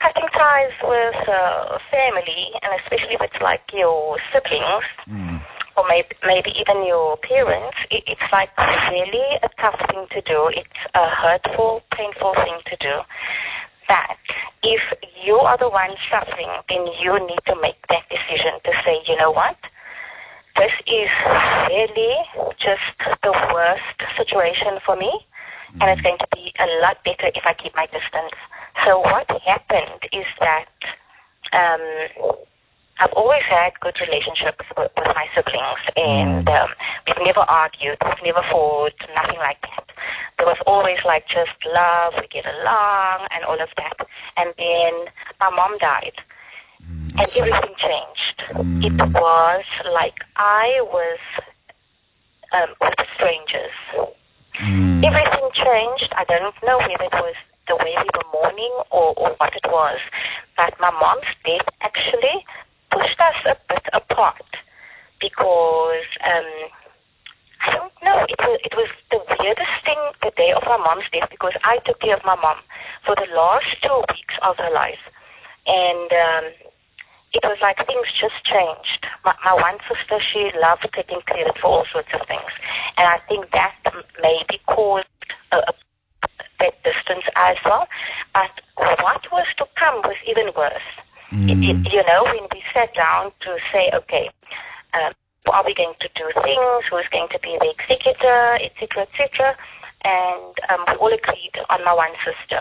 cutting 0.00 0.28
ties 0.36 0.72
with 0.84 1.28
uh, 1.28 1.78
family, 1.90 2.46
and 2.62 2.80
especially 2.80 3.16
with 3.20 3.30
like 3.42 3.62
your 3.72 4.18
siblings, 4.32 4.84
or 5.76 5.84
maybe, 5.88 6.08
maybe 6.24 6.50
even 6.58 6.86
your 6.86 7.16
parents, 7.18 7.76
it, 7.90 8.04
it's 8.06 8.28
like 8.32 8.50
really 8.90 9.26
a 9.42 9.48
tough 9.60 9.78
thing 9.90 10.06
to 10.12 10.20
do. 10.22 10.48
It's 10.54 10.82
a 10.94 11.08
hurtful, 11.08 11.82
painful 11.92 12.34
thing 12.34 12.58
to 12.66 12.76
do. 12.80 12.94
That 13.88 14.16
if 14.62 14.80
you 15.24 15.34
are 15.34 15.58
the 15.58 15.68
one 15.68 15.90
suffering, 16.10 16.50
then 16.68 16.86
you 17.02 17.18
need 17.26 17.42
to 17.48 17.56
make 17.60 17.76
that 17.90 18.08
decision 18.08 18.58
to 18.64 18.72
say, 18.84 19.00
you 19.06 19.16
know 19.16 19.30
what? 19.30 19.56
This 20.56 20.72
is 20.86 21.10
really 21.68 22.14
just 22.62 22.94
the 23.22 23.34
worst 23.52 23.98
situation 24.16 24.78
for 24.86 24.96
me, 24.96 25.10
and 25.80 25.90
it's 25.90 26.00
going 26.00 26.18
to 26.18 26.28
be 26.32 26.52
a 26.60 26.66
lot 26.80 27.02
better 27.04 27.28
if 27.34 27.42
I 27.44 27.54
keep 27.54 27.74
my 27.74 27.86
distance. 27.86 28.38
So 28.84 29.00
what 29.00 29.28
happened 29.44 30.00
is 30.12 30.26
that 30.40 30.70
um, 31.52 32.38
I've 33.00 33.12
always 33.14 33.42
had 33.48 33.72
good 33.80 33.96
relationships 34.00 34.64
with, 34.78 34.90
with 34.96 35.14
my 35.14 35.26
siblings, 35.34 35.82
and 35.96 36.48
um, 36.48 36.68
we've 37.06 37.26
never 37.26 37.40
argued, 37.40 37.98
we've 38.04 38.24
never 38.24 38.42
fought, 38.50 38.94
nothing 39.14 39.38
like 39.38 39.60
that. 39.62 39.90
There 40.38 40.46
was 40.46 40.58
always 40.66 40.98
like 41.04 41.26
just 41.26 41.58
love, 41.74 42.14
we 42.20 42.28
get 42.28 42.46
along, 42.46 43.26
and 43.34 43.44
all 43.44 43.60
of 43.60 43.68
that. 43.76 44.06
And 44.36 44.54
then 44.58 45.12
my 45.40 45.50
mom 45.50 45.76
died, 45.78 46.14
and 47.18 47.26
everything 47.36 47.74
changed. 47.82 48.38
It 48.86 48.94
was 49.14 49.64
like 49.92 50.14
I 50.36 50.78
was 50.86 51.18
um, 52.52 52.74
with 52.80 52.94
strangers. 53.16 53.74
Everything 55.02 55.50
changed. 55.50 56.14
I 56.14 56.24
don't 56.28 56.54
know 56.62 56.78
whether 56.78 57.10
it 57.10 57.18
was 57.18 57.34
the 57.66 57.76
way 57.76 57.96
we 57.98 58.08
were 58.14 58.30
mourning 58.32 58.74
or, 58.90 59.14
or 59.16 59.34
what 59.38 59.52
it 59.54 59.66
was, 59.66 59.98
but 60.56 60.74
my 60.78 60.90
mom's 60.90 61.26
death 61.44 61.66
actually 61.80 62.44
pushed 62.94 63.20
us 63.20 63.38
a 63.50 63.56
bit 63.68 63.86
apart 63.92 64.46
because 65.20 66.06
um, 66.22 66.50
I 67.66 67.68
don't 67.74 67.96
know. 68.06 68.22
It 68.30 68.38
was 68.38 68.58
it 68.62 68.74
was 68.78 68.90
the 69.10 69.20
weirdest 69.40 69.76
thing 69.82 69.98
the 70.22 70.30
day 70.36 70.52
of 70.54 70.62
my 70.64 70.78
mom's 70.78 71.10
death 71.10 71.28
because 71.30 71.54
I 71.64 71.78
took 71.86 71.98
care 72.00 72.16
of 72.16 72.24
my 72.24 72.36
mom 72.38 72.62
for 73.04 73.14
the 73.18 73.26
last 73.34 73.66
two 73.82 73.98
weeks 74.14 74.36
of 74.46 74.56
her 74.58 74.70
life, 74.70 75.02
and 75.66 76.08
um, 76.12 76.44
it 77.34 77.42
was 77.42 77.58
like 77.60 77.82
things 77.82 78.06
just 78.14 78.38
changed. 78.46 79.02
My, 79.24 79.34
my 79.44 79.54
one 79.58 79.78
sister, 79.90 80.22
she 80.30 80.54
loved 80.62 80.86
taking 80.94 81.20
credit 81.26 81.58
for 81.58 81.82
all 81.82 81.86
sorts 81.90 82.14
of 82.14 82.22
things, 82.28 82.52
and 82.96 83.08
I 83.08 83.18
think 83.26 83.50
that 83.52 83.74
maybe 84.22 84.62
caused 84.70 85.10
a, 85.50 85.58
a 85.58 85.74
that 86.60 86.78
distance 86.84 87.24
as 87.36 87.56
well. 87.64 87.88
But 88.32 88.52
what 89.02 89.22
was 89.32 89.46
to 89.58 89.66
come 89.78 90.00
was 90.04 90.16
even 90.28 90.52
worse. 90.56 90.88
It, 91.32 91.58
it, 91.58 91.92
you 91.92 92.02
know, 92.06 92.24
when 92.24 92.46
we 92.52 92.62
sat 92.72 92.94
down 92.94 93.32
to 93.40 93.56
say, 93.72 93.90
okay, 93.94 94.30
um, 94.94 95.12
are 95.52 95.64
we 95.64 95.74
going 95.74 95.94
to 96.00 96.08
do 96.14 96.24
things? 96.42 96.84
Who's 96.90 97.08
going 97.10 97.28
to 97.32 97.38
be 97.40 97.56
the 97.60 97.74
executor, 97.78 98.58
etc., 98.62 99.02
etc., 99.02 99.56
and 100.04 100.54
um, 100.70 100.84
we 100.88 100.94
all 100.96 101.12
agreed 101.12 101.52
on 101.70 101.84
my 101.84 101.94
one 101.94 102.12
sister. 102.24 102.60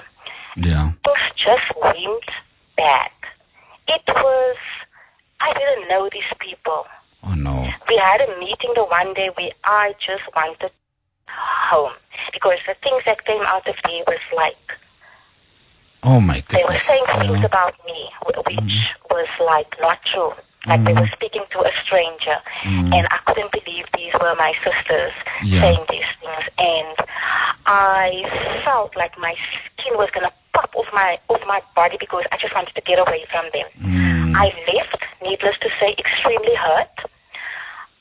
Yeah. 0.56 0.92
Things 1.04 1.26
just 1.36 1.68
went 1.82 2.24
bad. 2.78 3.12
It 3.88 4.02
was, 4.08 4.58
I 5.42 5.54
didn't 5.54 5.90
know 5.90 6.10
these 6.12 6.24
people. 6.40 6.86
Oh 7.24 7.36
no. 7.36 7.68
We 7.90 7.98
had 7.98 8.22
a 8.22 8.40
meeting 8.40 8.72
the 8.76 8.86
one 8.86 9.14
day 9.14 9.30
where 9.36 9.52
I 9.66 9.94
just 10.00 10.24
wanted 10.36 10.72
home 11.28 11.94
because 12.32 12.60
the 12.68 12.76
things 12.82 13.04
that 13.06 13.26
came 13.26 13.42
out 13.44 13.68
of 13.68 13.76
there 13.86 14.04
was 14.08 14.20
like 14.36 14.56
Oh 16.04 16.20
my 16.20 16.44
god. 16.48 16.60
they 16.60 16.64
were 16.66 16.78
saying 16.78 17.04
things 17.20 17.40
Yeah. 17.40 17.46
about 17.46 17.74
me 17.86 18.10
wh- 18.22 18.46
which 18.46 18.58
mm-hmm. 18.58 19.14
was 19.14 19.28
like 19.40 19.72
not 19.80 20.00
true. 20.12 20.34
Like 20.66 20.84
they 20.86 20.94
were 20.94 21.02
mm-hmm. 21.02 21.14
speaking 21.14 21.44
to 21.52 21.60
a 21.60 21.72
stranger, 21.86 22.38
mm-hmm. 22.64 22.94
and 22.94 23.08
I 23.12 23.18
couldn't 23.28 23.52
believe 23.52 23.86
these 23.98 24.14
were 24.20 24.34
my 24.36 24.54
sisters 24.64 25.12
Yeah. 25.44 25.62
saying 25.62 25.86
these 25.90 26.08
things, 26.22 26.46
and 26.58 26.96
I 27.66 28.62
felt 28.64 28.96
like 28.96 29.18
my 29.18 29.36
skin 29.76 29.98
was 29.98 30.10
gonna 30.14 30.32
pop 30.54 30.72
off 30.76 30.88
my 30.94 31.20
off 31.28 31.42
my 31.48 31.62
body 31.76 31.98
because 32.00 32.24
I 32.32 32.38
just 32.40 32.56
wanted 32.56 32.76
to 32.76 32.82
get 32.82 33.00
away 33.00 33.26
from 33.32 33.46
them. 33.52 33.68
Mm. 33.80 34.36
I 34.36 34.46
left, 34.72 35.04
needless 35.22 35.56
to 35.62 35.70
say, 35.80 35.96
extremely 36.00 36.56
hurt. 36.56 36.96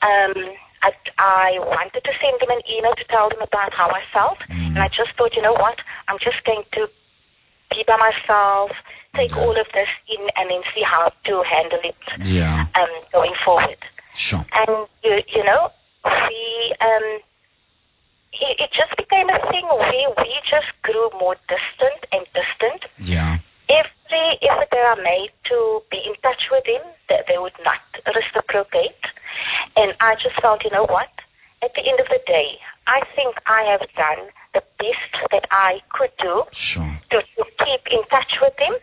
Um, 0.03 0.55
I, 0.83 0.91
I 1.17 1.49
wanted 1.59 2.03
to 2.03 2.11
send 2.19 2.39
them 2.41 2.51
an 2.51 2.61
email 2.69 2.93
to 2.95 3.05
tell 3.05 3.29
them 3.29 3.41
about 3.41 3.73
how 3.73 3.89
I 3.89 4.03
felt, 4.13 4.37
and 4.49 4.75
mm. 4.75 4.81
I 4.81 4.87
just 4.89 5.15
thought, 5.17 5.35
you 5.35 5.41
know 5.41 5.53
what, 5.53 5.79
I'm 6.07 6.19
just 6.19 6.43
going 6.43 6.63
to 6.73 6.89
be 7.73 7.83
by 7.87 7.97
myself, 7.97 8.71
take 9.15 9.31
Okay. 9.31 9.41
all 9.41 9.55
of 9.59 9.67
this 9.73 9.89
in, 10.09 10.21
and 10.37 10.49
then 10.49 10.61
see 10.73 10.83
how 10.85 11.11
to 11.25 11.33
handle 11.43 11.79
it 11.83 11.95
Yeah. 12.25 12.65
um, 12.79 12.89
going 13.11 13.33
forward. 13.45 13.77
Sure. 14.15 14.45
And 14.53 14.87
you, 15.03 15.21
you 15.35 15.43
know, 15.43 15.71
we 16.05 16.73
um, 16.81 17.07
it, 18.33 18.55
it 18.65 18.69
just 18.73 18.93
became 18.97 19.29
a 19.29 19.39
thing 19.51 19.65
where 19.67 20.09
we 20.21 20.31
just 20.49 20.69
grew 20.81 21.09
more 21.19 21.35
distant 21.47 22.01
and 22.11 22.25
distant. 22.33 22.81
Yeah. 22.99 23.37
Every 23.69 24.27
effort 24.49 24.69
that 24.71 24.97
I 24.97 25.01
made 25.01 25.31
to 25.49 25.81
be 25.89 25.97
in 26.05 26.13
touch 26.21 26.43
with 26.51 26.65
him, 26.65 26.81
that 27.09 27.25
they 27.27 27.37
would 27.37 27.57
not 27.65 27.81
reciprocate. 28.13 29.01
And 29.77 29.93
I 29.99 30.15
just 30.15 30.39
felt, 30.41 30.63
you 30.63 30.71
know 30.71 30.85
what? 30.85 31.09
At 31.63 31.71
the 31.75 31.81
end 31.87 31.99
of 31.99 32.07
the 32.09 32.19
day, 32.27 32.59
I 32.87 33.01
think 33.15 33.35
I 33.47 33.63
have 33.71 33.87
done 33.95 34.27
the 34.53 34.61
best 34.77 35.31
that 35.31 35.45
I 35.51 35.79
could 35.89 36.11
do 36.19 36.43
Sure. 36.51 36.99
To, 37.93 38.01
to 38.01 38.09
keep 38.09 38.33
in 38.33 38.33
touch 38.33 38.33
with 38.41 38.53
him, 38.59 38.73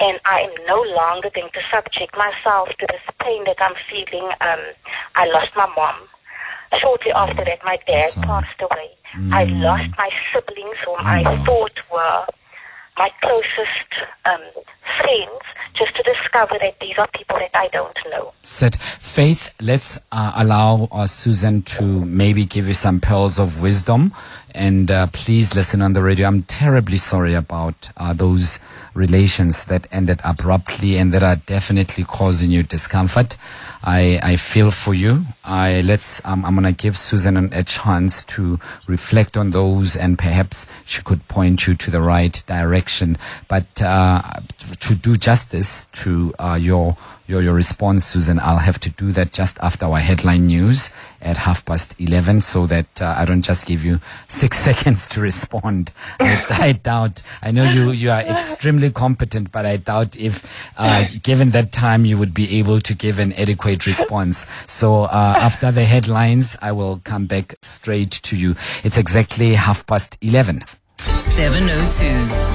and 0.00 0.20
I 0.24 0.40
am 0.40 0.66
no 0.66 0.82
longer 0.82 1.30
going 1.34 1.50
to 1.52 1.60
subject 1.70 2.16
myself 2.16 2.68
to 2.78 2.86
this 2.90 3.16
pain 3.20 3.44
that 3.44 3.56
I'm 3.60 3.74
feeling. 3.90 4.30
Um, 4.40 4.60
I 5.16 5.26
lost 5.26 5.50
my 5.56 5.66
mom. 5.76 5.96
Shortly 6.80 7.12
after 7.12 7.44
that, 7.44 7.58
my 7.64 7.78
dad 7.86 8.10
sorry. 8.10 8.26
passed 8.26 8.60
away. 8.60 8.90
I 9.32 9.44
lost 9.44 9.90
my 9.98 10.10
siblings, 10.32 10.76
whom 10.86 10.96
I 11.00 11.44
thought 11.44 11.78
were 11.92 12.26
my 12.96 13.10
closest 13.22 13.90
um, 14.24 14.64
friends, 15.00 15.42
just 15.76 15.94
to 15.96 16.02
discover 16.02 16.56
that 16.60 16.78
these 16.80 16.94
are 16.98 17.08
people 17.08 17.38
that 17.38 17.50
I 17.54 17.68
don't 17.68 17.96
know. 18.10 18.32
Said 18.42 18.76
faith. 18.76 19.54
Let's 19.60 20.00
uh, 20.12 20.32
allow 20.36 20.88
uh, 20.92 21.06
Susan 21.06 21.62
to 21.62 21.82
maybe 21.82 22.44
give 22.44 22.68
you 22.68 22.74
some 22.74 23.00
pearls 23.00 23.38
of 23.38 23.62
wisdom, 23.62 24.12
and 24.54 24.90
uh, 24.90 25.06
please 25.08 25.54
listen 25.54 25.82
on 25.82 25.92
the 25.92 26.02
radio. 26.02 26.28
I'm 26.28 26.42
terribly 26.44 26.98
sorry 26.98 27.34
about 27.34 27.90
uh, 27.96 28.12
those 28.12 28.58
relations 29.00 29.64
that 29.64 29.88
ended 29.90 30.20
abruptly 30.24 30.98
and 30.98 31.12
that 31.12 31.22
are 31.22 31.36
definitely 31.36 32.04
causing 32.04 32.50
you 32.50 32.62
discomfort. 32.62 33.36
I 33.82 34.20
I 34.22 34.36
feel 34.36 34.70
for 34.70 34.94
you. 34.94 35.24
I 35.42 35.80
let's. 35.80 36.20
Um, 36.24 36.44
I'm 36.44 36.54
gonna 36.54 36.72
give 36.72 36.96
Susan 36.96 37.36
an, 37.36 37.50
a 37.52 37.64
chance 37.64 38.22
to 38.34 38.60
reflect 38.86 39.36
on 39.36 39.50
those, 39.50 39.96
and 39.96 40.18
perhaps 40.18 40.66
she 40.84 41.02
could 41.02 41.26
point 41.28 41.66
you 41.66 41.74
to 41.74 41.90
the 41.90 42.02
right 42.02 42.42
direction. 42.46 43.16
But 43.48 43.82
uh, 43.82 44.20
to 44.78 44.94
do 44.94 45.16
justice 45.16 45.86
to 46.04 46.34
uh, 46.38 46.58
your 46.60 46.96
your 47.26 47.42
your 47.42 47.54
response, 47.54 48.04
Susan, 48.04 48.38
I'll 48.38 48.58
have 48.58 48.78
to 48.80 48.90
do 48.90 49.12
that 49.12 49.32
just 49.32 49.58
after 49.60 49.86
our 49.86 49.98
headline 49.98 50.46
news 50.46 50.90
at 51.20 51.36
half 51.36 51.64
past 51.64 51.94
eleven, 51.98 52.40
so 52.40 52.66
that 52.66 53.00
uh, 53.02 53.14
I 53.16 53.24
don't 53.24 53.42
just 53.42 53.66
give 53.66 53.84
you 53.84 54.00
six 54.28 54.58
seconds 54.68 55.08
to 55.08 55.20
respond. 55.20 55.92
I, 56.18 56.44
I 56.48 56.72
doubt. 56.72 57.22
I 57.42 57.50
know 57.50 57.64
you 57.64 57.90
you 57.92 58.10
are 58.10 58.20
extremely 58.20 58.90
competent, 58.90 59.52
but 59.52 59.66
I 59.66 59.76
doubt 59.76 60.16
if, 60.16 60.44
uh, 60.76 61.06
given 61.22 61.50
that 61.50 61.72
time, 61.72 62.04
you 62.04 62.16
would 62.18 62.34
be 62.34 62.58
able 62.58 62.80
to 62.80 62.94
give 62.94 63.18
an 63.18 63.32
adequate 63.34 63.86
response. 63.86 64.46
So 64.66 65.04
uh, 65.04 65.34
after 65.38 65.70
the 65.70 65.84
headlines, 65.84 66.56
I 66.62 66.72
will 66.72 67.00
come 67.04 67.26
back 67.26 67.54
straight 67.62 68.10
to 68.10 68.36
you. 68.36 68.54
It's 68.84 68.98
exactly 68.98 69.54
half 69.54 69.86
past 69.86 70.18
eleven. 70.20 70.64
702. 70.98 72.04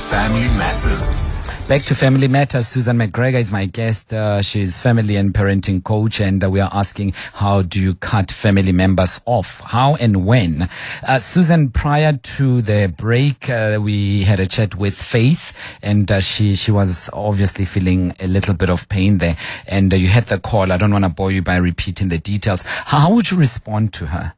Family 0.10 0.48
Matters. 0.58 1.35
Back 1.68 1.82
to 1.86 1.96
Family 1.96 2.28
Matters. 2.28 2.68
Susan 2.68 3.00
McGregor 3.00 3.40
is 3.40 3.52
my 3.52 3.66
guest. 3.66 4.14
Uh, 4.14 4.40
she's 4.44 4.78
family 4.78 5.16
and 5.16 5.34
parenting 5.34 5.84
coach, 5.84 6.22
and 6.22 6.44
uh, 6.44 6.48
we 6.48 6.60
are 6.60 6.70
asking 6.72 7.14
how 7.34 7.64
do 7.64 7.82
you 7.82 7.96
cut 7.96 8.30
family 8.30 8.72
members 8.72 9.20
off? 9.26 9.62
How 9.62 9.96
and 9.96 10.28
when? 10.28 10.70
Uh, 11.02 11.18
Susan, 11.18 11.72
prior 11.72 12.14
to 12.18 12.62
the 12.62 12.94
break, 12.96 13.50
uh, 13.50 13.80
we 13.82 14.26
had 14.26 14.40
a 14.40 14.46
chat 14.46 14.76
with 14.76 14.94
Faith, 14.94 15.54
and 15.82 16.12
uh, 16.12 16.20
she 16.20 16.56
she 16.56 16.70
was 16.70 17.10
obviously 17.14 17.66
feeling 17.66 18.14
a 18.20 18.28
little 18.28 18.54
bit 18.54 18.70
of 18.70 18.88
pain 18.88 19.18
there. 19.18 19.36
And 19.66 19.92
uh, 19.92 19.98
you 19.98 20.08
had 20.10 20.26
the 20.26 20.40
call. 20.40 20.72
I 20.72 20.78
don't 20.78 20.92
want 20.92 21.06
to 21.06 21.10
bore 21.10 21.32
you 21.32 21.42
by 21.42 21.56
repeating 21.56 22.10
the 22.10 22.20
details. 22.20 22.62
How 22.62 23.12
would 23.12 23.32
you 23.32 23.38
respond 23.38 23.92
to 23.94 24.06
her? 24.06 24.36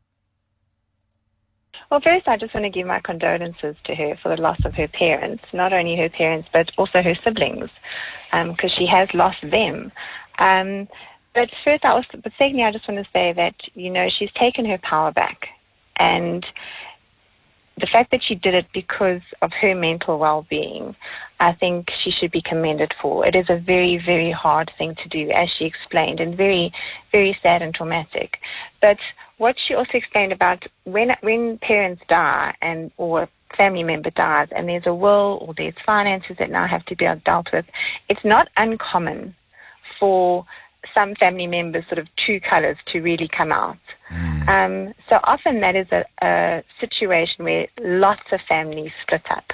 Well, 1.89 2.01
first, 2.01 2.27
I 2.27 2.35
just 2.35 2.53
want 2.53 2.65
to 2.65 2.69
give 2.69 2.85
my 2.85 2.99
condolences 2.99 3.75
to 3.85 3.95
her 3.95 4.17
for 4.21 4.35
the 4.35 4.41
loss 4.41 4.59
of 4.65 4.75
her 4.75 4.89
parents, 4.89 5.43
not 5.53 5.71
only 5.71 5.95
her 5.95 6.09
parents, 6.09 6.49
but 6.51 6.69
also 6.77 7.01
her 7.01 7.15
siblings, 7.23 7.69
because 8.31 8.73
she 8.77 8.85
has 8.87 9.07
lost 9.13 9.37
them. 9.41 9.91
Um, 10.37 10.89
but 11.33 11.49
first, 11.63 11.85
I 11.85 11.91
also, 11.91 12.19
but 12.21 12.33
secondly, 12.37 12.63
I 12.63 12.71
just 12.71 12.87
want 12.89 13.03
to 13.05 13.11
say 13.13 13.31
that, 13.33 13.55
you 13.73 13.89
know, 13.89 14.07
she's 14.19 14.31
taken 14.37 14.65
her 14.65 14.79
power 14.79 15.13
back. 15.13 15.47
And 15.95 16.45
the 17.79 17.87
fact 17.87 18.11
that 18.11 18.21
she 18.27 18.35
did 18.35 18.53
it 18.53 18.65
because 18.73 19.21
of 19.41 19.51
her 19.61 19.73
mental 19.73 20.19
well-being, 20.19 20.95
I 21.39 21.53
think 21.53 21.87
she 22.03 22.11
should 22.11 22.31
be 22.31 22.41
commended 22.41 22.93
for. 23.01 23.25
It 23.25 23.35
is 23.35 23.45
a 23.49 23.59
very, 23.59 24.01
very 24.03 24.31
hard 24.31 24.71
thing 24.77 24.95
to 24.95 25.09
do, 25.09 25.31
as 25.31 25.47
she 25.57 25.65
explained, 25.65 26.19
and 26.19 26.35
very, 26.35 26.73
very 27.13 27.37
sad 27.41 27.61
and 27.61 27.73
traumatic. 27.73 28.39
But 28.81 28.97
what 29.37 29.55
she 29.67 29.73
also 29.73 29.91
explained 29.93 30.31
about 30.31 30.63
when 30.83 31.15
when 31.21 31.57
parents 31.59 32.01
die 32.09 32.55
and 32.61 32.91
or 32.97 33.23
a 33.23 33.29
family 33.55 33.83
member 33.83 34.09
dies 34.11 34.47
and 34.51 34.67
there's 34.67 34.85
a 34.85 34.93
will 34.93 35.39
or 35.41 35.53
there's 35.55 35.73
finances 35.85 36.35
that 36.39 36.49
now 36.49 36.67
have 36.67 36.85
to 36.85 36.95
be 36.95 37.07
dealt 37.25 37.47
with, 37.53 37.65
it's 38.09 38.23
not 38.23 38.49
uncommon 38.57 39.35
for 39.99 40.45
some 40.95 41.15
family 41.15 41.47
members 41.47 41.85
sort 41.87 41.99
of 41.99 42.07
two 42.25 42.39
colors 42.39 42.77
to 42.91 42.99
really 43.01 43.27
come 43.27 43.51
out. 43.51 43.77
Um, 44.47 44.93
so 45.09 45.19
often 45.23 45.59
that 45.61 45.75
is 45.75 45.87
a, 45.91 46.05
a 46.21 46.63
situation 46.79 47.43
where 47.43 47.67
lots 47.79 48.23
of 48.31 48.39
families 48.47 48.91
split 49.03 49.25
up 49.29 49.51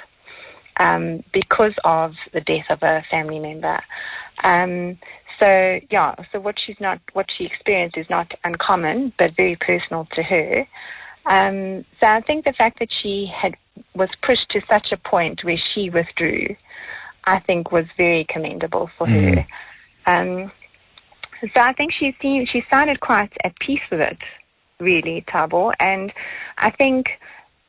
um, 0.78 1.24
because 1.32 1.74
of 1.84 2.14
the 2.32 2.40
death 2.40 2.66
of 2.70 2.82
a 2.82 3.04
family 3.10 3.38
member. 3.38 3.80
Um, 4.42 4.98
so 5.44 5.80
yeah, 5.90 6.14
so 6.32 6.40
what 6.40 6.56
she's 6.64 6.80
not, 6.80 7.00
what 7.12 7.26
she 7.36 7.44
experienced 7.44 7.96
is 7.98 8.06
not 8.08 8.32
uncommon, 8.44 9.12
but 9.18 9.36
very 9.36 9.56
personal 9.56 10.08
to 10.14 10.22
her. 10.22 10.66
Um, 11.26 11.84
so 12.00 12.06
I 12.06 12.20
think 12.20 12.44
the 12.44 12.52
fact 12.52 12.78
that 12.78 12.88
she 13.02 13.30
had 13.34 13.54
was 13.94 14.08
pushed 14.22 14.48
to 14.50 14.60
such 14.70 14.88
a 14.92 14.96
point 14.96 15.44
where 15.44 15.60
she 15.74 15.90
withdrew, 15.90 16.56
I 17.24 17.40
think 17.40 17.72
was 17.72 17.86
very 17.96 18.24
commendable 18.28 18.90
for 18.96 19.06
Mm. 19.06 19.34
her. 19.34 19.46
Um, 20.06 20.52
so 21.40 21.60
I 21.60 21.72
think 21.72 21.92
she 21.92 22.14
seemed 22.20 22.48
she 22.50 22.62
sounded 22.70 23.00
quite 23.00 23.32
at 23.42 23.58
peace 23.58 23.82
with 23.90 24.00
it, 24.00 24.18
really, 24.78 25.24
Thabo. 25.28 25.72
And 25.80 26.12
I 26.58 26.70
think, 26.70 27.06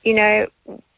you 0.04 0.14
know, 0.14 0.48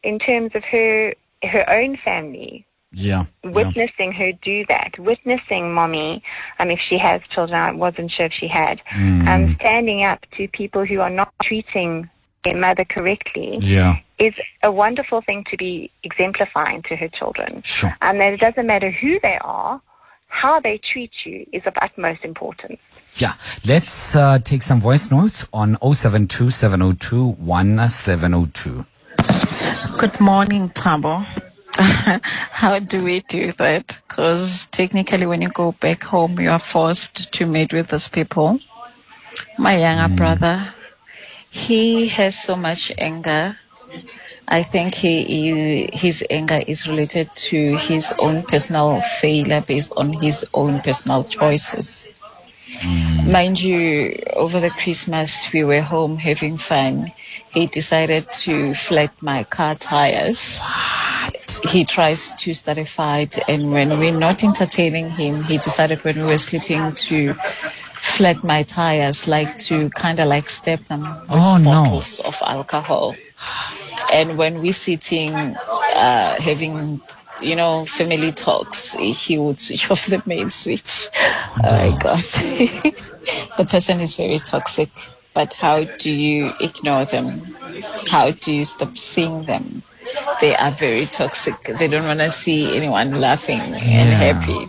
in 0.02 0.18
terms 0.18 0.52
of 0.54 0.62
her 0.64 1.14
her 1.44 1.64
own 1.70 1.96
family, 2.04 2.66
Yeah. 2.92 3.26
yeah. 3.44 3.50
witnessing 3.50 4.12
her 4.12 4.32
do 4.42 4.64
that, 4.68 4.98
witnessing 4.98 5.74
mommy, 5.74 6.22
um, 6.58 6.70
if 6.70 6.80
she 6.88 6.96
has 6.98 7.20
children, 7.34 7.58
I 7.58 7.72
wasn't 7.72 8.10
sure 8.10 8.26
if 8.26 8.32
she 8.38 8.48
had, 8.48 8.80
Mm. 8.94 9.28
um, 9.28 9.54
standing 9.56 10.04
up 10.04 10.24
to 10.36 10.48
people 10.48 10.84
who 10.86 11.00
are 11.00 11.10
not 11.10 11.32
treating 11.42 12.08
their 12.44 12.56
mother 12.56 12.84
correctly 12.84 13.58
Yeah. 13.60 13.96
is 14.18 14.32
a 14.62 14.70
wonderful 14.72 15.20
thing 15.20 15.44
to 15.50 15.56
be 15.56 15.90
exemplifying 16.02 16.82
to 16.88 16.96
her 16.96 17.08
children. 17.08 17.60
Sure. 17.62 17.94
And 18.00 18.20
that 18.20 18.32
it 18.32 18.40
doesn't 18.40 18.66
matter 18.66 18.90
who 18.90 19.18
they 19.22 19.36
are, 19.42 19.80
how 20.28 20.60
they 20.60 20.78
treat 20.92 21.10
you 21.26 21.44
is 21.52 21.62
of 21.66 21.74
utmost 21.82 22.24
importance. 22.24 22.80
Yeah. 23.16 23.34
Let's 23.66 24.14
uh, 24.16 24.38
take 24.38 24.62
some 24.62 24.80
voice 24.80 25.10
notes 25.10 25.46
on 25.52 25.76
072 25.82 26.50
702 26.50 27.36
1702. 27.38 28.86
Good 29.98 30.20
morning, 30.20 30.68
Thabo. 30.70 31.26
How 32.50 32.80
do 32.80 33.04
we 33.04 33.20
do 33.20 33.52
that? 33.52 34.00
Because 34.08 34.66
technically, 34.66 35.26
when 35.26 35.42
you 35.42 35.48
go 35.48 35.70
back 35.72 36.02
home, 36.02 36.40
you 36.40 36.50
are 36.50 36.58
forced 36.58 37.32
to 37.32 37.46
meet 37.46 37.72
with 37.72 37.88
those 37.88 38.08
people. 38.08 38.58
My 39.58 39.78
younger 39.78 40.12
mm. 40.12 40.16
brother, 40.16 40.74
he 41.50 42.08
has 42.08 42.36
so 42.36 42.56
much 42.56 42.90
anger. 42.98 43.56
I 44.48 44.64
think 44.64 44.96
he, 44.96 45.88
his 45.92 46.24
anger 46.28 46.60
is 46.66 46.88
related 46.88 47.30
to 47.36 47.76
his 47.76 48.12
own 48.18 48.42
personal 48.42 49.00
failure 49.20 49.60
based 49.60 49.92
on 49.96 50.12
his 50.14 50.44
own 50.54 50.80
personal 50.80 51.22
choices. 51.22 52.08
Mm. 52.80 53.30
Mind 53.30 53.60
you, 53.62 54.20
over 54.34 54.58
the 54.58 54.70
Christmas, 54.70 55.52
we 55.52 55.62
were 55.62 55.80
home 55.80 56.16
having 56.16 56.58
fun. 56.58 57.12
He 57.52 57.66
decided 57.66 58.32
to 58.42 58.74
flat 58.74 59.12
my 59.22 59.44
car 59.44 59.76
tires. 59.76 60.58
He 61.64 61.84
tries 61.84 62.30
to 62.32 62.54
start 62.54 62.78
a 62.78 62.84
fight, 62.84 63.38
and 63.48 63.72
when 63.72 63.98
we're 63.98 64.12
not 64.12 64.44
entertaining 64.44 65.10
him, 65.10 65.42
he 65.44 65.58
decided 65.58 66.02
when 66.04 66.16
we 66.16 66.24
were 66.24 66.38
sleeping 66.38 66.94
to 66.94 67.34
flat 68.00 68.42
my 68.44 68.62
tires, 68.62 69.26
like 69.28 69.58
to 69.60 69.90
kind 69.90 70.18
of 70.20 70.28
like 70.28 70.48
step 70.50 70.80
them 70.88 71.00
with 71.00 71.30
Oh, 71.30 71.58
no. 71.58 71.84
bottles 71.84 72.20
of 72.20 72.40
alcohol. 72.46 73.16
And 74.12 74.38
when 74.38 74.60
we're 74.60 74.72
sitting, 74.72 75.34
uh, 75.34 76.40
having, 76.40 77.00
you 77.42 77.56
know, 77.56 77.84
family 77.84 78.32
talks, 78.32 78.92
he 78.94 79.38
would 79.38 79.60
switch 79.60 79.90
off 79.90 80.06
the 80.06 80.22
main 80.26 80.50
switch. 80.50 81.08
Oh 81.18 81.90
my 81.92 81.98
God. 81.98 82.18
the 83.58 83.66
person 83.68 84.00
is 84.00 84.16
very 84.16 84.38
toxic. 84.38 84.90
But 85.34 85.52
how 85.52 85.84
do 85.84 86.12
you 86.12 86.50
ignore 86.60 87.04
them? 87.04 87.42
How 88.08 88.30
do 88.32 88.52
you 88.52 88.64
stop 88.64 88.96
seeing 88.98 89.44
them? 89.44 89.82
They 90.40 90.54
are 90.56 90.70
very 90.70 91.06
toxic. 91.06 91.54
They 91.78 91.88
don't 91.88 92.06
want 92.06 92.20
to 92.20 92.30
see 92.30 92.76
anyone 92.76 93.20
laughing 93.20 93.60
and 93.60 94.08
happy. 94.08 94.68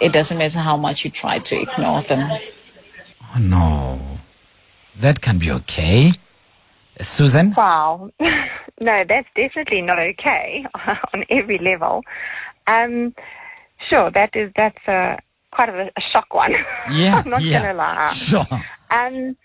It 0.00 0.12
doesn't 0.12 0.38
matter 0.38 0.58
how 0.60 0.76
much 0.76 1.04
you 1.04 1.10
try 1.10 1.38
to 1.38 1.60
ignore 1.60 2.02
them. 2.02 2.30
Oh, 3.34 3.38
no. 3.38 4.00
That 4.96 5.20
can 5.20 5.38
be 5.38 5.50
okay. 5.50 6.12
Susan? 7.00 7.54
Wow. 7.56 8.10
no, 8.20 9.04
that's 9.08 9.28
definitely 9.36 9.82
not 9.82 9.98
okay 9.98 10.64
on 11.14 11.24
every 11.30 11.58
level. 11.58 12.02
Um, 12.66 13.14
sure, 13.88 14.10
that 14.10 14.34
is 14.34 14.52
that's 14.56 14.86
a 14.86 15.18
quite 15.52 15.68
a, 15.68 15.90
a 15.96 16.00
shock 16.12 16.32
one. 16.32 16.54
Yeah. 16.90 17.16
I'm 17.16 17.30
not 17.30 17.42
yeah. 17.42 17.60
gonna 17.60 17.74
lie. 17.74 18.06
Sure. 18.10 18.46
Um, 18.90 19.36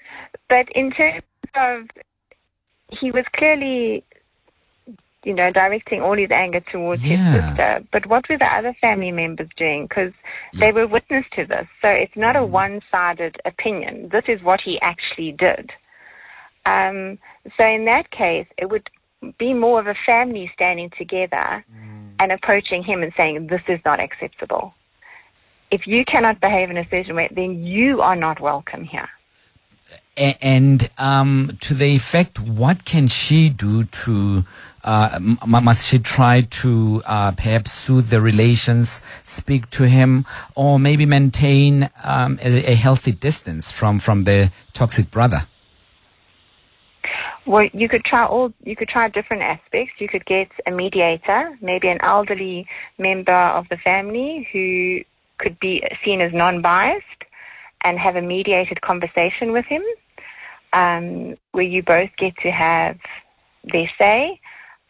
but 0.48 0.70
in 0.74 0.92
terms 0.92 1.24
of, 1.56 1.88
he 3.00 3.12
was 3.12 3.26
clearly, 3.36 4.06
you 5.24 5.34
know, 5.34 5.52
directing 5.52 6.02
all 6.02 6.18
his 6.18 6.32
anger 6.32 6.60
towards 6.60 7.06
Yeah. 7.06 7.18
his 7.18 7.42
sister. 7.42 7.84
But 7.92 8.06
what 8.08 8.28
were 8.30 8.38
the 8.38 8.54
other 8.54 8.74
family 8.82 9.12
members 9.12 9.50
doing? 9.58 9.88
Because 9.88 10.14
they 10.54 10.72
were 10.72 10.88
witness 10.88 11.26
to 11.36 11.46
this. 11.46 11.68
So 11.82 11.90
it's 11.90 12.16
not 12.16 12.36
Mm. 12.36 12.42
a 12.42 12.46
one-sided 12.46 13.38
opinion. 13.46 14.10
This 14.10 14.26
is 14.28 14.42
what 14.44 14.62
he 14.62 14.80
actually 14.82 15.32
did. 15.32 15.72
Um, 16.66 17.18
so 17.58 17.68
in 17.68 17.86
that 17.86 18.12
case, 18.12 18.48
it 18.58 18.70
would 18.70 18.90
be 19.38 19.54
more 19.54 19.80
of 19.80 19.88
a 19.88 19.96
family 20.06 20.52
standing 20.54 20.90
together 20.98 21.64
and 22.20 22.32
approaching 22.32 22.84
him 22.84 23.04
and 23.04 23.14
saying, 23.16 23.48
this 23.48 23.62
is 23.68 23.80
not 23.86 24.02
acceptable. 24.02 24.74
If 25.72 25.88
you 25.88 26.06
cannot 26.06 26.40
behave 26.40 26.70
in 26.70 26.78
a 26.78 26.88
certain 26.90 27.16
way, 27.16 27.30
then 27.32 27.66
you 27.66 28.02
are 28.02 28.16
not 28.16 28.40
welcome 28.40 28.84
here. 28.84 29.10
And 30.16 30.90
um, 31.00 31.58
to 31.62 31.74
the 31.74 31.96
effect, 31.96 32.40
what 32.40 32.86
can 32.86 33.08
she 33.08 33.50
do 33.50 33.86
to? 33.86 34.46
Uh, 34.84 35.18
must 35.48 35.88
she 35.88 35.98
try 35.98 36.42
to 36.42 37.02
uh, 37.06 37.32
perhaps 37.32 37.72
soothe 37.72 38.10
the 38.10 38.22
relations, 38.22 39.02
speak 39.24 39.70
to 39.70 39.88
him, 39.88 40.26
or 40.56 40.78
maybe 40.78 41.06
maintain 41.06 41.90
um, 42.04 42.38
a, 42.44 42.72
a 42.72 42.76
healthy 42.76 43.14
distance 43.14 43.72
from 43.72 43.98
from 43.98 44.24
the 44.24 44.52
toxic 44.74 45.10
brother? 45.10 45.48
Well, 47.46 47.68
you 47.74 47.90
could 47.90 48.06
try 48.06 48.26
all. 48.26 48.54
You 48.64 48.76
could 48.76 48.88
try 48.88 49.08
different 49.10 49.42
aspects. 49.42 49.94
You 50.00 50.08
could 50.08 50.26
get 50.26 50.50
a 50.66 50.72
mediator, 50.72 51.58
maybe 51.62 51.88
an 51.88 52.00
elderly 52.02 52.68
member 52.98 53.34
of 53.34 53.68
the 53.70 53.78
family 53.78 54.48
who 54.54 55.02
could 55.40 55.60
be 55.60 55.84
seen 56.06 56.22
as 56.22 56.32
non-biased, 56.34 57.24
and 57.84 58.00
have 58.00 58.16
a 58.16 58.22
mediated 58.22 58.82
conversation 58.82 59.52
with 59.52 59.66
him, 59.66 59.84
um, 60.74 61.36
where 61.52 61.64
you 61.64 61.84
both 61.84 62.10
get 62.18 62.36
to 62.44 62.52
have 62.52 62.98
their 63.72 63.90
say. 64.00 64.40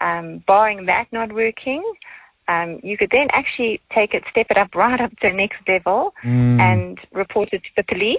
Um, 0.02 0.44
barring 0.48 0.86
that 0.88 1.08
not 1.14 1.32
working, 1.32 1.82
um, 2.50 2.80
you 2.84 2.98
could 2.98 3.10
then 3.12 3.28
actually 3.32 3.80
take 3.96 4.14
it, 4.14 4.24
step 4.30 4.48
it 4.50 4.58
up 4.58 4.76
right 4.76 5.00
up 5.00 5.12
to 5.12 5.30
the 5.30 5.34
next 5.34 5.60
level, 5.68 6.14
and 6.24 7.00
report 7.14 7.50
it 7.54 7.64
to 7.64 7.70
the 7.78 7.84
police. 7.84 8.18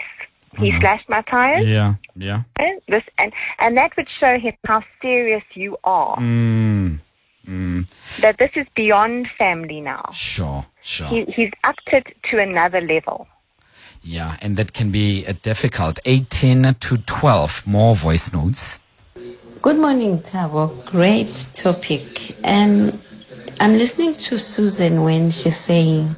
He 0.58 0.72
slashed 0.80 1.08
my 1.08 1.20
tires 1.22 1.66
Yeah, 1.66 1.94
yeah. 2.14 2.42
this 2.88 3.02
and 3.18 3.32
and 3.58 3.76
that 3.76 3.96
would 3.96 4.08
show 4.20 4.38
him 4.38 4.52
how 4.64 4.82
serious 5.02 5.42
you 5.54 5.76
are 5.84 6.16
Mm, 6.16 7.00
that 8.20 8.38
this 8.38 8.50
is 8.54 8.66
beyond 8.74 9.26
family 9.36 9.80
now 9.80 10.08
sure, 10.12 10.64
sure. 10.80 11.08
he, 11.08 11.24
he's 11.24 11.50
upped 11.64 11.88
it 11.92 12.06
to 12.30 12.38
another 12.38 12.80
level 12.80 13.26
Yeah, 14.06 14.36
and 14.42 14.58
that 14.58 14.74
can 14.74 14.90
be 14.90 15.26
uh, 15.26 15.32
difficult. 15.40 15.98
18 16.04 16.74
to 16.74 16.98
12, 16.98 17.66
more 17.66 17.96
voice 17.96 18.34
notes. 18.34 18.78
Good 19.62 19.78
morning, 19.78 20.20
Thabo. 20.20 20.84
Great 20.84 21.46
topic. 21.54 22.36
Um, 22.44 23.00
I'm 23.60 23.72
listening 23.72 24.14
to 24.16 24.38
Susan 24.38 25.04
when 25.04 25.30
she's 25.30 25.56
saying 25.56 26.14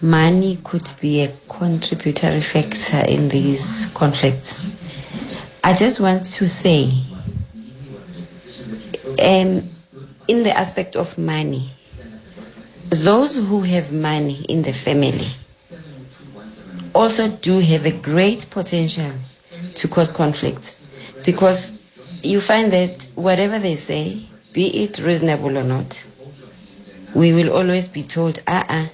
money 0.00 0.60
could 0.62 0.92
be 1.00 1.22
a 1.22 1.32
contributory 1.48 2.40
factor 2.40 2.98
in 2.98 3.30
these 3.30 3.86
conflicts. 3.94 4.54
I 5.64 5.74
just 5.74 5.98
want 5.98 6.22
to 6.22 6.48
say, 6.48 6.92
um, 9.18 9.68
in 10.28 10.44
the 10.44 10.52
aspect 10.56 10.94
of 10.94 11.18
money, 11.18 11.72
those 12.90 13.36
who 13.36 13.62
have 13.62 13.92
money 13.92 14.44
in 14.48 14.62
the 14.62 14.72
family 14.72 15.26
also 16.94 17.28
do 17.28 17.58
have 17.58 17.86
a 17.86 17.92
great 17.92 18.48
potential 18.50 19.12
to 19.74 19.88
cause 19.88 20.12
conflict 20.12 20.76
because 21.24 21.72
you 22.22 22.40
find 22.40 22.72
that 22.72 23.06
whatever 23.14 23.58
they 23.58 23.76
say, 23.76 24.22
be 24.52 24.66
it 24.84 24.98
reasonable 24.98 25.56
or 25.56 25.64
not, 25.64 26.06
we 27.14 27.32
will 27.32 27.52
always 27.52 27.88
be 27.88 28.02
told, 28.02 28.40
ah, 28.46 28.64
ah, 28.68 28.90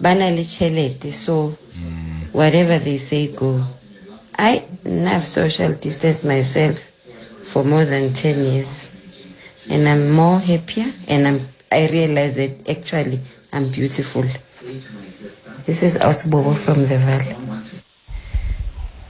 chelete, 0.00 1.12
so 1.12 1.50
whatever 2.32 2.78
they 2.78 2.98
say, 2.98 3.28
go. 3.28 3.64
I 4.36 4.66
have 4.84 5.26
social 5.26 5.74
distance 5.74 6.24
myself 6.24 6.90
for 7.44 7.64
more 7.64 7.84
than 7.84 8.12
10 8.12 8.44
years, 8.44 8.92
and 9.68 9.88
I'm 9.88 10.10
more 10.10 10.38
happier, 10.38 10.92
and 11.06 11.26
I'm, 11.28 11.46
I 11.70 11.88
realize 11.88 12.34
that 12.36 12.68
actually 12.68 13.20
I'm 13.52 13.70
beautiful. 13.70 14.24
This 15.64 15.84
is 15.84 15.96
Osbobo 15.96 16.56
from 16.56 16.74
the 16.74 16.98
Valley. 16.98 17.36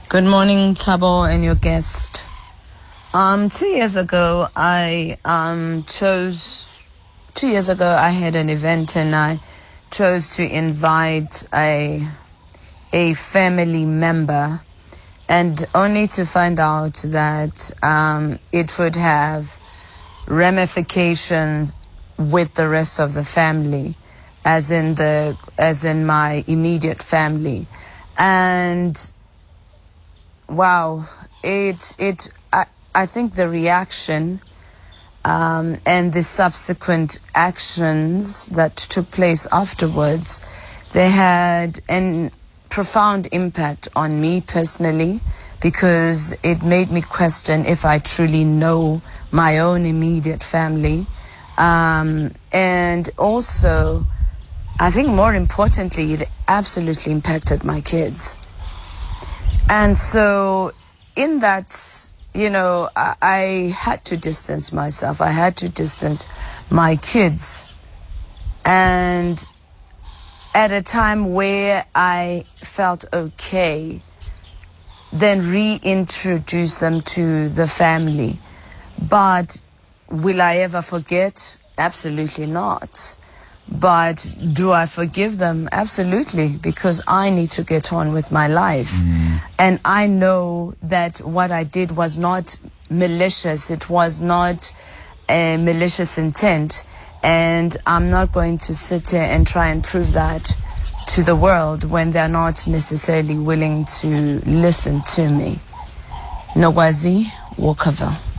Good 0.07 0.23
morning, 0.23 0.75
Thabo, 0.75 1.27
and 1.27 1.43
your 1.43 1.55
guest. 1.55 2.21
Um, 3.11 3.49
two 3.49 3.65
years 3.65 3.95
ago, 3.95 4.47
I 4.55 5.17
um, 5.25 5.83
chose. 5.85 6.83
Two 7.33 7.47
years 7.47 7.69
ago, 7.69 7.87
I 7.87 8.11
had 8.11 8.35
an 8.35 8.51
event, 8.51 8.95
and 8.95 9.15
I 9.15 9.39
chose 9.89 10.35
to 10.35 10.47
invite 10.47 11.43
a 11.51 12.07
a 12.93 13.15
family 13.15 13.85
member, 13.85 14.61
and 15.27 15.65
only 15.73 16.05
to 16.09 16.23
find 16.23 16.59
out 16.59 16.97
that 17.07 17.71
um, 17.81 18.37
it 18.51 18.77
would 18.77 18.95
have 18.95 19.59
ramifications 20.27 21.73
with 22.19 22.53
the 22.53 22.69
rest 22.69 22.99
of 22.99 23.15
the 23.15 23.23
family, 23.23 23.97
as 24.45 24.71
in 24.71 24.95
the 24.95 25.37
as 25.57 25.85
in 25.85 26.05
my 26.05 26.43
immediate 26.47 27.01
family, 27.01 27.67
and 28.17 29.11
wow, 30.49 31.07
it 31.43 31.95
it 31.97 32.29
I 32.51 32.65
I 32.93 33.05
think 33.05 33.35
the 33.35 33.49
reaction. 33.49 34.41
Um, 35.25 35.77
and 35.85 36.11
the 36.11 36.21
subsequent 36.21 37.21
actions 37.33 38.47
that 38.47 38.75
took 38.75 39.09
place 39.09 39.47
afterwards, 39.53 40.41
they 40.91 41.09
had 41.09 41.79
an 41.87 42.29
profound 42.73 43.27
impact 43.31 43.87
on 43.95 44.19
me 44.19 44.41
personally 44.41 45.21
because 45.61 46.35
it 46.41 46.63
made 46.63 46.89
me 46.89 47.01
question 47.01 47.67
if 47.67 47.85
I 47.85 47.99
truly 47.99 48.43
know 48.43 48.99
my 49.31 49.59
own 49.59 49.85
immediate 49.85 50.43
family. 50.43 51.05
Um, 51.57 52.33
and 52.51 53.07
also, 53.15 54.07
I 54.83 54.91
think 54.91 55.07
more 55.07 55.33
importantly, 55.33 56.11
it 56.11 56.29
absolutely 56.45 57.13
impacted 57.13 57.63
my 57.63 57.79
kids. 57.79 58.35
And 59.69 59.95
so, 59.95 60.73
in 61.15 61.39
that, 61.39 62.11
you 62.33 62.49
know, 62.49 62.89
I, 62.93 63.15
I 63.21 63.39
had 63.73 64.03
to 64.03 64.17
distance 64.17 64.73
myself. 64.73 65.21
I 65.21 65.29
had 65.29 65.55
to 65.63 65.69
distance 65.69 66.27
my 66.69 66.97
kids. 66.97 67.63
And 68.65 69.47
at 70.53 70.73
a 70.73 70.81
time 70.81 71.31
where 71.31 71.85
I 71.95 72.43
felt 72.57 73.05
okay, 73.13 74.01
then 75.13 75.49
reintroduce 75.49 76.79
them 76.79 77.03
to 77.15 77.47
the 77.47 77.67
family. 77.67 78.37
But 79.01 79.61
will 80.09 80.41
I 80.41 80.57
ever 80.57 80.81
forget? 80.81 81.57
Absolutely 81.77 82.47
not. 82.47 83.15
But 83.67 84.29
do 84.53 84.71
I 84.71 84.85
forgive 84.85 85.37
them? 85.37 85.69
Absolutely, 85.71 86.57
because 86.57 87.01
I 87.07 87.29
need 87.29 87.51
to 87.51 87.63
get 87.63 87.93
on 87.93 88.11
with 88.13 88.31
my 88.31 88.47
life. 88.47 88.91
Mm. 88.91 89.41
And 89.57 89.79
I 89.85 90.07
know 90.07 90.75
that 90.83 91.19
what 91.19 91.51
I 91.51 91.63
did 91.63 91.91
was 91.91 92.17
not 92.17 92.57
malicious, 92.89 93.71
it 93.71 93.89
was 93.89 94.19
not 94.19 94.73
a 95.29 95.57
malicious 95.57 96.17
intent. 96.17 96.83
And 97.23 97.75
I'm 97.87 98.09
not 98.09 98.33
going 98.33 98.57
to 98.59 98.73
sit 98.73 99.11
here 99.11 99.21
and 99.21 99.47
try 99.47 99.69
and 99.69 99.81
prove 99.81 100.11
that 100.11 100.55
to 101.07 101.23
the 101.23 101.35
world 101.35 101.83
when 101.89 102.11
they're 102.11 102.27
not 102.27 102.67
necessarily 102.67 103.37
willing 103.37 103.85
to 103.85 104.41
listen 104.45 105.01
to 105.15 105.29
me. 105.29 105.59
Nogwazi 106.55 107.25
Walkerville. 107.55 108.32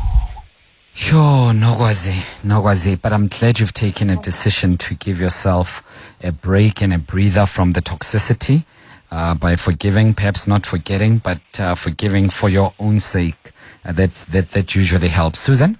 Yo, 0.96 1.50
Nogwazi, 1.52 2.14
Nogwazi. 2.44 3.00
But 3.00 3.12
I'm 3.12 3.26
glad 3.26 3.59
you've 3.59 3.72
taken 3.74 4.11
a 4.11 4.16
decision 4.16 4.78
to 4.78 4.94
give 4.94 5.20
yourself 5.20 5.83
a 6.22 6.30
break 6.30 6.80
and 6.80 6.92
a 6.92 6.98
breather 6.98 7.46
from 7.46 7.72
the 7.72 7.83
toxicity 7.83 8.64
uh, 9.11 9.35
by 9.35 9.57
forgiving, 9.57 10.14
perhaps 10.14 10.46
not 10.46 10.64
forgetting, 10.64 11.18
but 11.18 11.40
uh, 11.59 11.74
forgiving 11.74 12.30
for 12.30 12.48
your 12.48 12.74
own 12.78 13.00
sake. 13.00 13.50
Uh, 13.85 13.90
that's 13.90 14.24
that. 14.26 14.52
That 14.52 14.76
usually 14.76 15.09
helps. 15.09 15.40
Susan. 15.40 15.78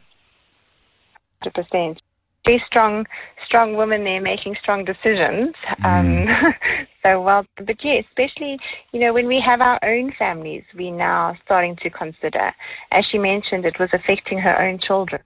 hundred 1.43 1.55
percent. 1.55 2.03
Very 2.45 2.63
strong, 2.67 3.07
strong 3.55 3.77
woman 3.77 4.03
there 4.03 4.21
making 4.21 4.57
strong 4.61 4.85
decisions. 4.85 5.55
Um, 5.85 6.27
so 7.05 7.21
well, 7.23 7.47
but 7.57 7.77
yeah, 7.85 8.01
especially 8.01 8.59
you 8.93 8.99
know 8.99 9.13
when 9.13 9.29
we 9.29 9.41
have 9.45 9.61
our 9.61 9.79
own 9.85 10.13
families, 10.19 10.65
we 10.77 10.91
now 10.91 11.37
starting 11.45 11.77
to 11.77 11.91
consider. 11.91 12.53
As 12.91 13.05
she 13.13 13.19
mentioned, 13.19 13.65
it 13.65 13.79
was 13.79 13.91
affecting 13.93 14.39
her 14.39 14.61
own 14.61 14.81
children. 14.81 15.23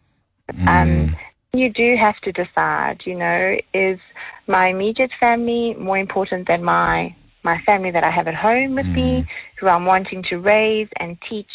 Um, 0.66 1.16
you 1.54 1.70
do 1.70 1.96
have 1.96 2.18
to 2.24 2.32
decide. 2.32 3.00
You 3.06 3.16
know, 3.16 3.56
is 3.72 3.98
my 4.46 4.68
immediate 4.68 5.12
family 5.18 5.74
more 5.78 5.96
important 5.96 6.48
than 6.48 6.62
my 6.62 7.14
my 7.44 7.58
family 7.62 7.90
that 7.92 8.04
I 8.04 8.10
have 8.10 8.28
at 8.28 8.34
home 8.34 8.74
with 8.74 8.86
me, 8.86 9.26
who 9.58 9.68
I'm 9.68 9.86
wanting 9.86 10.22
to 10.24 10.36
raise 10.36 10.88
and 11.00 11.16
teach 11.30 11.50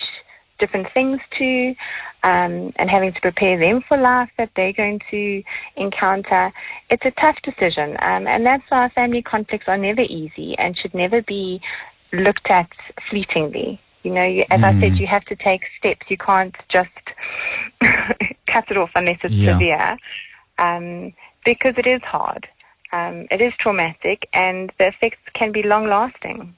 different 0.60 0.88
things 0.94 1.20
to, 1.38 1.76
um, 2.24 2.72
and 2.78 2.90
having 2.90 3.14
to 3.14 3.22
prepare 3.22 3.60
them 3.60 3.84
for 3.88 3.98
life 3.98 4.30
that 4.38 4.50
they're 4.56 4.74
going 4.74 5.00
to 5.12 5.44
encounter. 5.76 6.52
It's 6.90 7.06
a 7.06 7.12
tough 7.12 7.38
decision, 7.44 7.98
um, 8.02 8.28
and 8.28 8.46
that's 8.46 8.64
why 8.70 8.90
family 8.90 9.22
conflicts 9.22 9.68
are 9.68 9.78
never 9.78 10.02
easy 10.02 10.56
and 10.58 10.78
should 10.78 10.94
never 10.94 11.22
be 11.22 11.62
looked 12.14 12.50
at 12.50 12.70
fleetingly. 13.10 13.82
You 14.04 14.12
know, 14.14 14.26
you, 14.26 14.44
as 14.52 14.62
I 14.64 14.80
said, 14.80 14.98
you 15.00 15.08
have 15.08 15.24
to 15.26 15.36
take 15.36 15.62
steps. 15.80 16.06
You 16.10 16.18
can't 16.18 16.56
just 16.70 16.90
cut 17.84 18.66
it 18.70 18.78
off 18.78 18.92
unless 18.96 19.20
it's 19.24 19.34
Yeah. 19.34 19.54
severe, 19.54 19.98
um, 20.58 21.14
because 21.46 21.76
it 21.78 21.88
is 21.88 22.02
hard. 22.04 22.48
Um, 22.92 23.28
it 23.32 23.42
is 23.42 23.54
traumatic, 23.60 24.28
and 24.34 24.72
the 24.78 24.88
effects 24.88 25.18
can 25.34 25.52
be 25.52 25.64
long 25.64 25.88
lasting. 25.88 26.56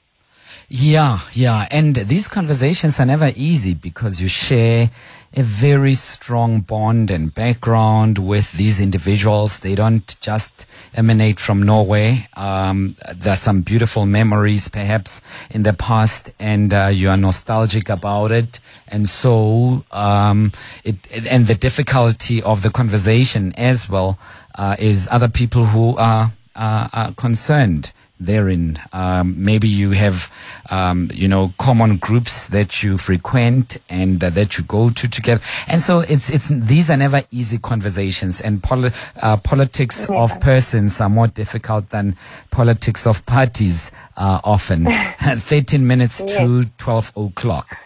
Yeah, 0.68 1.20
yeah. 1.32 1.66
And 1.70 1.96
these 1.96 2.28
conversations 2.28 3.00
are 3.00 3.06
never 3.06 3.32
easy 3.36 3.74
because 3.74 4.20
you 4.20 4.28
share 4.28 4.90
a 5.36 5.42
very 5.42 5.92
strong 5.92 6.60
bond 6.62 7.10
and 7.10 7.34
background 7.34 8.16
with 8.16 8.52
these 8.52 8.80
individuals. 8.80 9.60
They 9.60 9.74
don't 9.74 10.18
just 10.22 10.64
emanate 10.94 11.38
from 11.38 11.62
nowhere. 11.62 12.26
Um, 12.34 12.96
there 13.14 13.34
are 13.34 13.36
some 13.36 13.60
beautiful 13.60 14.06
memories 14.06 14.68
perhaps 14.68 15.20
in 15.50 15.62
the 15.62 15.74
past 15.74 16.32
and 16.40 16.72
uh, 16.72 16.86
you 16.86 17.10
are 17.10 17.18
nostalgic 17.18 17.90
about 17.90 18.32
it. 18.32 18.60
And 18.88 19.06
so, 19.10 19.84
um, 19.90 20.52
it, 20.84 20.96
and 21.30 21.46
the 21.46 21.54
difficulty 21.54 22.42
of 22.42 22.62
the 22.62 22.70
conversation 22.70 23.52
as 23.58 23.90
well, 23.90 24.18
uh, 24.54 24.76
is 24.78 25.06
other 25.10 25.28
people 25.28 25.66
who 25.66 25.98
are, 25.98 26.32
are, 26.54 26.88
are 26.94 27.12
concerned 27.12 27.92
therein. 28.18 28.78
Um, 28.92 29.42
maybe 29.42 29.68
you 29.68 29.92
have, 29.92 30.30
um, 30.70 31.10
you 31.12 31.28
know, 31.28 31.52
common 31.58 31.96
groups 31.96 32.48
that 32.48 32.82
you 32.82 32.98
frequent 32.98 33.78
and 33.88 34.22
uh, 34.22 34.30
that 34.30 34.58
you 34.58 34.64
go 34.64 34.90
to 34.90 35.08
together. 35.08 35.42
And 35.66 35.80
so 35.80 36.00
it's, 36.00 36.30
it's, 36.30 36.48
these 36.48 36.90
are 36.90 36.96
never 36.96 37.22
easy 37.30 37.58
conversations 37.58 38.40
and 38.40 38.62
poli- 38.62 38.92
uh, 39.22 39.36
politics 39.38 40.08
of 40.10 40.38
persons 40.40 41.00
are 41.00 41.08
more 41.08 41.28
difficult 41.28 41.90
than 41.90 42.16
politics 42.50 43.06
of 43.06 43.24
parties, 43.26 43.92
uh, 44.16 44.40
often. 44.44 44.86
13 45.18 45.86
minutes 45.86 46.22
to 46.22 46.64
12 46.78 47.12
o'clock. 47.16 47.85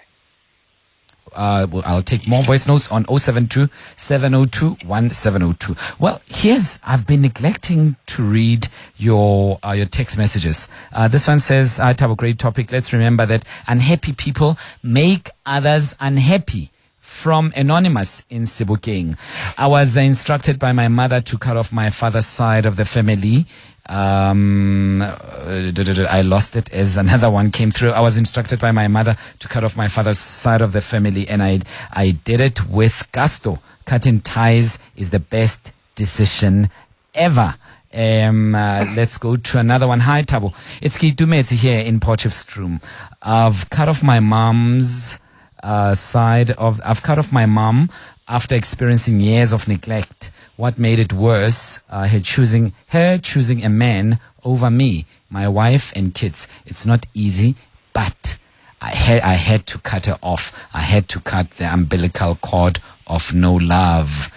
Uh, 1.35 1.67
I'll 1.85 2.03
take 2.03 2.27
more 2.27 2.43
voice 2.43 2.67
notes 2.67 2.91
on 2.91 3.05
072 3.07 3.69
702 3.97 4.87
1702. 4.87 5.77
Well, 5.99 6.21
here's, 6.27 6.79
I've 6.85 7.07
been 7.07 7.23
neglecting 7.23 7.97
to 8.07 8.23
read 8.23 8.69
your, 8.97 9.59
uh, 9.65 9.73
your 9.73 9.87
text 9.87 10.19
messages. 10.19 10.69
Uh, 10.93 11.09
this 11.09 11.27
one 11.27 11.39
says, 11.39 11.81
I 11.81 11.95
have 11.99 12.11
a 12.11 12.17
great 12.17 12.39
topic. 12.39 12.73
Let's 12.73 12.93
remember 12.93 13.27
that 13.27 13.45
unhappy 13.67 14.13
people 14.13 14.59
make 14.83 15.31
others 15.47 15.97
unhappy 16.01 16.71
from 17.11 17.53
Anonymous 17.57 18.25
in 18.31 18.43
Sebokeng. 18.43 19.19
I 19.59 19.67
was 19.67 19.97
instructed 19.97 20.59
by 20.59 20.73
my 20.73 20.87
mother 20.87 21.21
to 21.21 21.39
cut 21.39 21.57
off 21.57 21.73
my 21.73 21.91
father's 21.91 22.27
side 22.27 22.67
of 22.67 22.77
the 22.77 22.85
family. 22.85 23.47
Um, 23.91 25.03
I 25.03 26.23
lost 26.25 26.55
it 26.55 26.73
as 26.73 26.97
another 26.97 27.29
one 27.29 27.51
came 27.51 27.73
through. 27.73 27.91
I 27.91 28.01
was 28.01 28.17
instructed 28.17 28.61
by 28.61 28.71
my 28.71 28.87
mother 28.87 29.17
to 29.41 29.49
cut 29.49 29.65
off 29.65 29.77
my 29.77 29.89
father's 29.89 30.19
side 30.19 30.61
of 30.61 30.71
the 30.71 30.81
family 30.81 31.29
and 31.29 31.43
I, 31.43 31.59
I 31.93 32.13
did 32.13 32.41
it 32.41 32.69
with 32.69 33.09
gusto. 33.11 33.59
Cutting 33.87 34.21
ties 34.21 34.79
is 34.95 35.11
the 35.11 35.19
best 35.19 35.73
decision 35.97 36.71
ever. 37.17 37.57
Um, 37.93 38.55
uh, 38.55 38.87
let's 38.95 39.19
go 39.19 39.35
to 39.35 39.59
another 39.59 39.89
one. 39.89 39.99
Hi, 39.99 40.23
Thabo. 40.23 40.55
It's 40.81 40.97
Kitumeti 40.97 41.57
here 41.57 41.81
in 41.81 41.99
Potchefstroom. 41.99 42.81
I've 43.21 43.69
cut 43.71 43.89
off 43.89 44.05
my 44.05 44.21
mom's 44.21 45.19
uh, 45.65 45.95
side 45.97 46.53
of 46.53 46.81
I've 46.85 47.03
cut 47.03 47.19
off 47.19 47.33
my 47.33 47.47
mom 47.47 47.91
after 48.31 48.55
experiencing 48.55 49.19
years 49.21 49.53
of 49.53 49.67
neglect. 49.67 50.31
What 50.57 50.79
made 50.79 51.01
it 51.01 51.13
worse? 51.13 51.81
Uh, 51.91 52.07
her 52.07 52.21
choosing 52.21 52.73
her 52.89 53.19
choosing 53.19 53.65
a 53.65 53.69
man 53.69 54.21
over 54.45 54.71
me, 54.71 55.05
my 55.29 55.49
wife 55.49 55.93
and 55.97 56.15
kids. 56.15 56.47
It's 56.65 56.87
not 56.87 57.07
easy, 57.13 57.57
but 57.93 58.39
I 58.81 58.91
had 58.91 59.23
I 59.23 59.35
had 59.35 59.67
to 59.67 59.79
cut 59.79 60.07
her 60.07 60.19
off. 60.23 60.55
I 60.73 60.81
had 60.81 61.09
to 61.09 61.21
cut 61.21 61.51
the 61.53 61.73
umbilical 61.73 62.37
cord 62.37 62.79
of 63.07 63.35
no 63.35 63.55
love. 63.55 64.31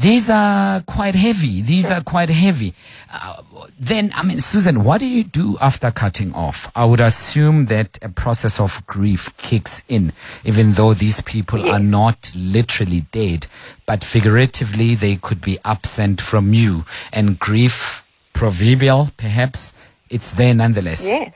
These 0.00 0.30
are 0.30 0.80
quite 0.82 1.16
heavy. 1.16 1.60
These 1.60 1.90
are 1.90 2.00
quite 2.02 2.30
heavy. 2.30 2.72
Uh, 3.12 3.42
then, 3.78 4.12
I 4.14 4.22
mean, 4.22 4.38
Susan, 4.38 4.84
what 4.84 4.98
do 4.98 5.06
you 5.06 5.24
do 5.24 5.58
after 5.60 5.90
cutting 5.90 6.32
off? 6.34 6.70
I 6.76 6.84
would 6.84 7.00
assume 7.00 7.66
that 7.66 7.98
a 8.00 8.08
process 8.08 8.60
of 8.60 8.86
grief 8.86 9.36
kicks 9.38 9.82
in, 9.88 10.12
even 10.44 10.72
though 10.72 10.94
these 10.94 11.20
people 11.22 11.68
are 11.68 11.80
not 11.80 12.30
literally 12.36 13.02
dead, 13.10 13.48
but 13.86 14.04
figuratively 14.04 14.94
they 14.94 15.16
could 15.16 15.40
be 15.40 15.58
absent 15.64 16.20
from 16.20 16.54
you. 16.54 16.84
And 17.12 17.38
grief, 17.38 18.06
proverbial, 18.34 19.10
perhaps, 19.16 19.72
it's 20.10 20.32
there 20.32 20.54
nonetheless. 20.54 21.08
Yes. 21.08 21.32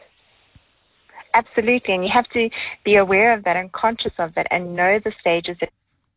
Absolutely, 1.34 1.94
and 1.94 2.04
you 2.04 2.10
have 2.12 2.28
to 2.28 2.50
be 2.84 2.96
aware 2.96 3.32
of 3.32 3.44
that 3.44 3.56
and 3.56 3.72
conscious 3.72 4.12
of 4.18 4.34
that, 4.34 4.46
and 4.50 4.76
know 4.76 5.00
the 5.02 5.12
stages 5.18 5.56
that 5.60 5.70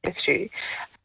you 0.04 0.12
go 0.12 0.20
through. 0.26 0.50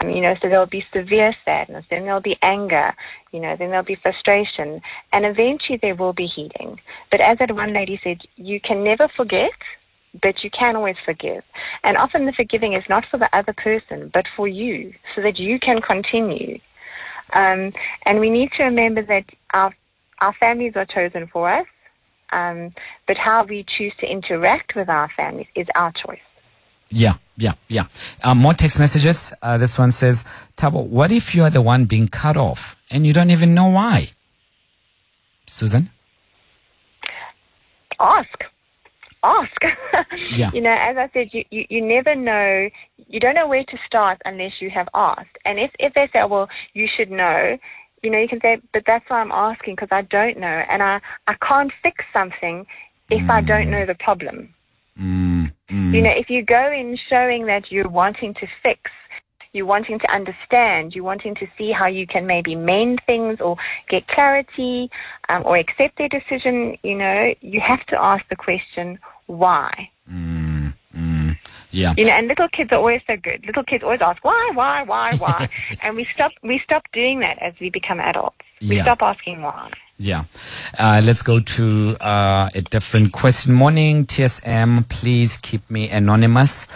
Um, 0.00 0.10
you 0.10 0.20
know, 0.20 0.34
so 0.40 0.48
there'll 0.48 0.66
be 0.66 0.84
severe 0.92 1.34
sadness, 1.44 1.84
then 1.90 2.04
there'll 2.04 2.20
be 2.20 2.38
anger, 2.42 2.94
you 3.32 3.40
know, 3.40 3.56
then 3.56 3.70
there'll 3.70 3.84
be 3.84 3.96
frustration, 3.96 4.80
and 5.12 5.26
eventually 5.26 5.78
there 5.80 5.94
will 5.94 6.12
be 6.12 6.26
healing. 6.26 6.80
But 7.10 7.20
as 7.20 7.38
that 7.38 7.54
one 7.54 7.72
lady 7.72 8.00
said, 8.02 8.18
you 8.36 8.60
can 8.60 8.82
never 8.82 9.08
forget, 9.16 9.50
but 10.22 10.42
you 10.42 10.50
can 10.50 10.76
always 10.76 10.96
forgive. 11.04 11.44
And 11.84 11.96
often 11.96 12.26
the 12.26 12.32
forgiving 12.32 12.72
is 12.72 12.84
not 12.88 13.04
for 13.10 13.18
the 13.18 13.34
other 13.36 13.52
person, 13.52 14.10
but 14.12 14.26
for 14.36 14.48
you, 14.48 14.94
so 15.14 15.22
that 15.22 15.38
you 15.38 15.58
can 15.58 15.80
continue. 15.82 16.58
Um, 17.32 17.72
and 18.06 18.18
we 18.18 18.30
need 18.30 18.50
to 18.56 18.64
remember 18.64 19.02
that 19.02 19.24
our 19.54 19.74
our 20.20 20.34
families 20.34 20.74
are 20.76 20.84
chosen 20.84 21.28
for 21.28 21.50
us, 21.50 21.66
um, 22.30 22.74
but 23.06 23.16
how 23.16 23.42
we 23.44 23.64
choose 23.78 23.94
to 24.00 24.06
interact 24.06 24.74
with 24.76 24.88
our 24.88 25.10
families 25.16 25.46
is 25.54 25.66
our 25.74 25.92
choice. 25.92 26.20
Yeah, 26.90 27.14
yeah, 27.40 27.54
yeah. 27.68 27.84
Um, 28.22 28.38
more 28.38 28.54
text 28.54 28.78
messages. 28.78 29.32
Uh, 29.42 29.56
this 29.58 29.78
one 29.78 29.90
says, 29.90 30.24
Thabo, 30.56 30.86
what 30.86 31.10
if 31.10 31.34
you 31.34 31.42
are 31.42 31.50
the 31.50 31.62
one 31.62 31.86
being 31.86 32.06
cut 32.06 32.36
off 32.36 32.76
and 32.90 33.06
you 33.06 33.12
don't 33.12 33.30
even 33.30 33.54
know 33.54 33.68
why? 33.68 34.10
Susan? 35.46 35.90
Ask. 37.98 38.44
Ask. 39.22 39.62
Yeah. 40.32 40.50
you 40.54 40.60
know, 40.60 40.72
as 40.72 40.96
I 40.96 41.10
said, 41.12 41.30
you, 41.32 41.44
you, 41.50 41.64
you 41.68 41.82
never 41.82 42.14
know, 42.14 42.68
you 43.08 43.18
don't 43.18 43.34
know 43.34 43.48
where 43.48 43.64
to 43.64 43.78
start 43.84 44.22
unless 44.24 44.52
you 44.60 44.70
have 44.70 44.88
asked. 44.94 45.36
And 45.44 45.58
if, 45.58 45.72
if 45.80 45.92
they 45.94 46.08
say, 46.12 46.24
well, 46.24 46.48
you 46.72 46.86
should 46.96 47.10
know, 47.10 47.58
you 48.02 48.10
know, 48.10 48.18
you 48.18 48.28
can 48.28 48.40
say, 48.40 48.60
but 48.72 48.84
that's 48.86 49.04
why 49.10 49.20
I'm 49.20 49.32
asking 49.32 49.74
because 49.74 49.88
I 49.90 50.02
don't 50.02 50.38
know. 50.38 50.46
And 50.70 50.82
I, 50.82 51.00
I 51.26 51.34
can't 51.46 51.72
fix 51.82 52.04
something 52.12 52.64
if 53.10 53.28
I 53.28 53.40
don't 53.40 53.70
know 53.70 53.84
the 53.84 53.96
problem. 53.96 54.54
Mm, 54.98 55.49
mm, 55.70 55.94
You 55.94 56.02
know, 56.02 56.10
if 56.10 56.28
you 56.30 56.42
go 56.44 56.70
in 56.72 56.98
showing 57.08 57.46
that 57.46 57.70
you're 57.70 57.88
wanting 57.88 58.34
to 58.34 58.46
fix, 58.62 58.90
you're 59.52 59.66
wanting 59.66 59.98
to 59.98 60.12
understand, 60.12 60.94
you're 60.94 61.04
wanting 61.04 61.34
to 61.36 61.46
see 61.58 61.72
how 61.72 61.86
you 61.86 62.06
can 62.06 62.26
maybe 62.26 62.54
mend 62.54 63.00
things 63.06 63.40
or 63.40 63.56
get 63.88 64.06
clarity 64.08 64.88
um, 65.28 65.42
or 65.44 65.56
accept 65.56 65.98
their 65.98 66.08
decision, 66.08 66.76
you 66.82 66.94
know, 66.96 67.34
you 67.40 67.60
have 67.60 67.84
to 67.86 67.96
ask 68.00 68.22
the 68.28 68.36
question, 68.36 68.98
why? 69.26 69.70
mm, 70.10 70.72
mm. 70.96 71.36
Yeah. 71.72 71.94
You 71.96 72.04
know, 72.06 72.12
and 72.12 72.28
little 72.28 72.48
kids 72.48 72.70
are 72.72 72.78
always 72.78 73.00
so 73.06 73.16
good. 73.16 73.44
Little 73.46 73.62
kids 73.64 73.84
always 73.84 74.00
ask, 74.02 74.22
why, 74.24 74.50
why, 74.54 74.82
why, 74.82 75.14
why? 75.14 75.48
and 75.82 75.96
we 75.96 76.06
stop, 76.12 76.32
we 76.42 76.60
stop 76.64 76.82
doing 76.92 77.20
that 77.20 77.38
as 77.40 77.54
we 77.60 77.70
become 77.70 78.00
adults. 78.00 78.36
We 78.60 78.76
Yeah. 78.76 78.82
stop 78.82 79.02
asking 79.02 79.42
why. 79.42 79.70
Yeah. 80.00 80.24
Uh, 80.78 81.02
let's 81.04 81.20
go 81.20 81.40
to 81.40 81.94
uh, 82.00 82.48
a 82.54 82.62
different 82.62 83.12
question. 83.12 83.52
Morning, 83.52 84.06
TSM. 84.06 84.88
Please 84.88 85.36
keep 85.36 85.70
me 85.70 85.90
anonymous. 85.90 86.66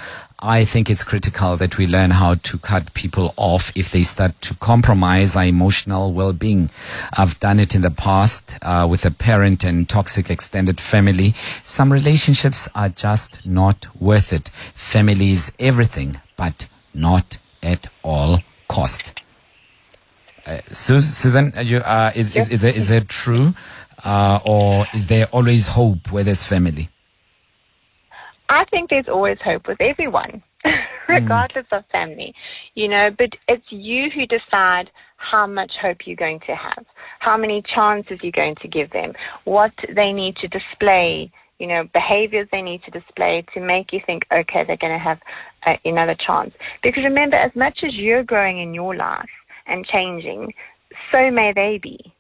I 0.41 0.67
think 0.67 0.91
it's 0.91 1.03
critical 1.03 1.57
that 1.57 1.79
we 1.79 1.87
learn 1.87 2.11
how 2.11 2.35
to 2.35 2.59
cut 2.59 2.93
people 2.93 3.33
off 3.39 3.73
if 3.75 3.91
they 3.93 4.03
start 4.03 4.39
to 4.43 4.55
compromise 4.57 5.37
our 5.37 5.47
emotional 5.47 6.13
well-being. 6.13 6.69
I've 7.15 7.41
done 7.41 7.59
it 7.61 7.75
in 7.75 7.81
the 7.81 7.91
past 7.91 8.59
uh, 8.61 8.87
with 8.91 9.07
a 9.07 9.11
parent 9.11 9.65
and 9.65 9.89
toxic 9.89 10.29
extended 10.29 10.79
family. 10.79 11.35
Some 11.63 11.91
relationships 11.91 12.69
are 12.75 12.91
just 12.91 13.47
not 13.47 13.87
worth 13.99 14.35
it. 14.35 14.51
Family 14.75 15.31
is 15.31 15.51
everything, 15.59 16.17
but 16.37 16.69
not 16.93 17.39
at 17.63 17.87
all 18.03 18.41
cost. 18.69 19.15
Uh, 20.47 20.59
Susan, 20.73 21.53
you, 21.63 21.79
uh, 21.79 22.13
is, 22.15 22.35
is, 22.37 22.49
is, 22.51 22.65
it, 22.65 22.77
is 22.77 22.91
it 22.91 23.09
true? 23.09 23.55
Uh, 24.03 24.39
or 24.45 24.87
is 24.93 25.07
there 25.07 25.27
always 25.33 25.69
hope 25.69 26.13
where 26.13 26.23
there's 26.23 26.45
family? 26.45 26.91
I 28.51 28.65
think 28.67 28.91
there's 28.91 29.09
always 29.09 29.39
hope 29.43 29.67
with 29.67 29.81
everyone, 29.81 30.43
regardless 31.09 31.67
of 31.73 31.85
family, 31.91 32.35
you 32.75 32.89
know, 32.89 33.11
but 33.11 33.31
it's 33.49 33.65
you 33.71 34.11
who 34.15 34.27
decide 34.27 34.91
how 35.17 35.47
much 35.47 35.73
hope 35.81 36.07
you're 36.07 36.17
going 36.17 36.41
to 36.41 36.55
have, 36.55 36.85
how 37.21 37.39
many 37.39 37.63
chances 37.75 38.19
you're 38.23 38.33
going 38.33 38.57
to 38.57 38.69
give 38.69 38.91
them, 38.91 39.15
what 39.45 39.73
they 39.89 40.13
need 40.13 40.37
to 40.37 40.49
display, 40.49 41.33
you 41.59 41.67
know, 41.67 41.89
behaviors 41.95 42.47
they 42.53 42.61
need 42.61 42.83
to 42.83 42.91
display 42.91 43.45
to 43.55 43.61
make 43.61 43.93
you 43.95 44.01
think, 44.05 44.27
okay, 44.31 44.65
they're 44.65 44.77
going 44.77 44.93
to 44.93 44.99
have 44.99 45.19
uh, 45.67 45.77
another 45.87 46.15
chance. 46.15 46.53
Because 46.83 47.05
remember, 47.05 47.37
as 47.37 47.57
much 47.57 47.79
as 47.83 47.95
you're 47.95 48.25
growing 48.25 48.61
in 48.61 48.75
your 48.75 48.95
life 48.95 49.31
and 49.67 49.87
changing, 49.87 50.55
so 51.11 51.31
may 51.31 51.53
they 51.53 51.79
be. 51.79 52.13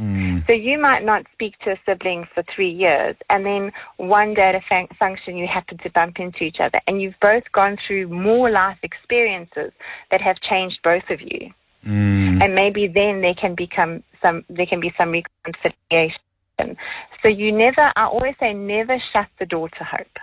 Mm. 0.00 0.46
So 0.46 0.52
you 0.52 0.78
might 0.78 1.04
not 1.04 1.26
speak 1.32 1.58
to 1.60 1.72
a 1.72 1.76
sibling 1.84 2.26
for 2.34 2.42
three 2.54 2.70
years, 2.70 3.16
and 3.28 3.44
then 3.44 3.72
one 3.96 4.34
day 4.34 4.44
at 4.44 4.54
a 4.54 4.60
fun- 4.68 4.88
function 4.98 5.36
you 5.36 5.46
happen 5.46 5.78
to 5.78 5.90
bump 5.90 6.18
into 6.18 6.44
each 6.44 6.60
other, 6.60 6.78
and 6.86 7.02
you've 7.02 7.18
both 7.20 7.44
gone 7.52 7.76
through 7.86 8.08
more 8.08 8.50
life 8.50 8.78
experiences 8.82 9.72
that 10.10 10.20
have 10.20 10.36
changed 10.40 10.78
both 10.82 11.08
of 11.10 11.20
you. 11.20 11.52
Mm. 11.86 12.42
And 12.42 12.54
maybe 12.54 12.86
then 12.86 13.20
there 13.20 13.34
can 13.34 13.54
become 13.54 14.02
some, 14.22 14.44
there 14.48 14.66
can 14.66 14.80
be 14.80 14.92
some 14.98 15.12
reconciliation. 15.12 16.76
So 17.22 17.28
you 17.28 17.52
never, 17.52 17.90
I 17.96 18.04
always 18.04 18.34
say, 18.38 18.52
never 18.52 18.96
shut 19.12 19.28
the 19.38 19.46
door 19.46 19.68
to 19.70 19.84
hope. 19.84 20.18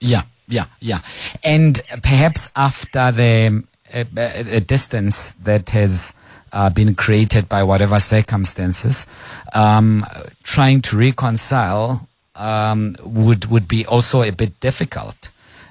Yeah, 0.00 0.22
yeah, 0.46 0.66
yeah. 0.80 1.00
And 1.44 1.80
perhaps 2.02 2.50
after 2.54 3.10
the 3.12 3.64
uh, 3.94 4.04
uh, 4.20 4.60
distance 4.60 5.32
that 5.44 5.70
has 5.70 6.12
uh, 6.52 6.70
been 6.70 6.94
created 6.94 7.48
by 7.48 7.62
whatever 7.62 8.00
circumstances, 8.00 9.06
um, 9.54 10.04
trying 10.42 10.80
to 10.82 10.96
reconcile 10.96 12.08
um, 12.36 12.96
would 13.02 13.46
would 13.46 13.68
be 13.68 13.84
also 13.86 14.22
a 14.22 14.32
bit 14.32 14.58
difficult. 14.60 15.30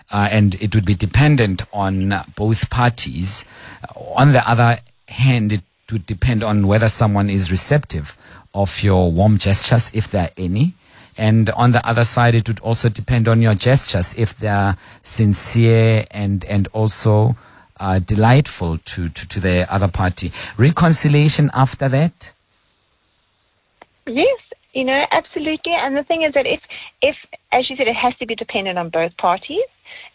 Uh, 0.10 0.30
and 0.32 0.56
it 0.62 0.74
would 0.74 0.86
be 0.86 0.94
dependent 0.94 1.64
on 1.74 2.14
both 2.38 2.70
parties. 2.70 3.44
On 3.96 4.32
the 4.32 4.50
other 4.50 4.80
hand, 5.10 5.52
it 5.52 5.62
would 5.92 6.06
depend 6.06 6.44
on 6.44 6.66
whether 6.66 6.88
someone 6.88 7.30
is 7.30 7.52
receptive 7.52 8.18
of 8.54 8.82
your 8.82 9.12
warm 9.12 9.38
gestures, 9.38 9.92
if 9.94 10.10
there 10.10 10.24
are 10.24 10.32
any. 10.38 10.74
And 11.18 11.50
on 11.52 11.72
the 11.72 11.86
other 11.86 12.04
side, 12.04 12.36
it 12.36 12.48
would 12.48 12.60
also 12.62 12.90
depend 12.90 13.28
on 13.28 13.42
your 13.42 13.56
gestures, 13.56 14.14
if 14.18 14.38
they're 14.38 14.78
sincere 15.02 16.06
and, 16.12 16.46
and 16.46 16.70
also 16.72 17.36
uh, 17.80 18.00
delightful 18.00 18.78
to, 18.80 19.10
to, 19.10 19.28
to 19.28 19.40
the 19.40 19.72
other 19.74 19.88
party. 19.88 20.32
Reconciliation 20.58 21.50
after 21.54 21.90
that? 21.90 22.34
Yes, 24.06 24.40
you 24.74 24.84
know, 24.84 25.06
absolutely. 25.12 25.74
And 25.74 25.96
the 25.96 26.04
thing 26.04 26.24
is 26.24 26.34
that 26.34 26.46
if, 26.46 26.62
if, 27.02 27.16
as 27.52 27.70
you 27.70 27.76
said, 27.76 27.88
it 27.88 27.96
has 27.96 28.16
to 28.18 28.26
be 28.26 28.36
dependent 28.36 28.78
on 28.78 28.90
both 28.90 29.16
parties. 29.18 29.66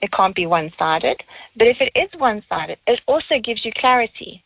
It 0.00 0.10
can't 0.12 0.34
be 0.34 0.46
one-sided. 0.46 1.22
But 1.56 1.68
if 1.68 1.76
it 1.80 1.90
is 1.94 2.10
one-sided, 2.18 2.78
it 2.86 3.00
also 3.06 3.38
gives 3.42 3.64
you 3.64 3.72
clarity 3.76 4.42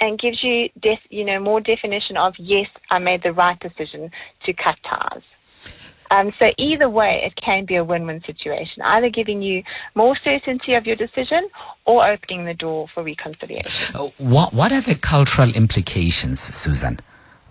and 0.00 0.18
gives 0.18 0.42
you, 0.42 0.68
def, 0.80 0.98
you 1.10 1.24
know, 1.24 1.40
more 1.40 1.60
definition 1.60 2.16
of 2.16 2.34
yes, 2.38 2.68
I 2.90 2.98
made 2.98 3.22
the 3.22 3.32
right 3.32 3.58
decision 3.58 4.10
to 4.44 4.52
cut 4.52 4.76
ties. 4.88 5.22
Um, 6.10 6.32
so 6.38 6.52
either 6.56 6.88
way, 6.88 7.22
it 7.24 7.34
can 7.42 7.64
be 7.64 7.76
a 7.76 7.84
win-win 7.84 8.22
situation, 8.26 8.82
either 8.82 9.08
giving 9.08 9.42
you 9.42 9.62
more 9.94 10.16
certainty 10.24 10.74
of 10.74 10.86
your 10.86 10.96
decision 10.96 11.48
or 11.84 12.08
opening 12.08 12.44
the 12.44 12.54
door 12.54 12.86
for 12.94 13.02
reconciliation. 13.02 13.96
Uh, 13.96 14.10
What, 14.18 14.54
what 14.54 14.72
are 14.72 14.80
the 14.80 14.94
cultural 14.94 15.50
implications, 15.50 16.40
Susan, 16.40 17.00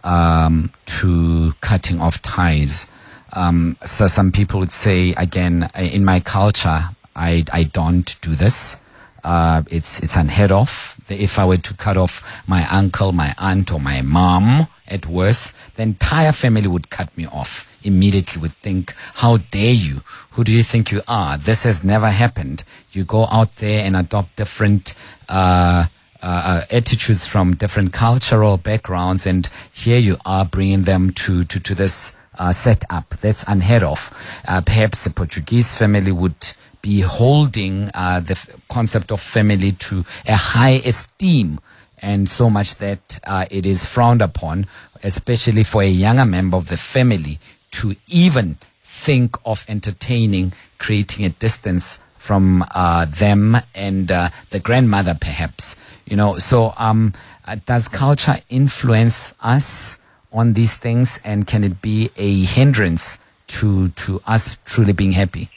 um, 0.03 0.71
to 0.85 1.53
cutting 1.61 1.99
off 2.01 2.21
ties? 2.21 2.87
Um, 3.33 3.77
so 3.85 4.07
some 4.07 4.31
people 4.31 4.59
would 4.59 4.71
say, 4.71 5.13
again, 5.17 5.69
uh, 5.75 5.81
in 5.81 6.05
my 6.05 6.19
culture, 6.19 6.89
I, 7.15 7.43
I 7.51 7.63
don't 7.63 8.15
do 8.21 8.35
this. 8.35 8.77
Uh, 9.23 9.63
it's, 9.69 9.99
it's 9.99 10.15
unheard 10.15 10.51
of. 10.51 10.95
If 11.09 11.39
I 11.39 11.45
were 11.45 11.57
to 11.57 11.73
cut 11.73 11.97
off 11.97 12.21
my 12.47 12.67
uncle, 12.69 13.11
my 13.11 13.33
aunt, 13.37 13.73
or 13.73 13.79
my 13.79 14.01
mom, 14.01 14.67
at 14.87 15.07
worst, 15.07 15.53
the 15.75 15.83
entire 15.83 16.31
family 16.31 16.67
would 16.67 16.89
cut 16.89 17.15
me 17.17 17.25
off 17.27 17.67
immediately 17.85 18.41
would 18.41 18.53
think, 18.61 18.93
how 19.15 19.37
dare 19.37 19.73
you? 19.73 20.01
Who 20.31 20.43
do 20.43 20.51
you 20.51 20.63
think 20.63 20.91
you 20.91 21.01
are? 21.07 21.37
This 21.37 21.63
has 21.63 21.83
never 21.83 22.09
happened. 22.09 22.63
You 22.91 23.05
go 23.05 23.27
out 23.31 23.55
there 23.57 23.85
and 23.85 23.95
adopt 23.95 24.35
different, 24.35 24.95
uh, 25.29 25.85
uh, 26.21 26.61
attitudes 26.71 27.27
from 27.27 27.55
different 27.55 27.93
cultural 27.93 28.57
backgrounds, 28.57 29.27
and 29.27 29.47
here 29.71 29.99
you 29.99 30.17
are 30.25 30.43
bringing 30.43 30.83
them 30.83 31.11
to 31.11 31.43
to 31.43 31.59
to 31.59 31.75
this 31.75 32.13
uh, 32.39 32.51
setup. 32.51 33.15
That's 33.21 33.45
unheard 33.47 33.83
of. 33.83 34.11
Uh, 34.47 34.61
perhaps 34.61 35.05
a 35.05 35.11
Portuguese 35.11 35.75
family 35.75 36.11
would 36.11 36.53
be 36.81 37.01
holding 37.01 37.89
uh, 37.93 38.19
the 38.21 38.33
f- 38.33 38.47
concept 38.69 39.11
of 39.11 39.21
family 39.21 39.71
to 39.73 40.03
a 40.25 40.35
high 40.35 40.81
esteem, 40.85 41.59
and 41.99 42.27
so 42.27 42.49
much 42.49 42.75
that 42.75 43.19
uh, 43.25 43.45
it 43.51 43.65
is 43.65 43.85
frowned 43.85 44.21
upon, 44.21 44.67
especially 45.03 45.63
for 45.63 45.83
a 45.83 45.87
younger 45.87 46.25
member 46.25 46.57
of 46.57 46.69
the 46.69 46.77
family 46.77 47.39
to 47.75 47.95
even 48.07 48.57
think 48.83 49.37
of 49.45 49.65
entertaining 49.67 50.53
creating 50.77 51.25
a 51.25 51.29
distance 51.29 51.99
from 52.17 52.65
uh, 52.73 53.05
them 53.05 53.57
and 53.75 54.11
uh, 54.11 54.29
the 54.49 54.59
grandmother, 54.59 55.15
perhaps. 55.19 55.75
You 56.05 56.15
know, 56.15 56.39
so 56.39 56.73
um, 56.77 57.13
uh, 57.45 57.57
does 57.65 57.87
culture 57.87 58.37
influence 58.49 59.33
us 59.41 59.99
on 60.31 60.53
these 60.53 60.75
things, 60.75 61.19
and 61.23 61.45
can 61.45 61.63
it 61.63 61.81
be 61.81 62.09
a 62.17 62.43
hindrance 62.45 63.19
to 63.47 63.89
to 63.89 64.21
us 64.25 64.57
truly 64.65 64.93
being 64.93 65.11
happy? 65.11 65.49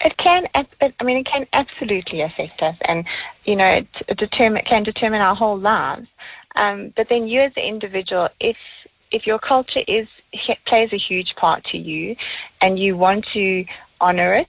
It 0.00 0.16
can, 0.18 0.46
I 0.54 1.04
mean, 1.04 1.18
it 1.18 1.26
can 1.26 1.46
absolutely 1.54 2.20
affect 2.20 2.60
us, 2.60 2.76
and 2.86 3.06
you 3.44 3.56
know, 3.56 3.68
it, 3.68 3.86
it 4.08 4.18
determine 4.18 4.62
can 4.66 4.82
determine 4.82 5.22
our 5.22 5.34
whole 5.34 5.58
lives. 5.58 6.06
Um, 6.56 6.92
but 6.96 7.08
then, 7.08 7.28
you 7.28 7.40
as 7.40 7.52
an 7.56 7.64
individual, 7.64 8.28
if 8.40 8.56
if 9.10 9.26
your 9.26 9.38
culture 9.38 9.84
is 9.88 10.06
plays 10.66 10.90
a 10.92 10.98
huge 10.98 11.34
part 11.36 11.64
to 11.72 11.78
you, 11.78 12.16
and 12.60 12.78
you 12.78 12.96
want 12.96 13.24
to 13.34 13.64
honor 14.00 14.34
it, 14.34 14.48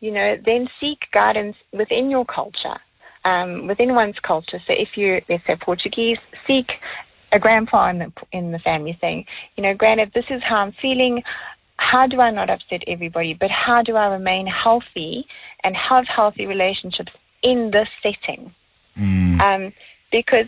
you 0.00 0.10
know, 0.10 0.36
then 0.44 0.68
seek 0.80 0.98
guidance 1.12 1.56
within 1.72 2.10
your 2.10 2.24
culture, 2.24 2.78
um, 3.24 3.66
within 3.66 3.94
one's 3.94 4.18
culture. 4.22 4.60
So, 4.66 4.74
if 4.76 4.90
you're, 4.96 5.20
let's 5.28 5.46
say, 5.46 5.56
Portuguese, 5.60 6.18
seek 6.46 6.66
a 7.32 7.38
grandpa 7.38 7.88
in 7.90 7.98
the 7.98 8.12
in 8.32 8.52
the 8.52 8.58
family 8.58 8.98
saying, 9.00 9.26
you 9.56 9.62
know, 9.62 9.74
granted, 9.74 10.12
this 10.14 10.26
is 10.30 10.42
how 10.42 10.56
I'm 10.56 10.72
feeling 10.80 11.22
how 11.90 12.06
do 12.06 12.20
I 12.20 12.30
not 12.30 12.48
upset 12.48 12.82
everybody, 12.86 13.34
but 13.34 13.50
how 13.50 13.82
do 13.82 13.96
I 13.96 14.06
remain 14.06 14.46
healthy 14.46 15.26
and 15.64 15.76
have 15.76 16.04
healthy 16.06 16.46
relationships 16.46 17.12
in 17.42 17.70
this 17.72 17.88
setting? 18.02 18.54
Mm. 18.96 19.40
Um, 19.40 19.72
because 20.10 20.46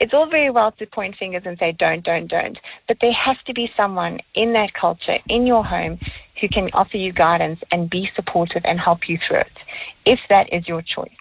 it's 0.00 0.12
all 0.12 0.26
very 0.26 0.50
well 0.50 0.72
to 0.72 0.86
point 0.86 1.16
fingers 1.16 1.42
and 1.44 1.58
say, 1.58 1.72
don't, 1.72 2.04
don't, 2.04 2.26
don't. 2.26 2.58
But 2.88 2.98
there 3.00 3.12
has 3.12 3.36
to 3.46 3.54
be 3.54 3.70
someone 3.76 4.20
in 4.34 4.52
that 4.54 4.74
culture, 4.74 5.18
in 5.28 5.46
your 5.46 5.64
home, 5.64 5.98
who 6.40 6.48
can 6.48 6.70
offer 6.72 6.96
you 6.96 7.12
guidance 7.12 7.60
and 7.70 7.88
be 7.88 8.10
supportive 8.16 8.62
and 8.64 8.80
help 8.80 9.08
you 9.08 9.18
through 9.26 9.38
it, 9.38 9.52
if 10.04 10.20
that 10.28 10.52
is 10.52 10.66
your 10.66 10.82
choice. 10.82 11.12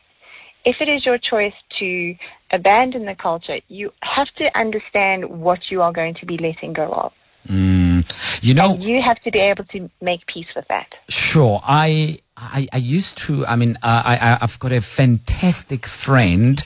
If 0.65 0.77
it 0.79 0.89
is 0.89 1.05
your 1.05 1.17
choice 1.17 1.53
to 1.79 2.15
abandon 2.51 3.05
the 3.05 3.15
culture, 3.15 3.59
you 3.67 3.91
have 4.01 4.27
to 4.37 4.57
understand 4.57 5.25
what 5.41 5.59
you 5.69 5.81
are 5.81 5.91
going 5.91 6.15
to 6.15 6.25
be 6.25 6.37
letting 6.37 6.73
go 6.73 6.89
of. 6.91 7.13
Mm, 7.47 8.09
you 8.41 8.53
know, 8.53 8.73
and 8.73 8.83
you 8.83 9.01
have 9.01 9.21
to 9.23 9.31
be 9.31 9.39
able 9.39 9.65
to 9.65 9.89
make 10.01 10.25
peace 10.27 10.47
with 10.55 10.65
that. 10.69 10.87
Sure, 11.09 11.61
I 11.63 12.19
I, 12.51 12.67
I 12.73 12.77
used 12.77 13.17
to. 13.19 13.45
I 13.45 13.55
mean, 13.55 13.77
uh, 13.83 14.01
I 14.05 14.37
I've 14.41 14.59
got 14.59 14.71
a 14.71 14.81
fantastic 14.81 15.87
friend 15.87 16.63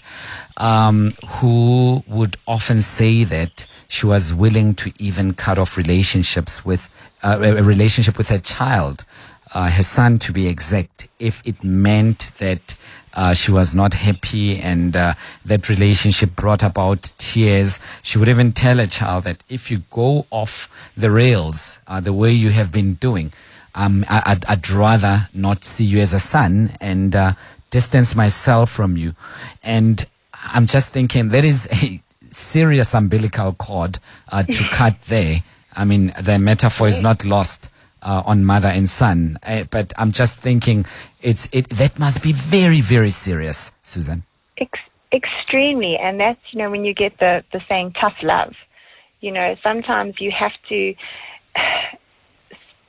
um, 0.58 1.14
who 1.28 2.04
would 2.08 2.38
often 2.48 2.82
say 2.82 3.24
that 3.26 3.68
she 3.88 4.06
was 4.06 4.34
willing 4.34 4.76
to 4.76 4.92
even 5.00 5.34
cut 5.34 5.58
off 5.58 5.78
relationships 5.78 6.66
with 6.66 6.90
uh, 7.24 7.38
a 7.42 7.64
relationship 7.64 8.18
with 8.18 8.30
her 8.30 8.40
child, 8.40 9.06
uh, 9.54 9.70
her 9.70 9.84
son 9.84 10.20
to 10.20 10.32
be 10.32 10.48
exact, 10.48 11.08
if 11.20 11.42
it 11.46 11.64
meant 11.64 12.32
that 12.38 12.76
uh, 13.14 13.34
she 13.34 13.52
was 13.52 13.74
not 13.74 13.96
happy 13.96 14.60
and 14.60 14.96
uh, 14.96 15.14
that 15.44 15.70
relationship 15.70 16.36
brought 16.36 16.64
about 16.64 17.14
tears. 17.18 17.80
She 18.04 18.18
would 18.18 18.30
even 18.30 18.52
tell 18.52 18.80
a 18.80 18.88
child 18.88 19.24
that 19.24 19.44
if 19.50 19.72
you 19.72 19.84
go 19.90 20.28
off 20.30 20.70
the 20.96 21.12
rails 21.12 21.80
uh, 21.88 22.00
the 22.00 22.14
way 22.14 22.32
you 22.32 22.52
have 22.52 22.72
been 22.72 22.94
doing, 22.96 23.34
um, 23.78 24.04
I, 24.10 24.34
would 24.34 24.46
I'd 24.46 24.70
rather 24.70 25.30
not 25.34 25.64
see 25.64 25.86
you 25.86 26.00
as 26.00 26.14
a 26.14 26.20
son 26.20 26.76
and 26.82 27.16
uh, 27.16 27.34
distance 27.70 28.16
myself 28.16 28.72
from 28.72 28.98
you. 28.98 29.14
And 29.62 30.06
I'm 30.34 30.66
just 30.66 30.92
thinking 30.92 31.30
that 31.30 31.46
is 31.46 31.70
a 31.72 32.02
serious 32.32 32.94
umbilical 32.96 33.54
cord 33.54 34.00
uh, 34.30 34.44
to 34.44 34.64
cut 34.72 35.00
there. 35.04 35.44
I 35.76 35.86
mean, 35.86 36.12
the 36.20 36.40
metaphor 36.40 36.88
is 36.88 37.02
not 37.02 37.24
lost 37.24 37.70
uh, 38.02 38.24
on 38.26 38.46
mother 38.46 38.68
and 38.68 38.90
son. 38.90 39.38
Uh, 39.44 39.66
but 39.70 39.94
I'm 39.96 40.12
just 40.12 40.40
thinking 40.40 40.86
it's 41.22 41.48
it 41.52 41.70
that 41.70 42.00
must 42.00 42.24
be 42.24 42.34
very 42.34 42.82
very 42.82 43.12
serious, 43.12 43.72
Susan. 43.84 44.24
Ex- 44.58 44.80
extremely, 45.14 45.98
and 45.98 46.20
that's 46.20 46.40
you 46.52 46.58
know 46.58 46.72
when 46.72 46.84
you 46.84 46.96
get 46.96 47.20
the 47.20 47.44
the 47.54 47.62
saying 47.70 47.94
tough 48.02 48.16
love. 48.24 48.56
You 49.22 49.32
know, 49.32 49.56
sometimes 49.62 50.16
you 50.20 50.32
have 50.32 50.54
to. 50.70 50.96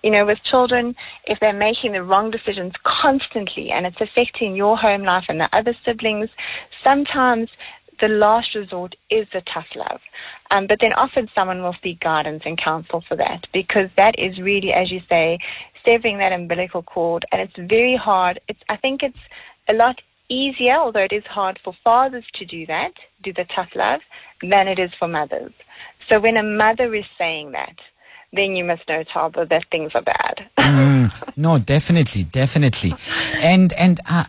You 0.08 0.12
know, 0.12 0.24
with 0.24 0.38
children, 0.50 0.96
if 1.26 1.38
they're 1.38 1.52
making 1.52 1.92
the 1.92 2.02
wrong 2.02 2.30
decisions 2.30 2.72
constantly 2.82 3.70
and 3.70 3.84
it's 3.84 4.00
affecting 4.00 4.56
your 4.56 4.74
home 4.74 5.02
life 5.02 5.26
and 5.28 5.38
the 5.38 5.54
other 5.54 5.76
siblings, 5.84 6.30
sometimes 6.82 7.50
the 8.00 8.08
last 8.08 8.54
resort 8.54 8.96
is 9.10 9.26
the 9.34 9.42
tough 9.52 9.66
love. 9.76 10.00
Um, 10.50 10.66
but 10.66 10.78
then 10.80 10.94
often 10.94 11.28
someone 11.34 11.62
will 11.62 11.76
seek 11.82 12.00
guidance 12.00 12.44
and 12.46 12.56
counsel 12.56 13.04
for 13.06 13.16
that 13.16 13.48
because 13.52 13.90
that 13.98 14.14
is 14.18 14.38
really, 14.40 14.72
as 14.72 14.90
you 14.90 15.00
say, 15.10 15.40
severing 15.86 16.16
that 16.20 16.32
umbilical 16.32 16.82
cord. 16.82 17.26
And 17.30 17.42
it's 17.42 17.68
very 17.70 18.00
hard. 18.02 18.40
It's, 18.48 18.60
I 18.70 18.78
think 18.78 19.02
it's 19.02 19.18
a 19.68 19.74
lot 19.74 20.00
easier, 20.30 20.76
although 20.76 21.04
it 21.04 21.12
is 21.12 21.24
hard 21.26 21.60
for 21.62 21.74
fathers 21.84 22.24
to 22.36 22.46
do 22.46 22.64
that, 22.64 22.94
do 23.22 23.34
the 23.34 23.44
tough 23.54 23.68
love, 23.74 24.00
than 24.40 24.68
it 24.68 24.78
is 24.78 24.90
for 24.98 25.06
mothers. 25.06 25.52
So 26.08 26.18
when 26.18 26.38
a 26.38 26.42
mother 26.42 26.94
is 26.94 27.04
saying 27.18 27.52
that, 27.52 27.76
then 28.32 28.56
you 28.56 28.64
must 28.64 28.86
know, 28.88 29.04
Thabo, 29.14 29.48
that 29.48 29.64
things 29.70 29.92
are 29.94 30.02
bad. 30.02 30.48
mm, 30.58 31.32
no, 31.36 31.58
definitely, 31.58 32.24
definitely. 32.24 32.94
And, 33.36 33.72
and, 33.74 34.00
uh, 34.08 34.24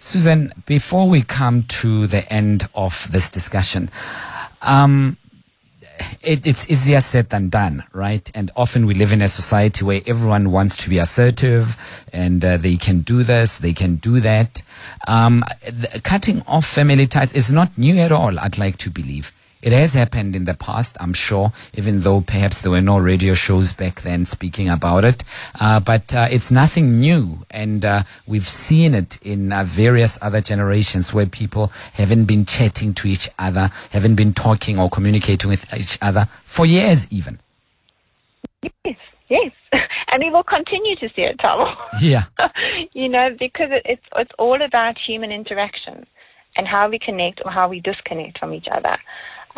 Susan, 0.00 0.52
before 0.66 1.08
we 1.08 1.22
come 1.22 1.64
to 1.64 2.06
the 2.06 2.30
end 2.32 2.68
of 2.74 3.10
this 3.10 3.28
discussion, 3.28 3.90
um, 4.62 5.16
it, 6.22 6.46
it's 6.46 6.70
easier 6.70 7.00
said 7.00 7.30
than 7.30 7.48
done, 7.48 7.84
right? 7.92 8.30
And 8.34 8.50
often 8.56 8.86
we 8.86 8.94
live 8.94 9.12
in 9.12 9.22
a 9.22 9.28
society 9.28 9.84
where 9.84 10.00
everyone 10.06 10.52
wants 10.52 10.76
to 10.78 10.88
be 10.88 10.98
assertive 10.98 11.76
and 12.12 12.44
uh, 12.44 12.56
they 12.56 12.76
can 12.76 13.00
do 13.00 13.22
this, 13.22 13.58
they 13.58 13.72
can 13.72 13.96
do 13.96 14.20
that. 14.20 14.62
Um, 15.06 15.44
the, 15.64 16.00
cutting 16.04 16.42
off 16.46 16.66
family 16.66 17.06
ties 17.06 17.32
is 17.32 17.52
not 17.52 17.76
new 17.76 17.98
at 17.98 18.12
all, 18.12 18.38
I'd 18.38 18.58
like 18.58 18.76
to 18.78 18.90
believe. 18.90 19.32
It 19.60 19.72
has 19.72 19.94
happened 19.94 20.36
in 20.36 20.44
the 20.44 20.54
past, 20.54 20.96
I'm 21.00 21.12
sure, 21.12 21.52
even 21.74 22.00
though 22.00 22.20
perhaps 22.20 22.60
there 22.60 22.70
were 22.70 22.80
no 22.80 22.98
radio 22.98 23.34
shows 23.34 23.72
back 23.72 24.02
then 24.02 24.24
speaking 24.24 24.68
about 24.68 25.04
it. 25.04 25.24
Uh, 25.60 25.80
but 25.80 26.14
uh, 26.14 26.28
it's 26.30 26.52
nothing 26.52 27.00
new, 27.00 27.44
and 27.50 27.84
uh, 27.84 28.02
we've 28.26 28.46
seen 28.46 28.94
it 28.94 29.18
in 29.22 29.52
uh, 29.52 29.64
various 29.64 30.16
other 30.22 30.40
generations 30.40 31.12
where 31.12 31.26
people 31.26 31.72
haven't 31.94 32.26
been 32.26 32.44
chatting 32.44 32.94
to 32.94 33.08
each 33.08 33.28
other, 33.38 33.70
haven't 33.90 34.14
been 34.14 34.32
talking 34.32 34.78
or 34.78 34.88
communicating 34.88 35.50
with 35.50 35.72
each 35.74 35.98
other 36.00 36.28
for 36.44 36.64
years, 36.64 37.08
even. 37.10 37.40
Yes, 38.62 38.96
yes, 39.28 39.52
and 39.72 40.22
we 40.22 40.30
will 40.30 40.44
continue 40.44 40.94
to 40.96 41.08
see 41.16 41.22
it, 41.22 41.38
Tom. 41.40 41.76
Yeah, 42.00 42.24
you 42.92 43.08
know, 43.08 43.30
because 43.38 43.70
it's 43.84 44.04
it's 44.16 44.32
all 44.38 44.62
about 44.62 44.96
human 45.04 45.32
interaction 45.32 46.06
and 46.56 46.66
how 46.66 46.88
we 46.88 46.98
connect 46.98 47.40
or 47.44 47.50
how 47.50 47.68
we 47.68 47.80
disconnect 47.80 48.38
from 48.38 48.52
each 48.52 48.66
other. 48.70 48.96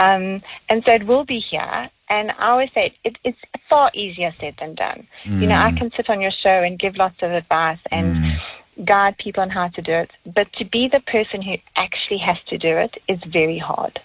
Um, 0.01 0.43
and 0.71 0.83
so 0.87 0.93
it 0.93 1.07
will 1.07 1.25
be 1.25 1.41
here. 1.51 1.91
And 2.09 2.33
I 2.33 2.51
always 2.51 2.71
say 2.75 2.97
it, 3.05 3.17
it's 3.23 3.39
far 3.69 3.91
easier 3.95 4.33
said 4.41 4.55
than 4.59 4.75
done. 4.75 5.07
Mm. 5.25 5.43
You 5.43 5.47
know, 5.47 5.57
I 5.57 5.71
mm. 5.71 5.77
can 5.77 5.91
sit 5.97 6.09
on 6.09 6.21
your 6.21 6.33
show 6.43 6.63
and 6.63 6.79
give 6.79 6.97
lots 6.97 7.17
of 7.23 7.31
advice 7.31 7.79
and 7.91 8.17
mm. 8.17 8.41
guide 8.85 9.17
people 9.19 9.43
on 9.43 9.51
how 9.51 9.69
to 9.69 9.83
do 9.83 9.93
it. 9.93 10.11
But 10.25 10.53
to 10.55 10.65
be 10.65 10.89
the 10.89 11.01
person 11.01 11.43
who 11.43 11.57
actually 11.77 12.19
has 12.19 12.39
to 12.49 12.59
do 12.59 12.79
it 12.79 12.95
is 13.09 13.21
very 13.31 13.59
hard. 13.59 14.01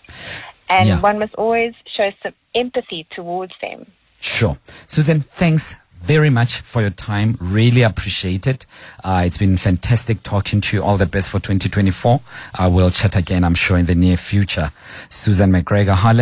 And 0.70 0.90
yeah. 0.90 1.00
one 1.02 1.18
must 1.18 1.34
always 1.36 1.74
show 1.96 2.12
some 2.22 2.34
empathy 2.54 3.08
towards 3.16 3.54
them. 3.62 3.92
Sure. 4.20 4.58
Susan, 4.88 5.22
thanks 5.22 5.76
very 6.06 6.30
much 6.30 6.62
for 6.62 6.82
your 6.82 6.92
time. 6.92 7.36
Really 7.42 7.82
appreciate 7.82 8.46
it. 8.46 8.68
Uh, 9.04 9.24
it's 9.26 9.38
been 9.38 9.58
fantastic 9.58 10.22
talking 10.22 10.62
to 10.62 10.78
you. 10.78 10.84
All 10.84 10.98
the 10.98 11.08
best 11.08 11.32
for 11.32 11.40
2024. 11.40 12.22
Uh, 12.54 12.70
we'll 12.72 12.92
chat 12.92 13.16
again, 13.16 13.44
I'm 13.44 13.56
sure, 13.56 13.76
in 13.76 13.88
the 13.88 13.96
near 13.96 14.16
future. 14.16 14.72
Susan 15.10 15.52
McGregor 15.52 15.96
Holland. 15.96 16.14